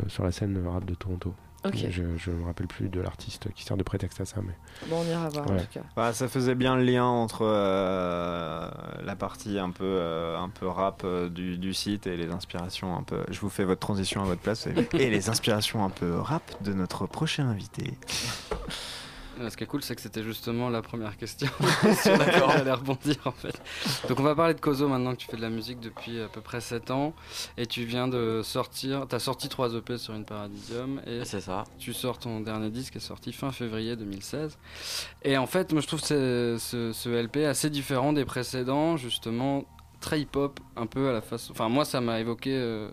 sur 0.07 0.23
la 0.23 0.31
scène 0.31 0.61
rap 0.67 0.85
de 0.85 0.95
Toronto. 0.95 1.33
Je, 1.73 2.03
je 2.17 2.31
me 2.31 2.45
rappelle 2.45 2.67
plus 2.67 2.87
de 2.87 3.01
l'artiste 3.01 3.51
qui 3.53 3.65
sert 3.65 3.75
de 3.75 3.83
prétexte 3.83 4.21
à 4.21 4.25
ça, 4.25 4.37
mais. 4.41 4.53
Bon, 4.89 5.01
on 5.01 5.05
ira 5.05 5.27
voir 5.27 5.51
en 5.51 5.57
tout 5.57 5.65
cas. 5.73 5.81
Bah, 5.97 6.13
ça 6.13 6.29
faisait 6.29 6.55
bien 6.55 6.77
le 6.77 6.83
lien 6.83 7.03
entre 7.03 7.41
euh, 7.41 8.69
la 9.03 9.15
partie 9.17 9.59
un 9.59 9.71
peu, 9.71 9.83
euh, 9.83 10.37
un 10.37 10.47
peu 10.47 10.67
rap 10.67 11.01
euh, 11.03 11.27
du, 11.27 11.57
du 11.57 11.73
site 11.73 12.07
et 12.07 12.15
les 12.15 12.29
inspirations 12.29 12.95
un 12.95 13.03
peu. 13.03 13.21
Je 13.29 13.39
vous 13.41 13.49
fais 13.49 13.65
votre 13.65 13.81
transition 13.81 14.21
à 14.21 14.25
votre 14.25 14.39
place 14.39 14.67
et 14.67 15.09
les 15.09 15.29
inspirations 15.29 15.83
un 15.83 15.89
peu 15.89 16.17
rap 16.17 16.43
de 16.63 16.71
notre 16.71 17.05
prochain 17.05 17.49
invité. 17.49 17.97
Euh, 19.39 19.49
Ce 19.49 19.57
qui 19.57 19.63
est 19.63 19.67
cool, 19.67 19.83
c'est 19.83 19.95
que 19.95 20.01
c'était 20.01 20.23
justement 20.23 20.69
la 20.69 20.81
première 20.81 21.15
question 21.17 21.47
sur 22.03 22.17
laquelle 22.17 22.43
j'allais 22.49 22.71
rebondir 22.71 23.15
en 23.25 23.31
fait. 23.31 23.59
Donc 24.07 24.19
on 24.19 24.23
va 24.23 24.35
parler 24.35 24.53
de 24.53 24.59
Kozo 24.59 24.87
maintenant 24.87 25.11
que 25.13 25.17
tu 25.17 25.27
fais 25.27 25.37
de 25.37 25.41
la 25.41 25.49
musique 25.49 25.79
depuis 25.79 26.19
à 26.21 26.27
peu 26.27 26.41
près 26.41 26.61
7 26.61 26.91
ans 26.91 27.13
et 27.57 27.65
tu 27.65 27.83
viens 27.85 28.07
de 28.07 28.41
sortir, 28.43 29.05
tu 29.07 29.15
as 29.15 29.19
sorti 29.19 29.49
3 29.49 29.75
EP 29.75 29.97
sur 29.97 30.13
une 30.13 30.25
Paradisium 30.25 31.01
et 31.05 31.23
C'est 31.25 31.41
ça. 31.41 31.63
tu 31.79 31.93
sors 31.93 32.17
ton 32.19 32.39
dernier 32.41 32.69
disque 32.69 32.93
qui 32.93 32.97
est 32.97 33.01
sorti 33.01 33.31
fin 33.33 33.51
février 33.51 33.95
2016. 33.95 34.57
Et 35.23 35.37
en 35.37 35.47
fait, 35.47 35.71
moi 35.71 35.81
je 35.81 35.87
trouve 35.87 36.01
ce, 36.01 36.57
ce, 36.59 36.91
ce 36.93 37.09
LP 37.09 37.37
assez 37.45 37.69
différent 37.69 38.13
des 38.13 38.25
précédents, 38.25 38.97
justement 38.97 39.65
très 39.99 40.21
hip-hop, 40.21 40.59
un 40.75 40.85
peu 40.85 41.09
à 41.09 41.11
la 41.13 41.21
face. 41.21 41.49
Enfin, 41.49 41.69
moi 41.69 41.83
ça 41.85 42.01
m'a 42.01 42.19
évoqué 42.19 42.51
euh, 42.53 42.89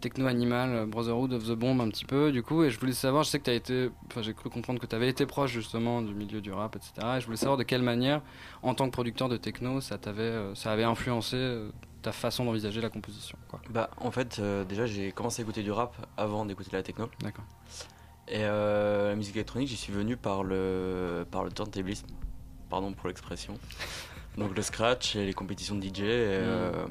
Techno 0.00 0.26
Animal, 0.26 0.70
euh, 0.70 0.86
Brotherhood 0.86 1.32
of 1.32 1.44
the 1.44 1.52
Bomb 1.52 1.80
un 1.80 1.88
petit 1.88 2.04
peu, 2.04 2.32
du 2.32 2.42
coup, 2.42 2.64
et 2.64 2.70
je 2.70 2.78
voulais 2.80 2.92
savoir, 2.92 3.22
je 3.22 3.30
sais 3.30 3.38
que 3.38 3.44
tu 3.44 3.50
as 3.50 3.54
été. 3.54 3.90
Enfin, 4.06 4.22
j'ai 4.22 4.34
cru 4.34 4.50
comprendre 4.50 4.80
que 4.80 4.86
tu 4.86 4.94
avais 4.94 5.08
été 5.08 5.26
proche 5.26 5.52
justement 5.52 6.02
du 6.02 6.14
milieu 6.14 6.40
du 6.40 6.52
rap, 6.52 6.76
etc. 6.76 6.92
Et 7.16 7.20
je 7.20 7.26
voulais 7.26 7.36
savoir 7.36 7.56
de 7.56 7.62
quelle 7.62 7.82
manière, 7.82 8.22
en 8.62 8.74
tant 8.74 8.86
que 8.86 8.92
producteur 8.92 9.28
de 9.28 9.36
techno, 9.36 9.80
ça, 9.80 9.98
t'avait, 9.98 10.22
euh, 10.22 10.54
ça 10.54 10.72
avait 10.72 10.84
influencé 10.84 11.36
euh, 11.36 11.70
ta 12.02 12.12
façon 12.12 12.44
d'envisager 12.44 12.80
la 12.80 12.90
composition. 12.90 13.38
Quoi. 13.48 13.60
Bah, 13.70 13.90
en 13.98 14.10
fait, 14.10 14.38
euh, 14.38 14.64
déjà, 14.64 14.86
j'ai 14.86 15.12
commencé 15.12 15.42
à 15.42 15.44
écouter 15.44 15.62
du 15.62 15.70
rap 15.70 15.94
avant 16.16 16.44
d'écouter 16.44 16.70
de 16.70 16.76
la 16.76 16.82
techno. 16.82 17.08
D'accord. 17.20 17.44
Et 18.28 18.44
euh, 18.44 19.10
la 19.10 19.16
musique 19.16 19.36
électronique, 19.36 19.68
j'y 19.68 19.76
suis 19.76 19.92
venu 19.92 20.16
par 20.16 20.44
le, 20.44 21.26
par 21.30 21.44
le 21.44 21.50
turntablisme. 21.50 22.06
Pardon 22.68 22.92
pour 22.92 23.08
l'expression. 23.08 23.54
Donc 24.38 24.54
le 24.54 24.62
scratch 24.62 25.16
et 25.16 25.26
les 25.26 25.32
compétitions 25.32 25.74
de 25.74 25.82
DJ. 25.82 26.00
Et, 26.00 26.04
euh, 26.06 26.86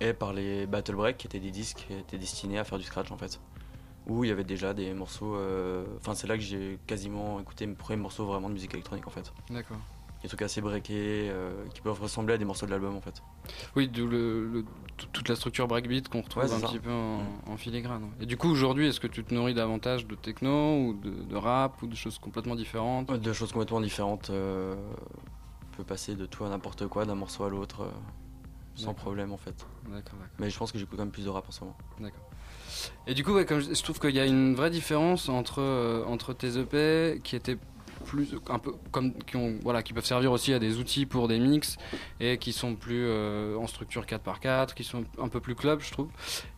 et 0.00 0.12
par 0.12 0.32
les 0.32 0.66
battle 0.66 0.94
break 0.96 1.16
qui 1.18 1.26
étaient 1.26 1.40
des 1.40 1.50
disques 1.50 1.84
qui 1.88 1.94
étaient 1.94 2.18
destinés 2.18 2.58
à 2.58 2.64
faire 2.64 2.78
du 2.78 2.84
scratch 2.84 3.10
en 3.12 3.16
fait. 3.16 3.40
Où 4.06 4.22
il 4.24 4.28
y 4.28 4.30
avait 4.30 4.44
déjà 4.44 4.74
des 4.74 4.92
morceaux. 4.92 5.34
euh, 5.36 5.84
Enfin, 5.98 6.14
c'est 6.14 6.26
là 6.26 6.36
que 6.36 6.42
j'ai 6.42 6.78
quasiment 6.86 7.40
écouté 7.40 7.66
mes 7.66 7.74
premiers 7.74 8.02
morceaux 8.02 8.26
vraiment 8.26 8.48
de 8.48 8.54
musique 8.54 8.74
électronique 8.74 9.06
en 9.06 9.10
fait. 9.10 9.32
D'accord. 9.50 9.78
Des 10.22 10.28
trucs 10.28 10.42
assez 10.42 10.60
breakés 10.62 11.28
euh, 11.30 11.66
qui 11.74 11.80
peuvent 11.82 12.00
ressembler 12.00 12.34
à 12.34 12.38
des 12.38 12.44
morceaux 12.46 12.64
de 12.66 12.70
l'album 12.70 12.96
en 12.96 13.00
fait. 13.00 13.22
Oui, 13.76 13.88
d'où 13.88 14.06
le, 14.06 14.46
le- 14.48 14.64
tout- 14.96 15.06
toute 15.12 15.28
la 15.28 15.36
structure 15.36 15.68
breakbeat 15.68 16.08
qu'on 16.08 16.22
retrouve 16.22 16.44
Ouais, 16.44 16.52
un 16.52 16.58
ça. 16.60 16.66
petit 16.68 16.78
peu 16.78 16.90
en, 16.90 17.20
en 17.46 17.56
filigrane. 17.58 18.10
Et 18.20 18.26
du 18.26 18.36
coup, 18.38 18.48
aujourd'hui, 18.48 18.88
est-ce 18.88 19.00
que 19.00 19.06
tu 19.06 19.22
te 19.24 19.34
nourris 19.34 19.52
davantage 19.54 20.06
de 20.06 20.14
techno 20.14 20.78
ou 20.78 20.94
de, 20.94 21.10
de 21.10 21.36
rap 21.36 21.80
ou 21.82 21.86
de 21.86 21.94
choses 21.94 22.18
complètement 22.18 22.56
différentes? 22.56 23.10
Deux 23.20 23.32
choses 23.34 23.52
complètement 23.52 23.80
différentes. 23.82 24.30
euh, 24.30 24.74
on 25.72 25.76
peut 25.76 25.84
passer 25.84 26.14
de 26.14 26.24
tout 26.26 26.44
à 26.44 26.48
n'importe 26.48 26.86
quoi, 26.88 27.04
d'un 27.04 27.14
morceau 27.16 27.44
à 27.44 27.50
l'autre, 27.50 27.82
euh, 27.82 27.90
sans 28.74 28.94
problème 28.94 29.32
en 29.32 29.36
fait. 29.36 29.66
D'accord. 29.88 30.18
Mais 30.38 30.50
je 30.50 30.58
pense 30.58 30.72
que 30.72 30.78
j'écoute 30.78 30.96
quand 30.96 31.04
même 31.04 31.12
plus 31.12 31.24
de 31.24 31.30
rap 31.30 31.48
en 31.48 31.52
ce 31.52 31.60
moment. 31.60 31.76
D'accord. 32.00 32.28
Et 33.06 33.14
du 33.14 33.24
coup, 33.24 33.32
ouais, 33.32 33.44
comme 33.44 33.60
je, 33.60 33.72
je 33.72 33.82
trouve 33.82 33.98
qu'il 33.98 34.14
y 34.14 34.20
a 34.20 34.26
une 34.26 34.54
vraie 34.54 34.70
différence 34.70 35.28
entre, 35.28 35.60
euh, 35.60 36.04
entre 36.06 36.32
tes 36.32 36.58
EP 36.58 37.20
qui 37.22 37.36
étaient 37.36 37.58
plus 38.04 38.34
un 38.48 38.58
peu 38.58 38.72
comme 38.90 39.14
qui 39.24 39.36
ont 39.36 39.58
voilà 39.62 39.82
qui 39.82 39.92
peuvent 39.92 40.04
servir 40.04 40.30
aussi 40.30 40.52
à 40.52 40.58
des 40.58 40.78
outils 40.78 41.06
pour 41.06 41.26
des 41.26 41.38
mix 41.38 41.76
et 42.20 42.38
qui 42.38 42.52
sont 42.52 42.74
plus 42.74 43.06
euh, 43.06 43.56
en 43.56 43.66
structure 43.66 44.04
4x4 44.04 44.74
qui 44.74 44.84
sont 44.84 45.04
un 45.18 45.28
peu 45.28 45.40
plus 45.40 45.54
club 45.54 45.80
je 45.80 45.90
trouve 45.90 46.08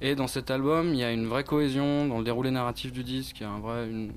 et 0.01 0.17
dans 0.17 0.27
cet 0.27 0.51
album 0.51 0.89
il 0.89 0.99
y 0.99 1.05
a 1.05 1.13
une 1.13 1.27
vraie 1.27 1.45
cohésion 1.45 2.07
dans 2.07 2.19
le 2.19 2.25
déroulé 2.25 2.51
narratif 2.51 2.93
du 2.93 3.05
disque 3.05 3.39
il 3.41 3.43
y 3.45 3.47
a 3.47 3.51
un 3.51 3.61
vrai 3.61 3.89
une, 3.89 4.13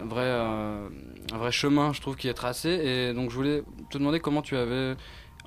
un 0.00 0.06
vrai 0.06 0.24
euh, 0.24 0.88
un 1.32 1.38
vrai 1.38 1.52
chemin 1.52 1.92
je 1.92 2.00
trouve 2.00 2.16
qui 2.16 2.28
est 2.28 2.34
tracé 2.34 2.70
et 2.70 3.12
donc 3.12 3.30
je 3.30 3.36
voulais 3.36 3.62
te 3.90 3.98
demander 3.98 4.20
comment 4.20 4.42
tu 4.42 4.56
avais 4.56 4.96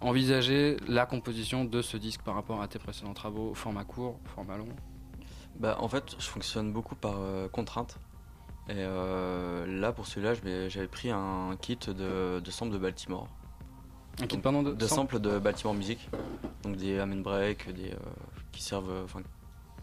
envisagé 0.01 0.77
la 0.87 1.05
composition 1.05 1.65
de 1.65 1.81
ce 1.81 1.97
disque 1.97 2.21
par 2.21 2.35
rapport 2.35 2.61
à 2.61 2.67
tes 2.67 2.79
précédents 2.79 3.13
travaux 3.13 3.53
format 3.53 3.83
court 3.83 4.19
format 4.35 4.57
long? 4.57 4.67
Bah, 5.59 5.77
en 5.79 5.87
fait, 5.87 6.15
je 6.19 6.25
fonctionne 6.25 6.71
beaucoup 6.71 6.95
par 6.95 7.15
euh, 7.19 7.47
contrainte. 7.47 7.97
Et 8.67 8.73
euh, 8.77 9.65
là, 9.79 9.91
pour 9.91 10.07
celui-là, 10.07 10.33
j'avais 10.67 10.87
pris 10.87 11.11
un 11.11 11.55
kit 11.61 11.77
de, 11.77 12.39
de 12.39 12.51
samples 12.51 12.73
de 12.73 12.77
Baltimore. 12.77 13.27
Un 14.21 14.27
kit, 14.27 14.37
pardon, 14.37 14.63
de 14.63 14.73
de 14.73 14.87
samples 14.87 15.19
de 15.19 15.39
Baltimore 15.39 15.75
Music. 15.75 16.09
Donc 16.63 16.75
des 16.77 16.99
amen 16.99 17.21
break, 17.21 17.71
des, 17.73 17.91
euh, 17.91 17.95
qui, 18.51 18.63
servent, 18.63 19.05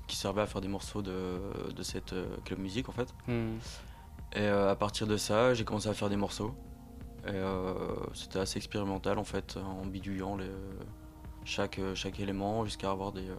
qui 0.09 0.17
servaient 0.17 0.43
à 0.43 0.47
faire 0.47 0.61
des 0.61 0.69
morceaux 0.69 1.01
de, 1.01 1.39
de 1.75 1.83
cette 1.83 2.15
club 2.45 2.59
musique 2.59 2.89
en 2.89 2.93
fait. 2.93 3.15
Hmm. 3.29 3.57
Et 4.35 4.47
à 4.47 4.75
partir 4.75 5.07
de 5.07 5.17
ça, 5.17 5.53
j'ai 5.55 5.65
commencé 5.65 5.89
à 5.89 5.95
faire 5.95 6.09
des 6.09 6.17
morceaux. 6.17 6.55
Et 7.27 7.31
euh, 7.31 7.75
c'était 8.15 8.41
assez 8.41 8.59
expérimental 8.59 9.19
en 9.19 9.25
fait, 9.25 9.57
en 9.57 9.87
bidouillant 9.87 10.37
les, 10.37 10.51
chaque, 11.45 11.81
chaque 11.95 12.19
élément 12.21 12.65
jusqu'à 12.65 12.91
avoir 12.91 13.13
des. 13.13 13.29
euh, 13.29 13.35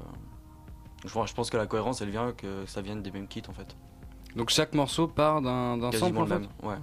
Je, 1.05 1.33
pense 1.33 1.49
que 1.49 1.57
la 1.57 1.67
cohérence 1.67 2.01
elle 2.01 2.09
vient 2.09 2.31
que 2.31 2.65
ça 2.65 2.81
vienne 2.81 3.01
des 3.01 3.11
mêmes 3.11 3.27
kits 3.27 3.43
en 3.49 3.53
fait. 3.53 3.75
Donc 4.35 4.49
chaque 4.49 4.73
morceau 4.73 5.07
part 5.07 5.41
d'un 5.41 5.79
sample 5.79 5.91
Quasiment 5.99 6.19
en 6.21 6.23
le 6.23 6.29
fait 6.29 6.39
même, 6.39 6.47
ouais. 6.63 6.77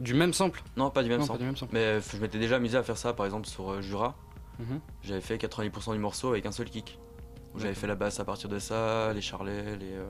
Du 0.00 0.14
même 0.14 0.32
sample 0.32 0.62
Non, 0.76 0.90
pas 0.90 1.02
du 1.02 1.08
même 1.08 1.20
Non, 1.20 1.26
sample. 1.26 1.38
pas 1.38 1.42
du 1.42 1.46
même 1.46 1.56
sample. 1.56 1.74
Mais 1.74 1.80
euh, 1.84 2.00
je 2.00 2.16
m'étais 2.18 2.38
déjà 2.38 2.56
amusé 2.56 2.76
à 2.78 2.82
faire 2.82 2.96
ça 2.96 3.12
par 3.12 3.26
exemple 3.26 3.46
sur 3.46 3.70
euh, 3.70 3.80
Jura. 3.82 4.14
Mhm. 4.58 4.80
J'avais 5.02 5.20
fait 5.20 5.36
90% 5.36 5.92
du 5.92 5.98
morceau 5.98 6.28
avec 6.28 6.46
un 6.46 6.52
seul 6.52 6.70
kick. 6.70 6.98
J'avais 7.56 7.74
fait 7.74 7.86
la 7.86 7.94
basse 7.96 8.18
à 8.20 8.24
partir 8.24 8.48
de 8.48 8.58
ça, 8.58 9.12
les 9.12 9.20
charlets, 9.20 9.76
les. 9.76 9.92
euh, 9.92 10.08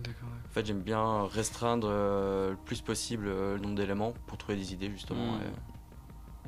D'accord. 0.00 0.28
En 0.52 0.54
fait, 0.54 0.66
j'aime 0.66 0.82
bien 0.82 1.26
restreindre 1.28 1.88
euh, 1.90 2.50
le 2.50 2.56
plus 2.56 2.82
possible 2.82 3.26
euh, 3.26 3.54
le 3.54 3.60
nombre 3.62 3.74
d'éléments 3.74 4.12
pour 4.26 4.36
trouver 4.36 4.56
des 4.58 4.72
idées 4.74 4.90
justement 4.90 5.32
Mm. 5.32 5.40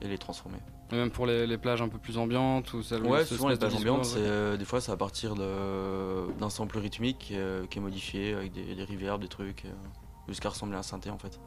et, 0.02 0.04
et 0.04 0.08
les 0.08 0.18
transformer. 0.18 0.58
Et 0.92 0.96
même 0.96 1.10
pour 1.10 1.24
les, 1.24 1.46
les 1.46 1.56
plages 1.56 1.80
un 1.80 1.88
peu 1.88 1.96
plus 1.98 2.18
ambiantes 2.18 2.70
ou 2.74 2.82
celles 2.82 3.02
où 3.02 3.08
Ouais, 3.08 3.24
souvent 3.24 3.48
les 3.48 3.56
pages 3.56 3.74
ambiantes, 3.74 4.04
c'est, 4.04 4.18
euh, 4.18 4.58
des 4.58 4.66
fois 4.66 4.82
c'est 4.82 4.92
à 4.92 4.96
partir 4.98 5.34
d'un 5.34 6.50
sample 6.50 6.76
rythmique 6.78 7.30
euh, 7.32 7.64
qui 7.66 7.78
est 7.78 7.80
modifié 7.80 8.34
avec 8.34 8.52
des, 8.52 8.74
des 8.74 8.84
reverbs, 8.84 9.22
des 9.22 9.28
trucs, 9.28 9.64
euh, 9.64 9.70
jusqu'à 10.28 10.50
ressembler 10.50 10.76
à 10.76 10.80
un 10.80 10.82
synthé 10.82 11.08
en 11.08 11.16
fait. 11.18 11.40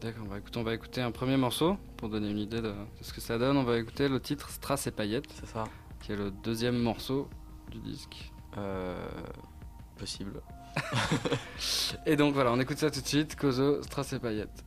D'accord, 0.00 0.26
bah 0.26 0.38
écoute, 0.38 0.56
on 0.56 0.62
va 0.62 0.74
écouter 0.74 1.00
un 1.02 1.10
premier 1.10 1.36
morceau 1.36 1.76
pour 1.96 2.08
donner 2.08 2.30
une 2.30 2.38
idée 2.38 2.60
de, 2.60 2.72
ce 3.02 3.12
que 3.12 3.20
ça 3.20 3.36
donne. 3.36 3.56
On 3.56 3.64
va 3.64 3.78
écouter 3.78 4.08
le 4.08 4.20
titre 4.20 4.48
Strass 4.50 4.86
et 4.86 4.92
paillettes, 4.92 5.26
C'est 5.40 5.46
ça. 5.48 5.64
qui 6.00 6.12
est 6.12 6.16
le 6.16 6.30
deuxième 6.30 6.78
morceau 6.78 7.28
du 7.72 7.80
disque. 7.80 8.32
Euh, 8.56 8.96
possible. 9.98 10.40
Et 12.06 12.16
donc 12.16 12.34
voilà, 12.34 12.52
on 12.52 12.60
écoute 12.60 12.78
ça 12.78 12.90
tout 12.90 13.00
de 13.00 13.06
suite. 13.06 13.36
Kozo, 13.36 13.82
Strass 13.82 14.12
et 14.12 14.18
paillettes. 14.18 14.64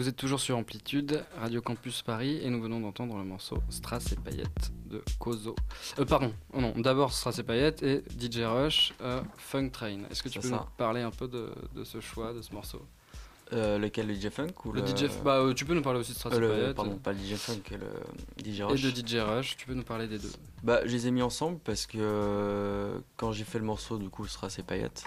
Vous 0.00 0.08
êtes 0.08 0.16
toujours 0.16 0.40
sur 0.40 0.56
Amplitude, 0.56 1.22
Radio 1.38 1.60
Campus 1.60 2.00
Paris, 2.00 2.40
et 2.42 2.48
nous 2.48 2.62
venons 2.62 2.80
d'entendre 2.80 3.18
le 3.18 3.24
morceau 3.24 3.58
Strass 3.68 4.12
et 4.12 4.16
Paillettes 4.16 4.72
de 4.86 5.02
Kozo. 5.18 5.54
Euh, 5.98 6.06
pardon, 6.06 6.32
oh 6.54 6.60
non, 6.62 6.72
d'abord 6.74 7.12
Strass 7.12 7.38
et 7.38 7.42
Paillettes 7.42 7.82
et 7.82 8.02
DJ 8.18 8.38
Rush, 8.46 8.94
euh, 9.02 9.20
Funk 9.36 9.68
Train. 9.68 9.98
Est-ce 10.10 10.22
que 10.22 10.30
tu 10.30 10.40
peux 10.40 10.48
ça. 10.48 10.54
nous 10.54 10.76
parler 10.78 11.02
un 11.02 11.10
peu 11.10 11.28
de, 11.28 11.52
de 11.74 11.84
ce 11.84 12.00
choix, 12.00 12.32
de 12.32 12.40
ce 12.40 12.54
morceau? 12.54 12.80
Euh, 13.52 13.76
lequel, 13.76 14.06
le 14.06 14.14
DJ 14.14 14.30
Funk 14.30 14.46
ou 14.64 14.72
Le 14.72 14.80
le... 14.80 14.86
DJ, 14.86 15.04
bah, 15.22 15.34
euh, 15.36 15.52
tu 15.52 15.66
peux 15.66 15.74
nous 15.74 15.82
parler 15.82 16.00
aussi 16.00 16.12
de 16.12 16.16
Strass 16.16 16.32
et 16.34 16.40
le- 16.40 16.48
Paillettes 16.48 16.76
Pardon, 16.76 16.96
pas 16.96 17.12
le 17.12 17.18
DJ 17.18 17.34
Funk, 17.34 17.60
le 17.72 18.42
DJ 18.42 18.60
et 18.60 18.64
Rush. 18.64 18.80
de 18.80 18.88
DJ 19.06 19.16
Rush. 19.16 19.58
Tu 19.58 19.66
peux 19.66 19.74
nous 19.74 19.82
parler 19.84 20.08
des 20.08 20.18
deux 20.18 20.32
Bah, 20.62 20.80
je 20.86 20.92
les 20.92 21.08
ai 21.08 21.10
mis 21.10 21.20
ensemble 21.20 21.58
parce 21.58 21.84
que 21.84 23.02
quand 23.18 23.32
j'ai 23.32 23.44
fait 23.44 23.58
le 23.58 23.66
morceau, 23.66 23.98
du 23.98 24.08
coup, 24.08 24.26
Strass 24.26 24.58
et 24.58 24.62
Paillettes, 24.62 25.04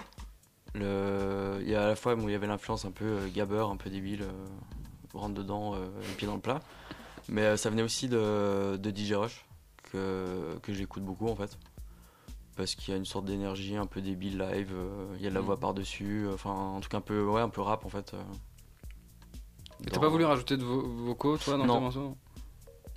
le... 0.72 1.58
il 1.62 1.68
y 1.68 1.74
a 1.74 1.82
à 1.82 1.88
la 1.88 1.96
fois, 1.96 2.14
bon, 2.14 2.28
il 2.28 2.32
y 2.32 2.36
avait 2.36 2.46
l'influence 2.46 2.84
un 2.84 2.92
peu 2.92 3.26
gabber, 3.34 3.66
un 3.68 3.76
peu 3.76 3.90
débile, 3.90 4.24
rentre 5.14 5.34
dedans, 5.34 5.74
euh, 5.74 5.86
les 6.00 6.14
pieds 6.14 6.26
dans 6.26 6.34
le 6.34 6.40
plat. 6.40 6.60
Mais 7.28 7.42
euh, 7.42 7.56
ça 7.56 7.70
venait 7.70 7.82
aussi 7.82 8.08
de, 8.08 8.76
de 8.76 8.90
DJ 8.96 9.12
Rush, 9.14 9.44
que, 9.92 10.56
que 10.62 10.72
j'écoute 10.74 11.02
beaucoup 11.04 11.28
en 11.28 11.36
fait. 11.36 11.58
Parce 12.56 12.74
qu'il 12.74 12.92
y 12.92 12.94
a 12.94 12.98
une 12.98 13.04
sorte 13.06 13.24
d'énergie 13.24 13.76
un 13.76 13.86
peu 13.86 14.00
débile 14.00 14.38
live, 14.38 14.70
euh, 14.74 15.06
il 15.16 15.22
y 15.22 15.26
a 15.26 15.30
de 15.30 15.34
la 15.34 15.40
Mm. 15.40 15.44
voix 15.44 15.58
par-dessus, 15.58 16.26
enfin 16.32 16.74
un 16.76 16.80
truc 16.80 16.94
un 16.94 17.00
peu, 17.00 17.24
ouais, 17.24 17.40
un 17.40 17.48
peu 17.48 17.60
rap 17.62 17.84
en 17.84 17.88
fait. 17.88 18.14
T'as 19.90 19.98
pas 20.00 20.08
voulu 20.08 20.24
rajouter 20.24 20.56
de 20.56 20.64
vo- 20.64 20.88
vocaux, 21.06 21.36
toi, 21.36 21.56
dans 21.58 21.66
Non. 21.66 21.74
tes 21.74 21.80
morceaux? 21.80 22.16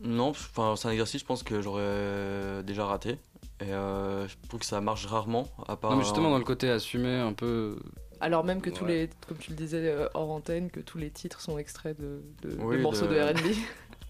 Non, 0.04 0.30
enfin 0.30 0.76
c'est 0.76 0.88
un 0.88 0.92
exercice, 0.92 1.22
je 1.22 1.26
pense 1.26 1.42
que 1.44 1.60
j'aurais 1.62 2.64
déjà 2.64 2.86
raté. 2.86 3.18
Et 3.60 3.74
euh, 3.74 4.28
je 4.28 4.36
trouve 4.48 4.60
que 4.60 4.66
ça 4.68 4.80
marche 4.80 5.08
rarement, 5.08 5.48
à 5.68 5.76
part. 5.76 5.90
Non, 5.92 5.98
mais 5.98 6.04
justement, 6.04 6.30
dans 6.30 6.38
le 6.38 6.44
côté 6.44 6.70
assumé, 6.70 7.16
un 7.16 7.34
peu. 7.34 7.80
Alors 8.22 8.44
même 8.44 8.62
que 8.62 8.70
tous 8.70 8.84
Ouais. 8.86 8.92
les, 8.92 9.10
comme 9.28 9.38
tu 9.38 9.52
le 9.52 9.56
disais 9.56 9.82
euh, 9.88 10.08
hors 10.14 10.30
antenne, 10.32 10.70
que 10.70 10.80
tous 10.80 10.98
les 10.98 11.10
titres 11.12 11.42
sont 11.42 11.58
extraits 11.58 12.00
de, 12.00 12.22
de, 12.42 12.56
de 12.56 12.62
Oui, 12.64 12.78
morceaux 12.80 13.08
de, 13.08 13.14
de- 13.16 13.20
R&B. 13.22 13.56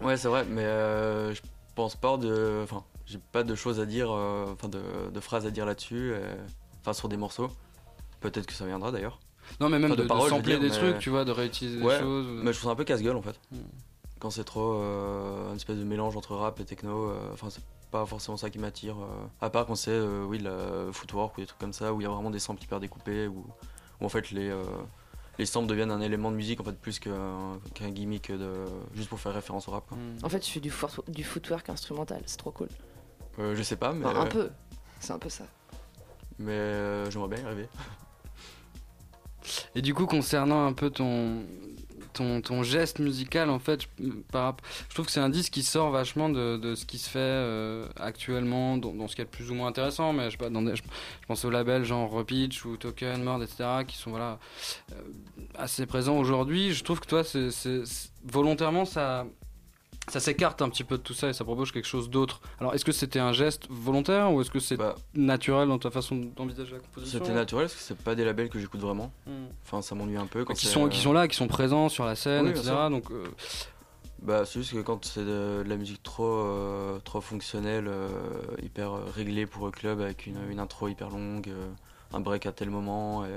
Ouais, 0.04 0.16
c'est 0.16 0.28
vrai, 0.28 0.44
mais 0.48 0.62
euh, 0.64 1.34
je 1.34 1.40
pense 1.74 1.96
pas 1.96 2.16
de. 2.16 2.60
Enfin, 2.62 2.84
j'ai 3.04 3.18
pas 3.32 3.42
de 3.42 3.54
choses 3.56 3.80
à 3.80 3.86
dire, 3.86 4.10
euh, 4.12 4.46
enfin 4.52 4.68
de, 4.68 4.80
de 5.12 5.20
phrases 5.20 5.44
à 5.44 5.50
dire 5.50 5.66
là-dessus, 5.66 6.12
enfin 6.80 6.92
sur 6.92 7.08
des 7.08 7.16
morceaux. 7.16 7.48
Peut-être 8.20 8.46
que 8.46 8.52
ça 8.52 8.64
viendra 8.66 8.92
d'ailleurs. 8.92 9.18
Non, 9.60 9.68
mais 9.68 9.78
même 9.78 9.90
Enfin, 9.92 9.96
de, 9.98 10.02
de 10.04 10.08
paroles, 10.08 10.30
sampler 10.30 10.52
dire, 10.58 10.60
des 10.60 10.68
mais- 10.68 10.76
trucs, 10.92 10.98
tu 11.00 11.10
vois, 11.10 11.24
de 11.24 11.32
réutiliser 11.32 11.82
Ouais, 11.82 11.96
des 11.96 12.02
choses. 12.04 12.26
Mais 12.42 12.52
je 12.52 12.58
trouve 12.58 12.68
ça 12.68 12.72
un 12.72 12.76
peu 12.76 12.84
casse-gueule 12.84 13.16
en 13.16 13.22
fait. 13.22 13.38
Mm. 13.50 13.56
Quand 14.20 14.30
c'est 14.30 14.44
trop 14.44 14.74
euh, 14.74 15.50
une 15.50 15.56
espèce 15.56 15.78
de 15.78 15.84
mélange 15.84 16.16
entre 16.16 16.34
rap 16.36 16.60
et 16.60 16.64
techno, 16.64 17.08
euh, 17.10 17.18
enfin 17.32 17.48
c'est 17.50 17.62
pas 17.90 18.04
forcément 18.06 18.36
ça 18.36 18.50
qui 18.50 18.58
m'attire. 18.58 18.96
euh, 18.98 19.06
à 19.40 19.48
part 19.50 19.66
quand 19.66 19.74
c'est 19.76 19.90
euh, 19.90 20.24
oui, 20.24 20.38
la 20.38 20.92
footwork 20.92 21.38
ou 21.38 21.40
des 21.40 21.46
trucs 21.46 21.58
comme 21.60 21.72
ça, 21.72 21.92
où 21.92 22.00
il 22.00 22.04
y 22.04 22.06
a 22.06 22.10
vraiment 22.10 22.30
des 22.30 22.38
samples 22.40 22.62
hyper 22.62 22.78
découpés, 22.80 23.26
où, 23.26 23.46
où 24.00 24.04
en 24.04 24.08
fait 24.08 24.30
les, 24.30 24.48
euh, 24.48 24.62
les 25.38 25.46
samples 25.46 25.68
deviennent 25.68 25.90
un 25.90 26.00
élément 26.00 26.30
de 26.30 26.36
musique 26.36 26.60
en 26.60 26.64
fait 26.64 26.78
plus 26.78 26.98
qu'un 26.98 27.58
qu'un 27.74 27.90
gimmick 27.90 28.30
de, 28.32 28.64
juste 28.94 29.08
pour 29.08 29.20
faire 29.20 29.32
référence 29.34 29.68
au 29.68 29.72
rap. 29.72 29.86
quoi. 29.88 29.96
Mm. 29.96 30.24
En 30.24 30.28
fait, 30.28 30.44
je 30.46 30.50
fais 30.50 30.60
du, 30.60 30.70
foot- 30.70 31.08
du 31.10 31.24
footwork 31.24 31.68
instrumental, 31.70 32.22
c'est 32.26 32.36
trop 32.38 32.50
cool. 32.50 32.68
Euh, 33.38 33.54
je 33.54 33.62
sais 33.62 33.76
pas, 33.76 33.92
mais, 33.92 34.04
Enfin, 34.04 34.20
un 34.22 34.26
peu, 34.26 34.50
c'est 35.00 35.12
un 35.12 35.18
peu 35.18 35.28
ça. 35.28 35.44
mais 36.38 36.52
euh, 36.52 37.10
j'aimerais 37.10 37.28
bien 37.28 37.38
y 37.44 37.46
arriver. 37.46 37.68
Et 39.74 39.82
du 39.82 39.94
coup, 39.94 40.06
concernant 40.06 40.66
un 40.66 40.72
peu 40.72 40.90
ton, 40.90 41.42
ton, 42.40 42.62
geste 42.62 42.98
musical, 42.98 43.50
en 43.50 43.58
fait, 43.58 43.82
je, 44.00 44.08
je 44.08 44.94
trouve 44.94 45.06
que 45.06 45.12
c'est 45.12 45.20
un 45.20 45.28
disque 45.28 45.52
qui 45.52 45.62
sort 45.62 45.90
vachement 45.90 46.28
de, 46.28 46.56
de 46.56 46.74
ce 46.74 46.84
qui 46.84 46.98
se 46.98 47.08
fait 47.08 47.18
euh, 47.18 47.86
actuellement, 47.96 48.76
dans, 48.76 49.08
ce 49.08 49.16
qui 49.16 49.22
est 49.22 49.26
plus 49.26 49.50
ou 49.50 49.54
moins 49.54 49.68
intéressant, 49.68 50.12
mais 50.12 50.26
je, 50.26 50.30
sais 50.32 50.36
pas, 50.36 50.50
dans 50.50 50.62
des- 50.62 50.76
je, 50.76 50.82
pense 51.26 51.44
aux 51.44 51.50
labels 51.50 51.84
genre 51.84 52.10
Repitch 52.10 52.64
ou 52.64 52.76
Token, 52.76 53.22
Mord, 53.22 53.42
etc., 53.42 53.84
qui 53.86 53.96
sont 53.96 54.10
voilà, 54.10 54.38
euh, 54.92 54.96
assez 55.56 55.86
présents 55.86 56.18
aujourd'hui. 56.18 56.72
Je 56.72 56.84
trouve 56.84 57.00
que 57.00 57.06
toi, 57.06 57.22
volontairement, 58.24 58.84
ça. 58.84 59.26
Ça 60.08 60.20
s'écarte 60.20 60.62
un 60.62 60.68
petit 60.68 60.84
peu 60.84 60.96
de 60.98 61.02
tout 61.02 61.14
ça 61.14 61.28
et 61.28 61.32
ça 61.32 61.44
propose 61.44 61.70
quelque 61.72 61.86
chose 61.86 62.10
d'autre. 62.10 62.40
Alors, 62.60 62.74
est-ce 62.74 62.84
que 62.84 62.92
c'était 62.92 63.18
un 63.18 63.32
geste 63.32 63.66
volontaire 63.70 64.32
ou 64.32 64.40
est-ce 64.40 64.50
que 64.50 64.60
c'est 64.60 64.76
Bah, 64.76 64.94
naturel 65.14 65.68
dans 65.68 65.78
ta 65.78 65.90
façon 65.90 66.16
d'envisager 66.36 66.72
la 66.72 66.78
composition 66.80 67.18
C'était 67.18 67.34
naturel 67.34 67.66
parce 67.66 67.74
que 67.76 67.82
c'est 67.82 67.98
pas 67.98 68.14
des 68.14 68.24
labels 68.24 68.48
que 68.48 68.58
j'écoute 68.58 68.80
vraiment. 68.80 69.12
Hmm. 69.26 69.46
Enfin, 69.64 69.82
ça 69.82 69.94
m'ennuie 69.94 70.16
un 70.16 70.26
peu. 70.26 70.44
Quand 70.44 70.54
qui 70.54 70.66
sont, 70.66 70.86
euh, 70.86 70.88
qui 70.88 71.00
sont 71.00 71.12
là, 71.12 71.28
qui 71.28 71.36
sont 71.36 71.48
présents 71.48 71.88
sur 71.88 72.04
la 72.04 72.14
scène, 72.16 72.46
Oui, 72.46 72.50
etc. 72.52 72.72
Donc, 72.90 73.10
euh, 73.10 73.24
Bah, 74.22 74.44
c'est 74.44 74.60
juste 74.60 74.72
que 74.72 74.80
quand 74.80 75.04
c'est 75.04 75.20
de, 75.20 75.62
de 75.62 75.68
la 75.68 75.76
musique 75.76 76.02
trop, 76.02 76.24
euh, 76.24 76.98
trop 77.04 77.20
fonctionnelle, 77.20 77.86
euh, 77.88 78.08
hyper 78.62 78.92
réglée 79.14 79.46
pour 79.46 79.66
le 79.66 79.70
club, 79.72 80.00
avec 80.00 80.26
une, 80.26 80.38
une 80.50 80.58
intro 80.58 80.88
hyper 80.88 81.10
longue, 81.10 81.48
un 82.12 82.20
break 82.20 82.46
à 82.46 82.52
tel 82.52 82.70
moment, 82.70 83.24
et, 83.26 83.28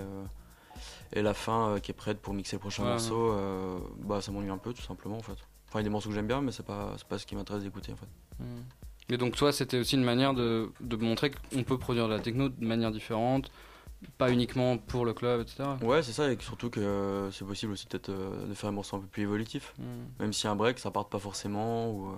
et 1.14 1.22
la 1.22 1.34
fin 1.34 1.70
euh, 1.72 1.80
qui 1.80 1.92
est 1.92 1.94
prête 1.94 2.20
pour 2.20 2.34
mixer 2.34 2.56
le 2.56 2.62
prochain 2.62 2.84
Ouais, 2.84 2.90
morceau, 2.92 3.32
euh, 3.34 3.78
bah, 4.04 4.22
ça 4.22 4.32
m'ennuie 4.32 4.50
un 4.50 4.58
peu 4.58 4.74
tout 4.74 4.82
simplement 4.82 5.18
en 5.18 5.22
fait. 5.22 5.38
Enfin, 5.72 5.80
il 5.80 5.84
y 5.84 5.86
a 5.86 5.90
des 5.90 5.90
morceaux 5.90 6.10
que 6.10 6.16
j'aime 6.16 6.28
bien, 6.28 6.42
mais 6.42 6.52
c'est 6.52 6.66
pas, 6.66 6.96
pas 7.08 7.18
ce 7.18 7.26
qui 7.26 7.34
m'intéresse 7.36 7.64
d'écouter 7.64 7.94
en 7.94 7.96
fait. 7.96 8.08
Et 9.14 9.18
donc 9.18 9.36
toi, 9.38 9.52
c'était 9.54 9.80
aussi 9.80 9.96
une 9.96 10.04
manière 10.04 10.34
de, 10.34 10.70
de 10.82 10.96
montrer 10.98 11.32
qu'on 11.32 11.64
peut 11.64 11.78
produire 11.78 12.08
de 12.10 12.14
la 12.14 12.20
techno 12.20 12.50
de 12.50 12.66
manière 12.66 12.92
différente, 12.92 13.50
pas 14.18 14.32
uniquement 14.32 14.78
pour 14.78 15.06
le 15.06 15.14
club, 15.14 15.42
etc. 15.42 15.64
Ouais, 15.82 16.04
c'est 16.04 16.12
ça, 16.12 16.32
et 16.32 16.38
surtout 16.42 16.70
que 16.70 16.80
euh, 16.82 17.32
c'est 17.32 17.46
possible 17.46 17.72
aussi 17.74 17.86
peut-être 17.88 18.10
euh, 18.10 18.48
de 18.48 18.54
faire 18.54 18.70
un 18.70 18.74
morceau 18.74 18.98
un 18.98 19.00
peu 19.00 19.08
plus 19.08 19.24
évolutif. 19.24 19.74
Mm. 19.78 19.84
Même 20.20 20.34
si 20.34 20.48
un 20.48 20.56
break, 20.56 20.78
ça 20.80 20.92
parte 20.92 21.10
pas 21.10 21.20
forcément, 21.20 21.90
ou 21.92 22.08
euh, 22.10 22.16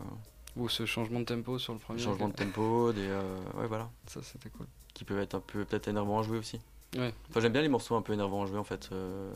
Ou 0.61 0.69
ce 0.69 0.85
changement 0.85 1.19
de 1.19 1.25
tempo 1.25 1.59
sur 1.59 1.73
le 1.73 1.79
premier. 1.79 1.99
changement 1.99 2.29
de 2.29 2.33
tempo, 2.33 2.91
des. 2.91 3.01
euh, 3.07 3.37
ouais, 3.55 3.67
voilà. 3.67 3.89
Ça, 4.07 4.21
c'était 4.23 4.49
cool. 4.49 4.65
Qui 4.93 5.03
peuvent 5.03 5.19
être 5.19 5.35
un 5.35 5.39
peu 5.41 5.65
peut-être 5.65 5.87
énervants 5.87 6.19
à 6.19 6.23
jouer 6.23 6.37
aussi. 6.37 6.59
Ouais. 6.95 7.13
Enfin, 7.29 7.39
j'aime 7.39 7.53
bien 7.53 7.61
les 7.63 7.69
morceaux 7.69 7.95
un 7.95 8.01
peu 8.03 8.13
énervants 8.13 8.43
à 8.43 8.45
jouer 8.45 8.59
en 8.59 8.63
fait. 8.63 8.89
euh, 8.91 9.31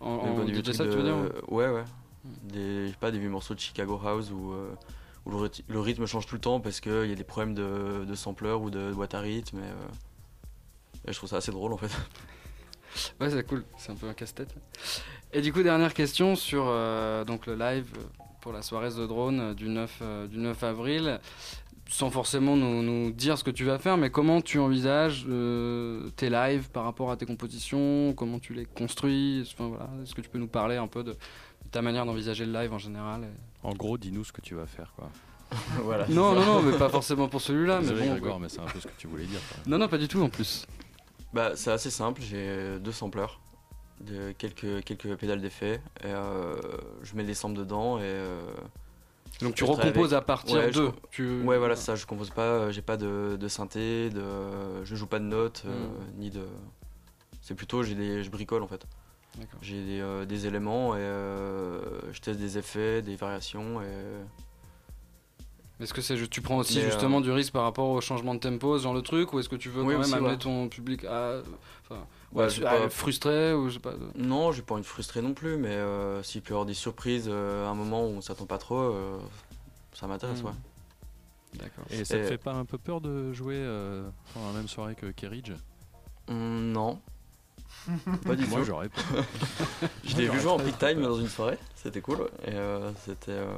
En, 0.00 0.10
en 0.12 0.46
DJ 0.46 0.64
set, 0.72 0.78
de- 0.86 0.90
tu 0.92 0.96
veux 0.96 1.02
dire 1.02 1.16
Ouais, 1.48 1.68
ouais. 1.68 1.84
Pas, 3.00 3.10
des 3.10 3.18
vieux 3.18 3.28
morceaux 3.30 3.54
de 3.54 3.60
Chicago 3.60 4.00
House 4.04 4.30
où, 4.30 4.52
euh, 4.52 4.74
le, 5.26 5.36
ryth- 5.36 5.62
le 5.68 5.80
rythme 5.80 6.06
change 6.06 6.26
tout 6.26 6.34
le 6.34 6.40
temps 6.40 6.60
parce 6.60 6.80
qu'il 6.80 7.06
y 7.06 7.12
a 7.12 7.14
des 7.14 7.24
problèmes 7.24 7.54
de, 7.54 8.04
de 8.06 8.14
sampler 8.14 8.52
ou 8.52 8.70
de, 8.70 8.92
boîte 8.92 9.14
à 9.14 9.20
rythme. 9.20 9.58
Euh, 9.58 9.72
et 11.06 11.12
je 11.12 11.18
trouve 11.18 11.28
ça 11.28 11.36
assez 11.36 11.52
drôle 11.52 11.72
en 11.72 11.78
fait. 11.78 11.90
Ouais, 13.20 13.28
c'est 13.28 13.44
cool, 13.44 13.64
c'est 13.76 13.90
un 13.90 13.96
peu 13.96 14.08
un 14.08 14.14
casse-tête. 14.14 14.54
Et 15.32 15.40
du 15.40 15.52
coup, 15.52 15.64
dernière 15.64 15.92
question 15.92 16.36
sur 16.36 16.66
euh, 16.68 17.24
donc 17.24 17.46
le 17.46 17.56
live 17.56 17.90
pour 18.40 18.52
la 18.52 18.62
soirée 18.62 18.90
The 18.90 19.08
Drone 19.08 19.52
du 19.54 19.68
9, 19.68 19.98
euh, 20.00 20.26
du 20.28 20.38
9 20.38 20.62
avril. 20.62 21.18
Sans 21.88 22.08
forcément 22.10 22.56
nous, 22.56 23.10
dire 23.10 23.36
ce 23.36 23.42
que 23.44 23.50
tu 23.50 23.64
vas 23.64 23.78
faire, 23.78 23.96
mais 23.98 24.10
comment 24.10 24.40
tu 24.40 24.58
envisages 24.60 25.26
tes 26.16 26.30
lives 26.30 26.70
par 26.70 26.84
rapport 26.84 27.10
à 27.10 27.16
tes 27.16 27.26
compositions? 27.26 28.14
Comment 28.16 28.38
tu 28.38 28.54
les 28.54 28.64
construis? 28.64 29.42
Enfin, 29.52 29.68
voilà. 29.68 29.90
Est-ce 30.02 30.14
que 30.14 30.20
tu 30.22 30.30
peux 30.30 30.38
nous 30.38 30.48
parler 30.48 30.76
un 30.76 30.86
peu 30.86 31.02
de, 31.02 31.10
de 31.12 31.16
ta 31.74 31.82
manière 31.82 32.06
d'envisager 32.06 32.46
le 32.46 32.52
live 32.52 32.72
en 32.72 32.78
général 32.78 33.24
et- 33.24 33.66
En 33.66 33.72
gros, 33.74 33.98
dis-nous 33.98 34.22
ce 34.24 34.32
que 34.32 34.40
tu 34.40 34.54
vas 34.54 34.66
faire, 34.66 34.92
quoi. 34.96 35.10
voilà. 35.82 36.06
Non, 36.08 36.34
non, 36.34 36.44
non, 36.44 36.62
mais 36.62 36.76
pas 36.78 36.88
forcément 36.88 37.28
pour 37.28 37.40
celui-là. 37.40 37.80
Mais 37.82 37.92
bon, 37.92 38.10
Grégoire, 38.12 38.38
mais 38.38 38.48
c'est 38.48 38.60
un 38.60 38.66
peu 38.66 38.78
ce 38.80 38.86
que 38.86 38.92
tu 38.96 39.06
voulais 39.08 39.24
dire. 39.24 39.40
quoi. 39.48 39.58
Non, 39.66 39.78
non, 39.78 39.88
pas 39.88 39.98
du 39.98 40.06
tout 40.08 40.22
en 40.22 40.28
plus. 40.28 40.66
Bah, 41.32 41.52
c'est 41.56 41.70
assez 41.72 41.90
simple, 41.90 42.22
j'ai 42.22 42.78
deux 42.78 42.92
sampleurs, 42.92 43.40
de 44.00 44.32
quelques, 44.32 44.84
quelques 44.84 45.16
pédales 45.16 45.40
d'effet, 45.40 45.80
et 46.02 46.06
euh, 46.06 46.54
je 47.02 47.14
mets 47.16 47.24
des 47.24 47.34
samples 47.34 47.58
dedans 47.58 47.98
et. 47.98 48.02
euh, 48.04 48.40
Donc 49.40 49.54
tu 49.56 49.64
recomposes 49.64 50.12
avec- 50.14 50.22
à 50.22 50.26
partir 50.26 50.56
Ouais, 50.56 50.70
de. 50.70 50.90
tu- 51.10 51.42
Ouais, 51.42 51.58
voilà, 51.58 51.74
ça, 51.74 51.96
je 51.96 52.06
compose 52.06 52.30
pas, 52.30 52.42
euh, 52.42 52.70
j'ai 52.70 52.82
pas 52.82 52.96
de, 52.96 53.36
de 53.38 53.48
synthé, 53.48 54.10
de, 54.10 54.84
je 54.84 54.94
joue 54.94 55.06
pas 55.08 55.18
de 55.18 55.24
notes, 55.24 55.64
euh, 55.66 55.86
Mm. 55.88 56.20
ni 56.20 56.30
de. 56.30 56.46
C'est 57.42 57.54
plutôt, 57.56 57.82
j'ai 57.82 57.96
des, 57.96 58.22
je 58.22 58.30
bricole 58.30 58.62
en 58.62 58.68
fait. 58.68 58.86
J'ai 59.62 59.84
des, 59.84 60.00
euh, 60.00 60.24
des 60.24 60.46
éléments 60.46 60.94
et 60.94 61.00
euh, 61.00 61.80
je 62.12 62.20
teste 62.20 62.38
des 62.38 62.58
effets, 62.58 63.02
des 63.02 63.16
variations 63.16 63.80
et. 63.82 63.86
Est-ce 65.80 65.92
que 65.92 66.00
c'est, 66.00 66.28
tu 66.28 66.40
prends 66.40 66.58
aussi 66.58 66.76
Mais, 66.78 66.82
euh, 66.84 66.90
justement 66.90 67.20
du 67.20 67.32
risque 67.32 67.52
par 67.52 67.64
rapport 67.64 67.88
au 67.88 68.00
changement 68.00 68.32
de 68.34 68.38
tempo, 68.38 68.78
ce 68.78 68.84
genre 68.84 68.94
de 68.94 69.00
truc, 69.00 69.32
ou 69.32 69.40
est-ce 69.40 69.48
que 69.48 69.56
tu 69.56 69.70
veux 69.70 69.82
Oui, 69.82 69.94
quand 69.94 69.98
même 69.98 70.00
aussi, 70.02 70.14
amener 70.14 70.28
ouais. 70.30 70.36
ton 70.38 70.68
public 70.68 71.04
à, 71.04 71.40
enfin, 71.82 72.00
Ouais, 72.32 72.44
ouais, 72.44 72.50
j'ai 72.50 72.64
à 72.64 72.70
pas- 72.70 72.78
être 72.84 72.92
frustré 72.92 73.52
ou 73.52 73.68
je 73.68 73.74
sais 73.74 73.80
pas. 73.80 73.94
Non, 74.14 74.52
j'ai 74.52 74.62
pas 74.62 74.74
envie 74.74 74.82
de 74.82 74.86
frustrer 74.86 75.20
non 75.20 75.34
plus, 75.34 75.56
mais 75.56 75.70
euh, 75.74 76.22
s'il 76.22 76.42
peut 76.42 76.50
y 76.50 76.52
avoir 76.52 76.64
des 76.64 76.74
surprises 76.74 77.26
euh, 77.28 77.66
à 77.66 77.70
un 77.70 77.74
moment 77.74 78.04
où 78.04 78.10
on 78.10 78.20
s'attend 78.20 78.46
pas 78.46 78.58
trop, 78.58 78.78
euh, 78.78 79.18
ça 79.94 80.06
m'intéresse, 80.06 80.42
Mm. 80.42 80.46
ouais. 80.46 80.52
D'accord. 81.54 81.84
Et 81.90 82.04
ça 82.04 82.14
te 82.18 82.20
Et- 82.22 82.24
fait 82.24 82.38
pas 82.38 82.52
un 82.52 82.64
peu 82.64 82.78
peur 82.78 83.00
de 83.00 83.32
jouer 83.32 83.56
euh, 83.58 84.08
dans 84.36 84.46
la 84.46 84.52
même 84.52 84.68
soirée 84.68 84.94
que 84.94 85.06
Kerridge? 85.06 85.50
Mm, 86.28 86.70
non. 86.72 87.00
Pas 88.24 88.34
du 88.36 88.46
Moi, 88.46 88.60
tout. 88.60 88.64
j'aurais 88.66 88.88
peur. 88.88 89.24
Je 90.04 90.16
l'ai 90.16 90.28
vu 90.28 90.40
jouer 90.40 90.50
en 90.52 90.58
peak 90.58 90.78
time 90.78 91.02
dans 91.02 91.16
une 91.18 91.28
soirée, 91.28 91.58
c'était 91.74 92.00
cool, 92.00 92.28
et 92.46 92.52
euh, 92.54 92.90
c'était 93.04 93.30
euh, 93.32 93.52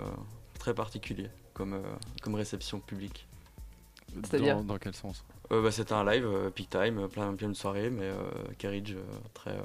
très 0.59 0.75
particulier 0.75 1.29
comme, 1.55 1.75
euh, 1.75 1.83
comme 2.23 2.35
réception 2.35 2.81
publique. 2.81 3.27
C'est-à-dire 4.25 4.57
Dans, 4.57 4.65
dans 4.65 4.79
quel 4.79 4.95
sens? 4.95 5.25
Euh, 5.53 5.63
bah, 5.63 5.71
c'était 5.71 5.93
un 5.93 6.05
live, 6.05 6.27
euh, 6.27 6.51
peak 6.51 6.71
time, 6.71 7.09
plein, 7.09 7.35
plein 7.35 7.49
de 7.49 7.55
soirée, 7.55 7.91
mais 7.91 8.05
euh, 8.05 8.17
Carriage, 8.59 8.93
euh, 8.93 9.03
très. 9.35 9.51
euh, 9.53 9.61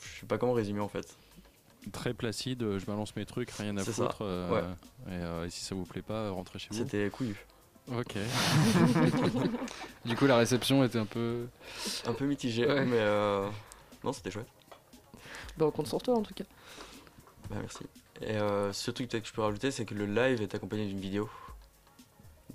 je 0.00 0.20
sais 0.20 0.26
pas 0.26 0.38
comment 0.38 0.52
résumer 0.52 0.80
en 0.80 0.88
fait. 0.88 1.16
Très 1.92 2.14
placide, 2.14 2.78
je 2.78 2.84
balance 2.86 3.14
mes 3.16 3.26
trucs, 3.26 3.50
rien 3.52 3.76
à 3.76 3.84
foutre. 3.84 4.18
euh, 4.22 4.50
ouais. 4.50 4.60
et, 5.08 5.18
euh, 5.22 5.46
et 5.46 5.50
si 5.50 5.64
ça 5.64 5.74
vous 5.74 5.84
plaît 5.84 6.02
pas, 6.02 6.30
rentrez 6.30 6.58
chez 6.60 6.68
vous. 6.70 6.76
C'était 6.78 7.08
couillu. 7.10 7.36
Ok. 7.90 8.14
Du 10.04 10.16
coup, 10.16 10.26
la 10.26 10.36
réception 10.36 10.82
était 10.84 10.98
un 10.98 11.06
peu. 11.06 11.46
Un 12.06 12.12
peu 12.12 12.24
mitigé, 12.26 12.66
Ouais. 12.66 12.84
mais 12.84 12.98
euh, 12.98 13.48
non, 14.02 14.12
c'était 14.12 14.30
chouette. 14.30 14.48
Bah, 15.56 15.66
on 15.66 15.70
compte 15.70 15.86
sur 15.86 16.02
toi 16.02 16.14
en 16.16 16.22
tout 16.22 16.34
cas. 16.34 16.44
Bah, 17.50 17.56
merci. 17.60 17.84
Et 18.20 18.32
euh, 18.36 18.72
ce 18.72 18.90
truc 18.90 19.08
peut-être 19.08 19.22
que 19.24 19.28
je 19.28 19.32
peux 19.32 19.42
rajouter, 19.42 19.70
c'est 19.70 19.84
que 19.84 19.94
le 19.94 20.06
live 20.06 20.42
est 20.42 20.54
accompagné 20.54 20.86
d'une 20.86 20.98
vidéo 21.00 21.28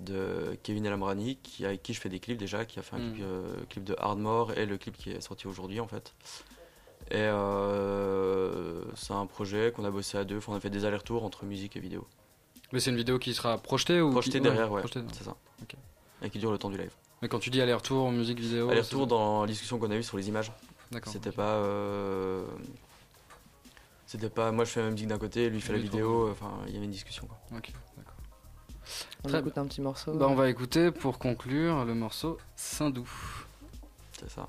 de 0.00 0.56
Kevin 0.62 0.86
Elamrani, 0.86 1.36
qui, 1.42 1.64
avec 1.64 1.82
qui 1.82 1.92
je 1.94 2.00
fais 2.00 2.08
des 2.08 2.20
clips 2.20 2.38
déjà, 2.38 2.64
qui 2.64 2.78
a 2.78 2.82
fait 2.82 2.96
un 2.96 2.98
Mm. 3.00 3.12
clip, 3.14 3.24
euh, 3.26 3.56
clip 3.70 3.84
de 3.84 3.96
Hardmore 3.98 4.52
et 4.58 4.66
le 4.66 4.76
clip 4.78 4.96
qui 4.96 5.10
est 5.10 5.20
sorti 5.20 5.46
aujourd'hui 5.46 5.80
en 5.80 5.88
fait. 5.88 6.14
Et 7.10 7.16
euh, 7.16 8.82
c'est 8.94 9.14
un 9.14 9.26
projet 9.26 9.72
qu'on 9.74 9.84
a 9.84 9.90
bossé 9.90 10.18
à 10.18 10.24
deux, 10.24 10.38
on 10.46 10.54
a 10.54 10.60
fait 10.60 10.70
des 10.70 10.84
allers-retours 10.84 11.24
entre 11.24 11.44
musique 11.46 11.76
et 11.76 11.80
vidéo. 11.80 12.06
Mais 12.72 12.80
c'est 12.80 12.90
une 12.90 12.96
vidéo 12.96 13.18
qui 13.18 13.32
sera 13.34 13.56
projetée 13.58 14.00
ou 14.00 14.10
Projetée 14.10 14.38
qui- 14.38 14.40
derrière, 14.42 14.70
ouais, 14.70 14.80
projetée, 14.80 15.00
c'est 15.12 15.24
ça. 15.24 15.34
Et 16.22 16.30
qui 16.30 16.38
dure 16.38 16.50
le 16.52 16.58
temps 16.58 16.68
du 16.70 16.76
live. 16.76 16.90
Mais 17.22 17.28
quand 17.28 17.38
tu 17.38 17.48
dis 17.50 17.60
aller-retour, 17.60 18.10
musique, 18.10 18.40
vidéo. 18.40 18.68
Aller-retour 18.70 19.06
dans 19.06 19.42
la 19.42 19.46
discussion 19.46 19.78
qu'on 19.78 19.90
a 19.90 19.96
eue 19.96 20.02
sur 20.02 20.16
les 20.16 20.28
images. 20.28 20.52
D'accord, 20.90 21.12
C'était 21.12 21.32
pas. 21.32 21.54
euh, 21.56 22.44
C'était 24.06 24.30
pas. 24.30 24.50
Moi 24.52 24.64
je 24.64 24.70
fais 24.70 24.82
la 24.82 24.90
musique 24.90 25.06
d'un 25.08 25.18
côté, 25.18 25.48
lui 25.50 25.58
il 25.58 25.62
fait 25.62 25.72
la 25.74 25.78
vidéo. 25.78 26.30
Enfin, 26.30 26.50
il 26.66 26.72
y 26.72 26.76
avait 26.76 26.86
une 26.86 26.90
discussion 26.90 27.26
quoi. 27.26 27.38
Ok, 27.56 27.70
d'accord. 27.96 28.14
On 29.24 29.28
Très 29.28 29.38
écoute 29.40 29.58
un 29.58 29.66
petit 29.66 29.80
morceau. 29.82 30.14
Bah, 30.14 30.26
on 30.28 30.34
va 30.34 30.48
écouter 30.48 30.90
pour 30.90 31.18
conclure 31.18 31.84
le 31.84 31.94
morceau 31.94 32.38
Saint-Doux. 32.56 33.08
C'est 34.18 34.30
ça. 34.30 34.48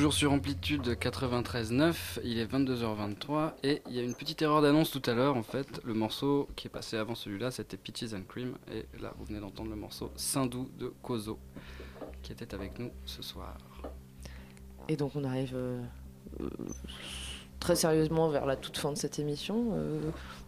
Toujours 0.00 0.14
sur 0.14 0.32
Amplitude 0.32 0.96
93.9, 0.98 2.20
il 2.24 2.38
est 2.38 2.50
22h23 2.50 3.52
et 3.62 3.82
il 3.86 3.94
y 3.94 3.98
a 3.98 4.02
une 4.02 4.14
petite 4.14 4.40
erreur 4.40 4.62
d'annonce 4.62 4.90
tout 4.90 5.02
à 5.04 5.12
l'heure 5.12 5.36
en 5.36 5.42
fait. 5.42 5.78
Le 5.84 5.92
morceau 5.92 6.48
qui 6.56 6.68
est 6.68 6.70
passé 6.70 6.96
avant 6.96 7.14
celui-là 7.14 7.50
c'était 7.50 7.76
Peaches 7.76 8.14
and 8.14 8.22
Cream 8.26 8.54
et 8.72 8.86
là 8.98 9.12
vous 9.18 9.26
venez 9.26 9.40
d'entendre 9.40 9.68
le 9.68 9.76
morceau 9.76 10.10
Sindou 10.16 10.70
de 10.78 10.90
Kozo 11.02 11.38
qui 12.22 12.32
était 12.32 12.54
avec 12.54 12.78
nous 12.78 12.90
ce 13.04 13.20
soir. 13.20 13.58
Et 14.88 14.96
donc 14.96 15.16
on 15.16 15.24
arrive 15.24 15.54
euh, 15.54 15.82
très 17.60 17.76
sérieusement 17.76 18.28
vers 18.28 18.46
la 18.46 18.56
toute 18.56 18.76
fin 18.78 18.90
de 18.92 18.96
cette 18.98 19.18
émission. 19.18 19.66
Euh, 19.74 20.00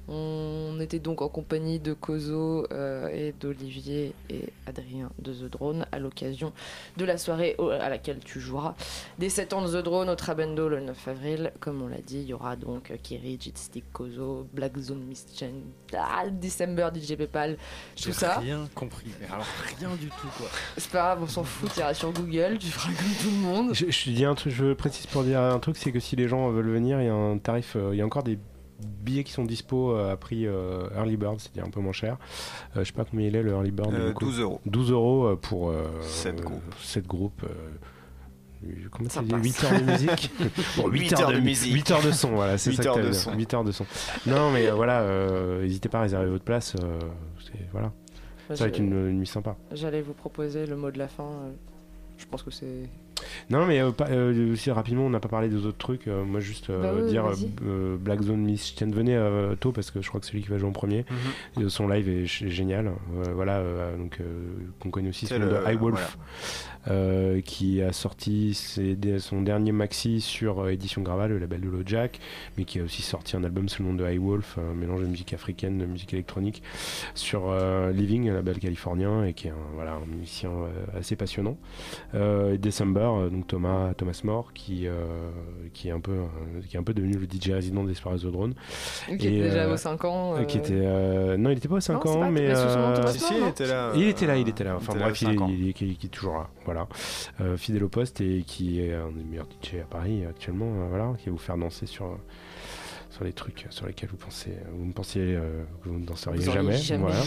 on 0.08 0.78
était 0.80 0.98
donc 0.98 1.22
en 1.22 1.28
compagnie 1.28 1.78
de 1.78 1.92
Kozo 1.92 2.66
euh, 2.72 3.08
et 3.12 3.32
d'Olivier 3.40 4.12
et 4.30 4.48
Adrien 4.66 5.10
de 5.20 5.32
The 5.32 5.44
Drone 5.48 5.86
à 5.92 6.00
l'occasion 6.00 6.52
de 6.96 7.04
la 7.04 7.16
soirée 7.18 7.54
au- 7.58 7.68
à 7.68 7.88
laquelle 7.88 8.18
tu 8.18 8.40
joueras. 8.40 8.74
Des 9.20 9.28
7 9.28 9.52
ans 9.52 9.62
de 9.62 9.68
The 9.80 9.84
Drone 9.84 10.10
au 10.10 10.16
Trabendo 10.16 10.68
le 10.68 10.80
9 10.80 11.06
avril. 11.06 11.52
Comme 11.60 11.82
on 11.82 11.86
l'a 11.86 12.00
dit, 12.04 12.18
il 12.18 12.26
y 12.26 12.34
aura 12.34 12.56
donc 12.56 12.92
Kiri, 13.00 13.38
Jitstick, 13.40 13.84
Kozo, 13.92 14.48
Black 14.52 14.76
Zone, 14.76 15.04
Miss 15.08 15.24
Chen, 15.36 15.52
ah, 15.96 16.24
December, 16.28 16.88
DJ 16.92 17.14
Paypal, 17.14 17.56
tout 18.02 18.12
ça. 18.12 18.38
rien 18.40 18.68
compris. 18.74 19.06
Mais 19.20 19.28
alors 19.32 19.46
rien 19.78 19.94
du 19.94 20.08
tout 20.08 20.28
quoi. 20.36 20.48
C'est 20.78 20.90
pas 20.90 20.98
grave, 20.98 21.20
on 21.22 21.28
s'en 21.28 21.44
fout, 21.44 21.70
tu 21.72 21.78
iras 21.78 21.94
sur 21.94 22.10
Google, 22.12 22.58
tu 22.58 22.66
feras 22.66 22.88
comme 22.92 23.14
tout 23.22 23.30
le 23.30 23.40
monde. 23.40 23.70
Je, 23.72 23.86
je 23.88 24.10
dis 24.10 24.24
un 24.24 24.34
truc, 24.34 24.52
je 24.52 24.72
précise 24.72 25.06
pour 25.06 25.22
dire 25.22 25.40
un 25.40 25.60
truc, 25.60 25.76
c'est 25.76 25.92
que 25.92 26.00
si 26.00 26.16
les 26.16 26.26
gens 26.26 26.50
veulent 26.50 26.68
venir, 26.70 27.00
il 27.02 27.06
y 27.06 27.10
a 27.10 27.14
un 27.14 27.38
tarif, 27.38 27.76
euh, 27.76 27.90
il 27.92 27.98
y 27.98 28.02
a 28.02 28.06
encore 28.06 28.22
des 28.22 28.38
billets 29.02 29.22
qui 29.24 29.32
sont 29.32 29.44
dispo 29.44 29.92
euh, 29.92 30.12
à 30.12 30.16
prix 30.16 30.46
euh, 30.46 30.88
early 30.96 31.16
bird, 31.16 31.38
c'est-à-dire 31.38 31.64
un 31.64 31.70
peu 31.70 31.80
moins 31.80 31.92
cher. 31.92 32.16
Euh, 32.76 32.80
je 32.80 32.84
sais 32.84 32.92
pas 32.92 33.04
combien 33.04 33.26
il 33.28 33.36
est 33.36 33.42
le 33.42 33.50
early 33.52 33.70
bird. 33.70 33.92
Euh, 33.94 34.08
du 34.08 34.14
coup. 34.14 34.24
12 34.24 34.40
euros. 34.40 34.60
12 34.66 34.90
euros 34.90 35.26
euh, 35.26 35.36
pour 35.36 35.70
euh, 35.70 35.84
Sept 36.00 36.40
euh, 36.40 36.42
groupes. 36.42 36.74
sept 36.80 37.06
groupes. 37.06 37.42
euh, 37.44 37.48
Comment 38.92 39.08
ça 39.08 39.22
dit 39.22 39.28
passe. 39.30 39.42
8 39.42 39.64
heures 39.64 39.80
de 39.80 39.84
musique 39.90 40.30
Bon, 40.76 40.88
8 40.88 41.12
heures 41.20 41.30
de 41.32 41.36
mi- 41.38 41.42
musique. 41.46 41.74
8 41.74 41.90
heures 41.90 42.02
de 42.02 42.12
son, 42.12 42.30
voilà, 42.30 42.58
c'est 42.58 42.70
8 42.70 42.76
ça 42.76 42.82
que 42.84 42.88
heures 42.90 42.96
de 42.98 43.10
son. 43.12 43.32
8 43.34 43.54
heures 43.54 43.64
de 43.64 43.72
son. 43.72 43.84
Non, 44.26 44.52
mais 44.52 44.70
voilà, 44.70 45.00
euh, 45.00 45.62
n'hésitez 45.62 45.88
pas 45.88 45.98
à 45.98 46.02
réserver 46.02 46.28
votre 46.30 46.44
place. 46.44 46.74
euh, 46.80 46.98
c'est- 47.44 47.68
voilà. 47.72 47.92
Bah, 48.48 48.54
Ça 48.56 48.64
va 48.64 48.68
être 48.68 48.78
une, 48.78 48.92
une 49.08 49.18
nuit 49.18 49.26
sympa. 49.26 49.56
J'allais 49.72 50.00
vous 50.02 50.12
proposer 50.12 50.66
le 50.66 50.76
mot 50.76 50.90
de 50.92 50.98
la 50.98 51.08
fin. 51.08 51.28
Je 52.18 52.24
pense 52.26 52.42
que 52.44 52.50
c'est. 52.52 52.88
Non, 53.50 53.66
mais 53.66 53.80
euh, 53.80 53.90
pas- 53.90 54.08
euh, 54.10 54.52
aussi 54.52 54.70
rapidement, 54.70 55.04
on 55.06 55.10
n'a 55.10 55.20
pas 55.20 55.28
parlé 55.28 55.48
des 55.48 55.66
autres 55.66 55.78
trucs. 55.78 56.08
euh, 56.08 56.24
moi, 56.24 56.40
juste 56.40 56.70
euh, 56.70 56.82
Bah 56.82 56.92
oui, 56.96 57.08
dire 57.10 57.24
vas-y. 57.24 57.50
euh, 57.66 57.96
Black 57.98 58.22
Zone 58.22 58.40
Miss 58.40 58.74
Chen, 58.76 58.92
venez 58.92 59.16
euh, 59.16 59.54
tôt 59.56 59.72
parce 59.72 59.90
que 59.90 60.00
je 60.02 60.08
crois 60.08 60.20
que 60.20 60.26
c'est 60.26 60.32
lui 60.34 60.42
qui 60.42 60.48
va 60.48 60.58
jouer 60.58 60.68
en 60.68 60.72
premier. 60.72 61.04
Mhm. 61.56 61.68
Son 61.68 61.88
live 61.88 62.08
est 62.08 62.26
génial. 62.26 62.86
Euh, 62.88 63.32
voilà, 63.34 63.58
euh, 63.58 63.96
donc 63.96 64.18
euh, 64.20 64.24
qu'on 64.80 64.90
connaît 64.90 65.08
aussi 65.10 65.26
C'est 65.26 65.38
le 65.38 65.46
de 65.46 65.56
High 65.66 65.78
Wolf, 65.80 66.16
euh, 66.18 66.71
qui 67.44 67.80
a 67.82 67.92
sorti 67.92 68.54
ses- 68.54 68.96
son 69.18 69.42
dernier 69.42 69.72
maxi 69.72 70.20
sur 70.20 70.60
euh, 70.60 70.68
Édition 70.70 71.02
Graval, 71.02 71.30
le 71.30 71.38
label 71.38 71.60
de 71.60 71.68
LoJack, 71.68 72.18
mais 72.58 72.64
qui 72.64 72.80
a 72.80 72.82
aussi 72.82 73.02
sorti 73.02 73.36
un 73.36 73.44
album 73.44 73.68
sous 73.68 73.82
le 73.82 73.88
nom 73.90 73.94
de 73.94 74.04
High 74.08 74.18
Wolf, 74.20 74.58
un 74.58 74.74
mélange 74.74 75.00
de 75.02 75.06
musique 75.06 75.32
africaine, 75.32 75.78
de 75.78 75.86
musique 75.86 76.12
électronique, 76.12 76.62
sur 77.14 77.50
euh, 77.50 77.92
Living, 77.92 78.28
un 78.30 78.34
label 78.34 78.58
californien, 78.58 79.24
et 79.24 79.32
qui 79.32 79.48
est 79.48 79.50
un, 79.50 79.54
voilà, 79.74 79.92
un 79.92 80.06
musicien 80.16 80.50
euh, 80.50 80.98
assez 80.98 81.16
passionnant. 81.16 81.56
Euh, 82.14 82.54
et 82.54 82.58
December, 82.58 83.08
euh, 83.14 83.28
donc 83.30 83.46
Thomas, 83.46 83.94
Thomas 83.94 84.20
More, 84.24 84.52
qui, 84.52 84.86
euh, 84.86 85.30
qui, 85.72 85.88
est 85.88 85.92
un 85.92 86.00
peu, 86.00 86.12
euh, 86.12 86.26
qui 86.68 86.76
est 86.76 86.80
un 86.80 86.82
peu 86.84 86.94
devenu 86.94 87.14
le 87.16 87.26
DJ 87.26 87.50
résident 87.52 87.84
d'Espace 87.84 88.22
Drone. 88.22 88.54
Qui 89.06 89.14
était 89.14 89.28
déjà 89.42 89.70
aux 89.72 89.76
cinq 89.76 90.04
ans, 90.04 90.36
euh, 90.36 90.44
Qui 90.44 90.58
euh, 90.58 90.60
était, 90.60 90.72
euh, 90.74 91.36
non, 91.36 91.50
il 91.50 91.58
était 91.58 91.68
pas 91.68 91.76
aux 91.76 91.80
5 91.80 91.94
Non, 91.94 92.00
c'est 92.04 92.08
ans, 92.10 92.20
pas- 92.20 92.30
mais. 92.30 92.48
euh, 92.48 93.02
il 93.40 93.48
était 93.48 93.66
là, 93.66 93.92
Il 93.94 94.02
euh, 94.02 94.08
était 94.08 94.26
là, 94.26 94.36
il 94.36 94.48
était 94.48 94.64
là. 94.64 94.76
Enfin 94.76 94.94
bref, 94.94 95.22
il, 95.22 95.68
est 95.70 96.08
toujours 96.10 96.34
là. 96.34 96.50
Voilà. 96.72 96.88
Euh, 97.40 97.56
fidèle 97.56 97.84
au 97.84 97.88
poste 97.88 98.20
et 98.20 98.42
qui 98.46 98.80
est 98.80 98.94
un 98.94 99.10
des 99.12 99.22
meilleurs 99.24 99.46
DJ 99.62 99.76
à 99.82 99.84
Paris 99.84 100.24
actuellement. 100.24 100.66
euh, 100.66 100.86
voilà, 100.88 101.12
qui 101.18 101.26
va 101.26 101.32
vous 101.32 101.38
faire 101.38 101.56
danser 101.58 101.86
sur 101.86 102.18
sur 103.10 103.24
les 103.24 103.34
trucs 103.34 103.66
sur 103.68 103.84
lesquels 103.86 104.08
vous 104.08 104.16
pensez, 104.16 104.52
vous 104.72 104.86
ne 104.86 104.92
pensiez 104.92 105.36
euh, 105.36 105.64
que 105.84 105.88
vous 105.90 105.98
ne 105.98 106.06
danseriez 106.06 106.38
Vous 106.46 106.50
jamais. 106.50 106.78
voilà. 106.98 107.20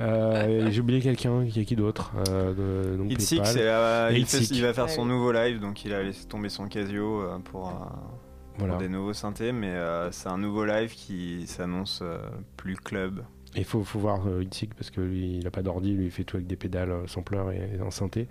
Euh, 0.00 0.68
J'ai 0.70 0.80
oublié 0.80 1.00
quelqu'un. 1.00 1.44
Il 1.44 1.56
y 1.56 1.60
a 1.60 1.64
qui 1.64 1.76
d'autre 1.76 2.10
euh, 2.28 2.96
donc 2.96 3.10
Et 3.12 3.14
il, 3.14 3.20
fait- 3.20 4.40
Itzig. 4.40 4.56
il 4.56 4.62
va 4.62 4.72
faire 4.74 4.90
son 4.90 5.04
nouveau 5.06 5.30
live, 5.30 5.60
donc 5.60 5.84
il 5.84 5.92
a 5.94 6.02
laissé 6.02 6.26
tomber 6.26 6.48
son 6.48 6.66
Casio 6.66 7.22
euh, 7.22 7.38
pour, 7.38 7.68
euh, 7.68 7.72
pour 8.58 8.66
des 8.78 8.88
nouveaux 8.88 9.12
synthés, 9.12 9.52
mais 9.52 9.68
euh, 9.70 10.10
c'est 10.10 10.28
un 10.28 10.38
nouveau 10.38 10.64
live 10.64 10.92
qui 10.92 11.46
s'annonce 11.46 12.00
euh, 12.02 12.18
plus 12.56 12.74
club. 12.74 13.22
Il 13.56 13.64
faut, 13.64 13.82
faut 13.84 13.98
voir 13.98 14.26
euh, 14.26 14.42
Itzig 14.44 14.74
parce 14.74 14.90
que 14.90 15.00
lui, 15.00 15.38
il 15.38 15.46
a 15.46 15.50
pas 15.50 15.62
d'ordi, 15.62 15.92
lui 15.94 16.04
il 16.06 16.10
fait 16.10 16.24
tout 16.24 16.36
avec 16.36 16.46
des 16.46 16.56
pédales, 16.56 16.90
euh, 16.90 17.06
sampleurs 17.06 17.50
et, 17.52 17.70
et 17.76 17.80
un 17.80 17.90
synthé. 17.90 18.28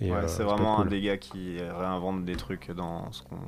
Et, 0.00 0.10
Ouais, 0.10 0.18
euh, 0.18 0.28
c'est 0.28 0.42
vraiment 0.44 0.76
cool. 0.76 0.86
un 0.86 0.90
des 0.90 1.00
gars 1.00 1.16
qui 1.18 1.58
réinvente 1.60 2.24
des 2.24 2.36
trucs 2.36 2.70
dans 2.70 3.10
ce 3.12 3.22
qu'on 3.22 3.38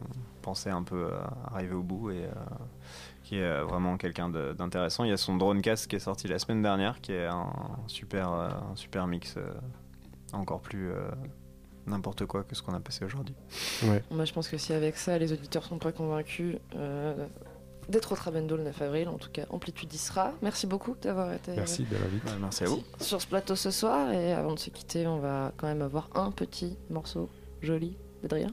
pensait 0.42 0.70
un 0.70 0.82
peu 0.82 1.06
euh, 1.10 1.18
arriver 1.52 1.74
au 1.74 1.82
bout 1.82 2.10
et 2.10 2.24
euh, 2.24 2.28
qui 3.22 3.36
est 3.38 3.42
euh, 3.42 3.64
vraiment 3.64 3.96
quelqu'un 3.96 4.28
de- 4.28 4.52
d'intéressant. 4.52 5.05
Il 5.05 5.10
y 5.10 5.12
a 5.14 5.16
son 5.16 5.36
Dronecast 5.36 5.86
qui 5.88 5.96
est 5.96 6.01
sorti 6.01 6.28
la 6.28 6.38
semaine 6.38 6.62
dernière, 6.62 7.01
qui 7.01 7.12
est 7.12 7.26
un 7.26 7.46
super, 7.86 8.30
euh, 8.32 8.48
un 8.72 8.76
super 8.76 9.06
mix 9.06 9.34
euh, 9.38 9.52
encore 10.34 10.60
plus 10.60 10.90
euh, 10.90 11.09
n'importe 11.86 12.26
quoi 12.26 12.44
que 12.44 12.55
ce 12.55 12.62
qu'on 12.62 12.74
a 12.74 12.80
passé 12.80 13.05
aujourd'hui. 13.05 13.34
Moi, 14.10 14.24
je 14.26 14.32
pense 14.32 14.48
que 14.48 14.59
si 14.59 14.72
avec 14.72 14.96
ça, 14.96 15.16
les 15.18 15.32
auditeurs 15.32 15.64
sont 15.64 15.78
pas 15.78 15.92
convaincus 15.92 16.56
euh, 16.76 17.26
d'être 17.89 18.12
au 18.12 18.16
Trabendo 18.16 18.56
le 18.56 18.65
9 18.65 18.82
avril, 18.82 19.09
en 19.09 19.19
tout 19.19 19.31
cas, 19.32 19.44
Amplitude 19.51 19.93
y 19.93 19.98
sera. 19.98 20.32
Merci 20.43 20.66
beaucoup 20.66 20.97
d'avoir 21.01 21.32
été 21.32 21.52
Merci 21.56 21.85
de 21.85 21.97
l'invite. 21.97 22.23
merci 22.40 22.65
à 22.65 22.66
vous. 22.66 22.82
sur 23.01 23.20
ce 23.20 23.27
plateau 23.27 23.56
ce 23.56 23.70
soir. 23.70 24.12
Et 24.12 24.32
avant 24.32 24.55
de 24.55 24.59
se 24.59 24.70
quitter, 24.70 25.06
on 25.06 25.19
va 25.19 25.52
quand 25.56 25.66
même 25.66 25.82
avoir 25.82 26.09
un 26.15 26.31
petit 26.31 26.77
morceau 26.90 27.28
joli 27.62 27.97
d'Adrien. 28.23 28.51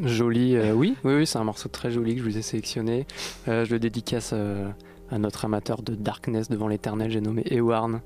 Joli, 0.00 0.54
euh, 0.56 0.72
oui, 0.72 0.96
oui, 1.02 1.14
oui, 1.14 1.26
c'est 1.26 1.38
un 1.38 1.44
morceau 1.44 1.68
très 1.68 1.90
joli 1.90 2.14
que 2.14 2.20
je 2.20 2.28
vous 2.28 2.38
ai 2.38 2.42
sélectionné. 2.42 3.06
Euh, 3.48 3.64
je 3.64 3.72
le 3.72 3.80
dédicace 3.80 4.30
euh, 4.32 4.68
à 5.10 5.18
notre 5.18 5.44
amateur 5.44 5.82
de 5.82 5.94
Darkness 5.94 6.48
devant 6.48 6.68
l'éternel, 6.68 7.10
j'ai 7.10 7.20
nommé 7.20 7.42
Ewarn. 7.50 8.00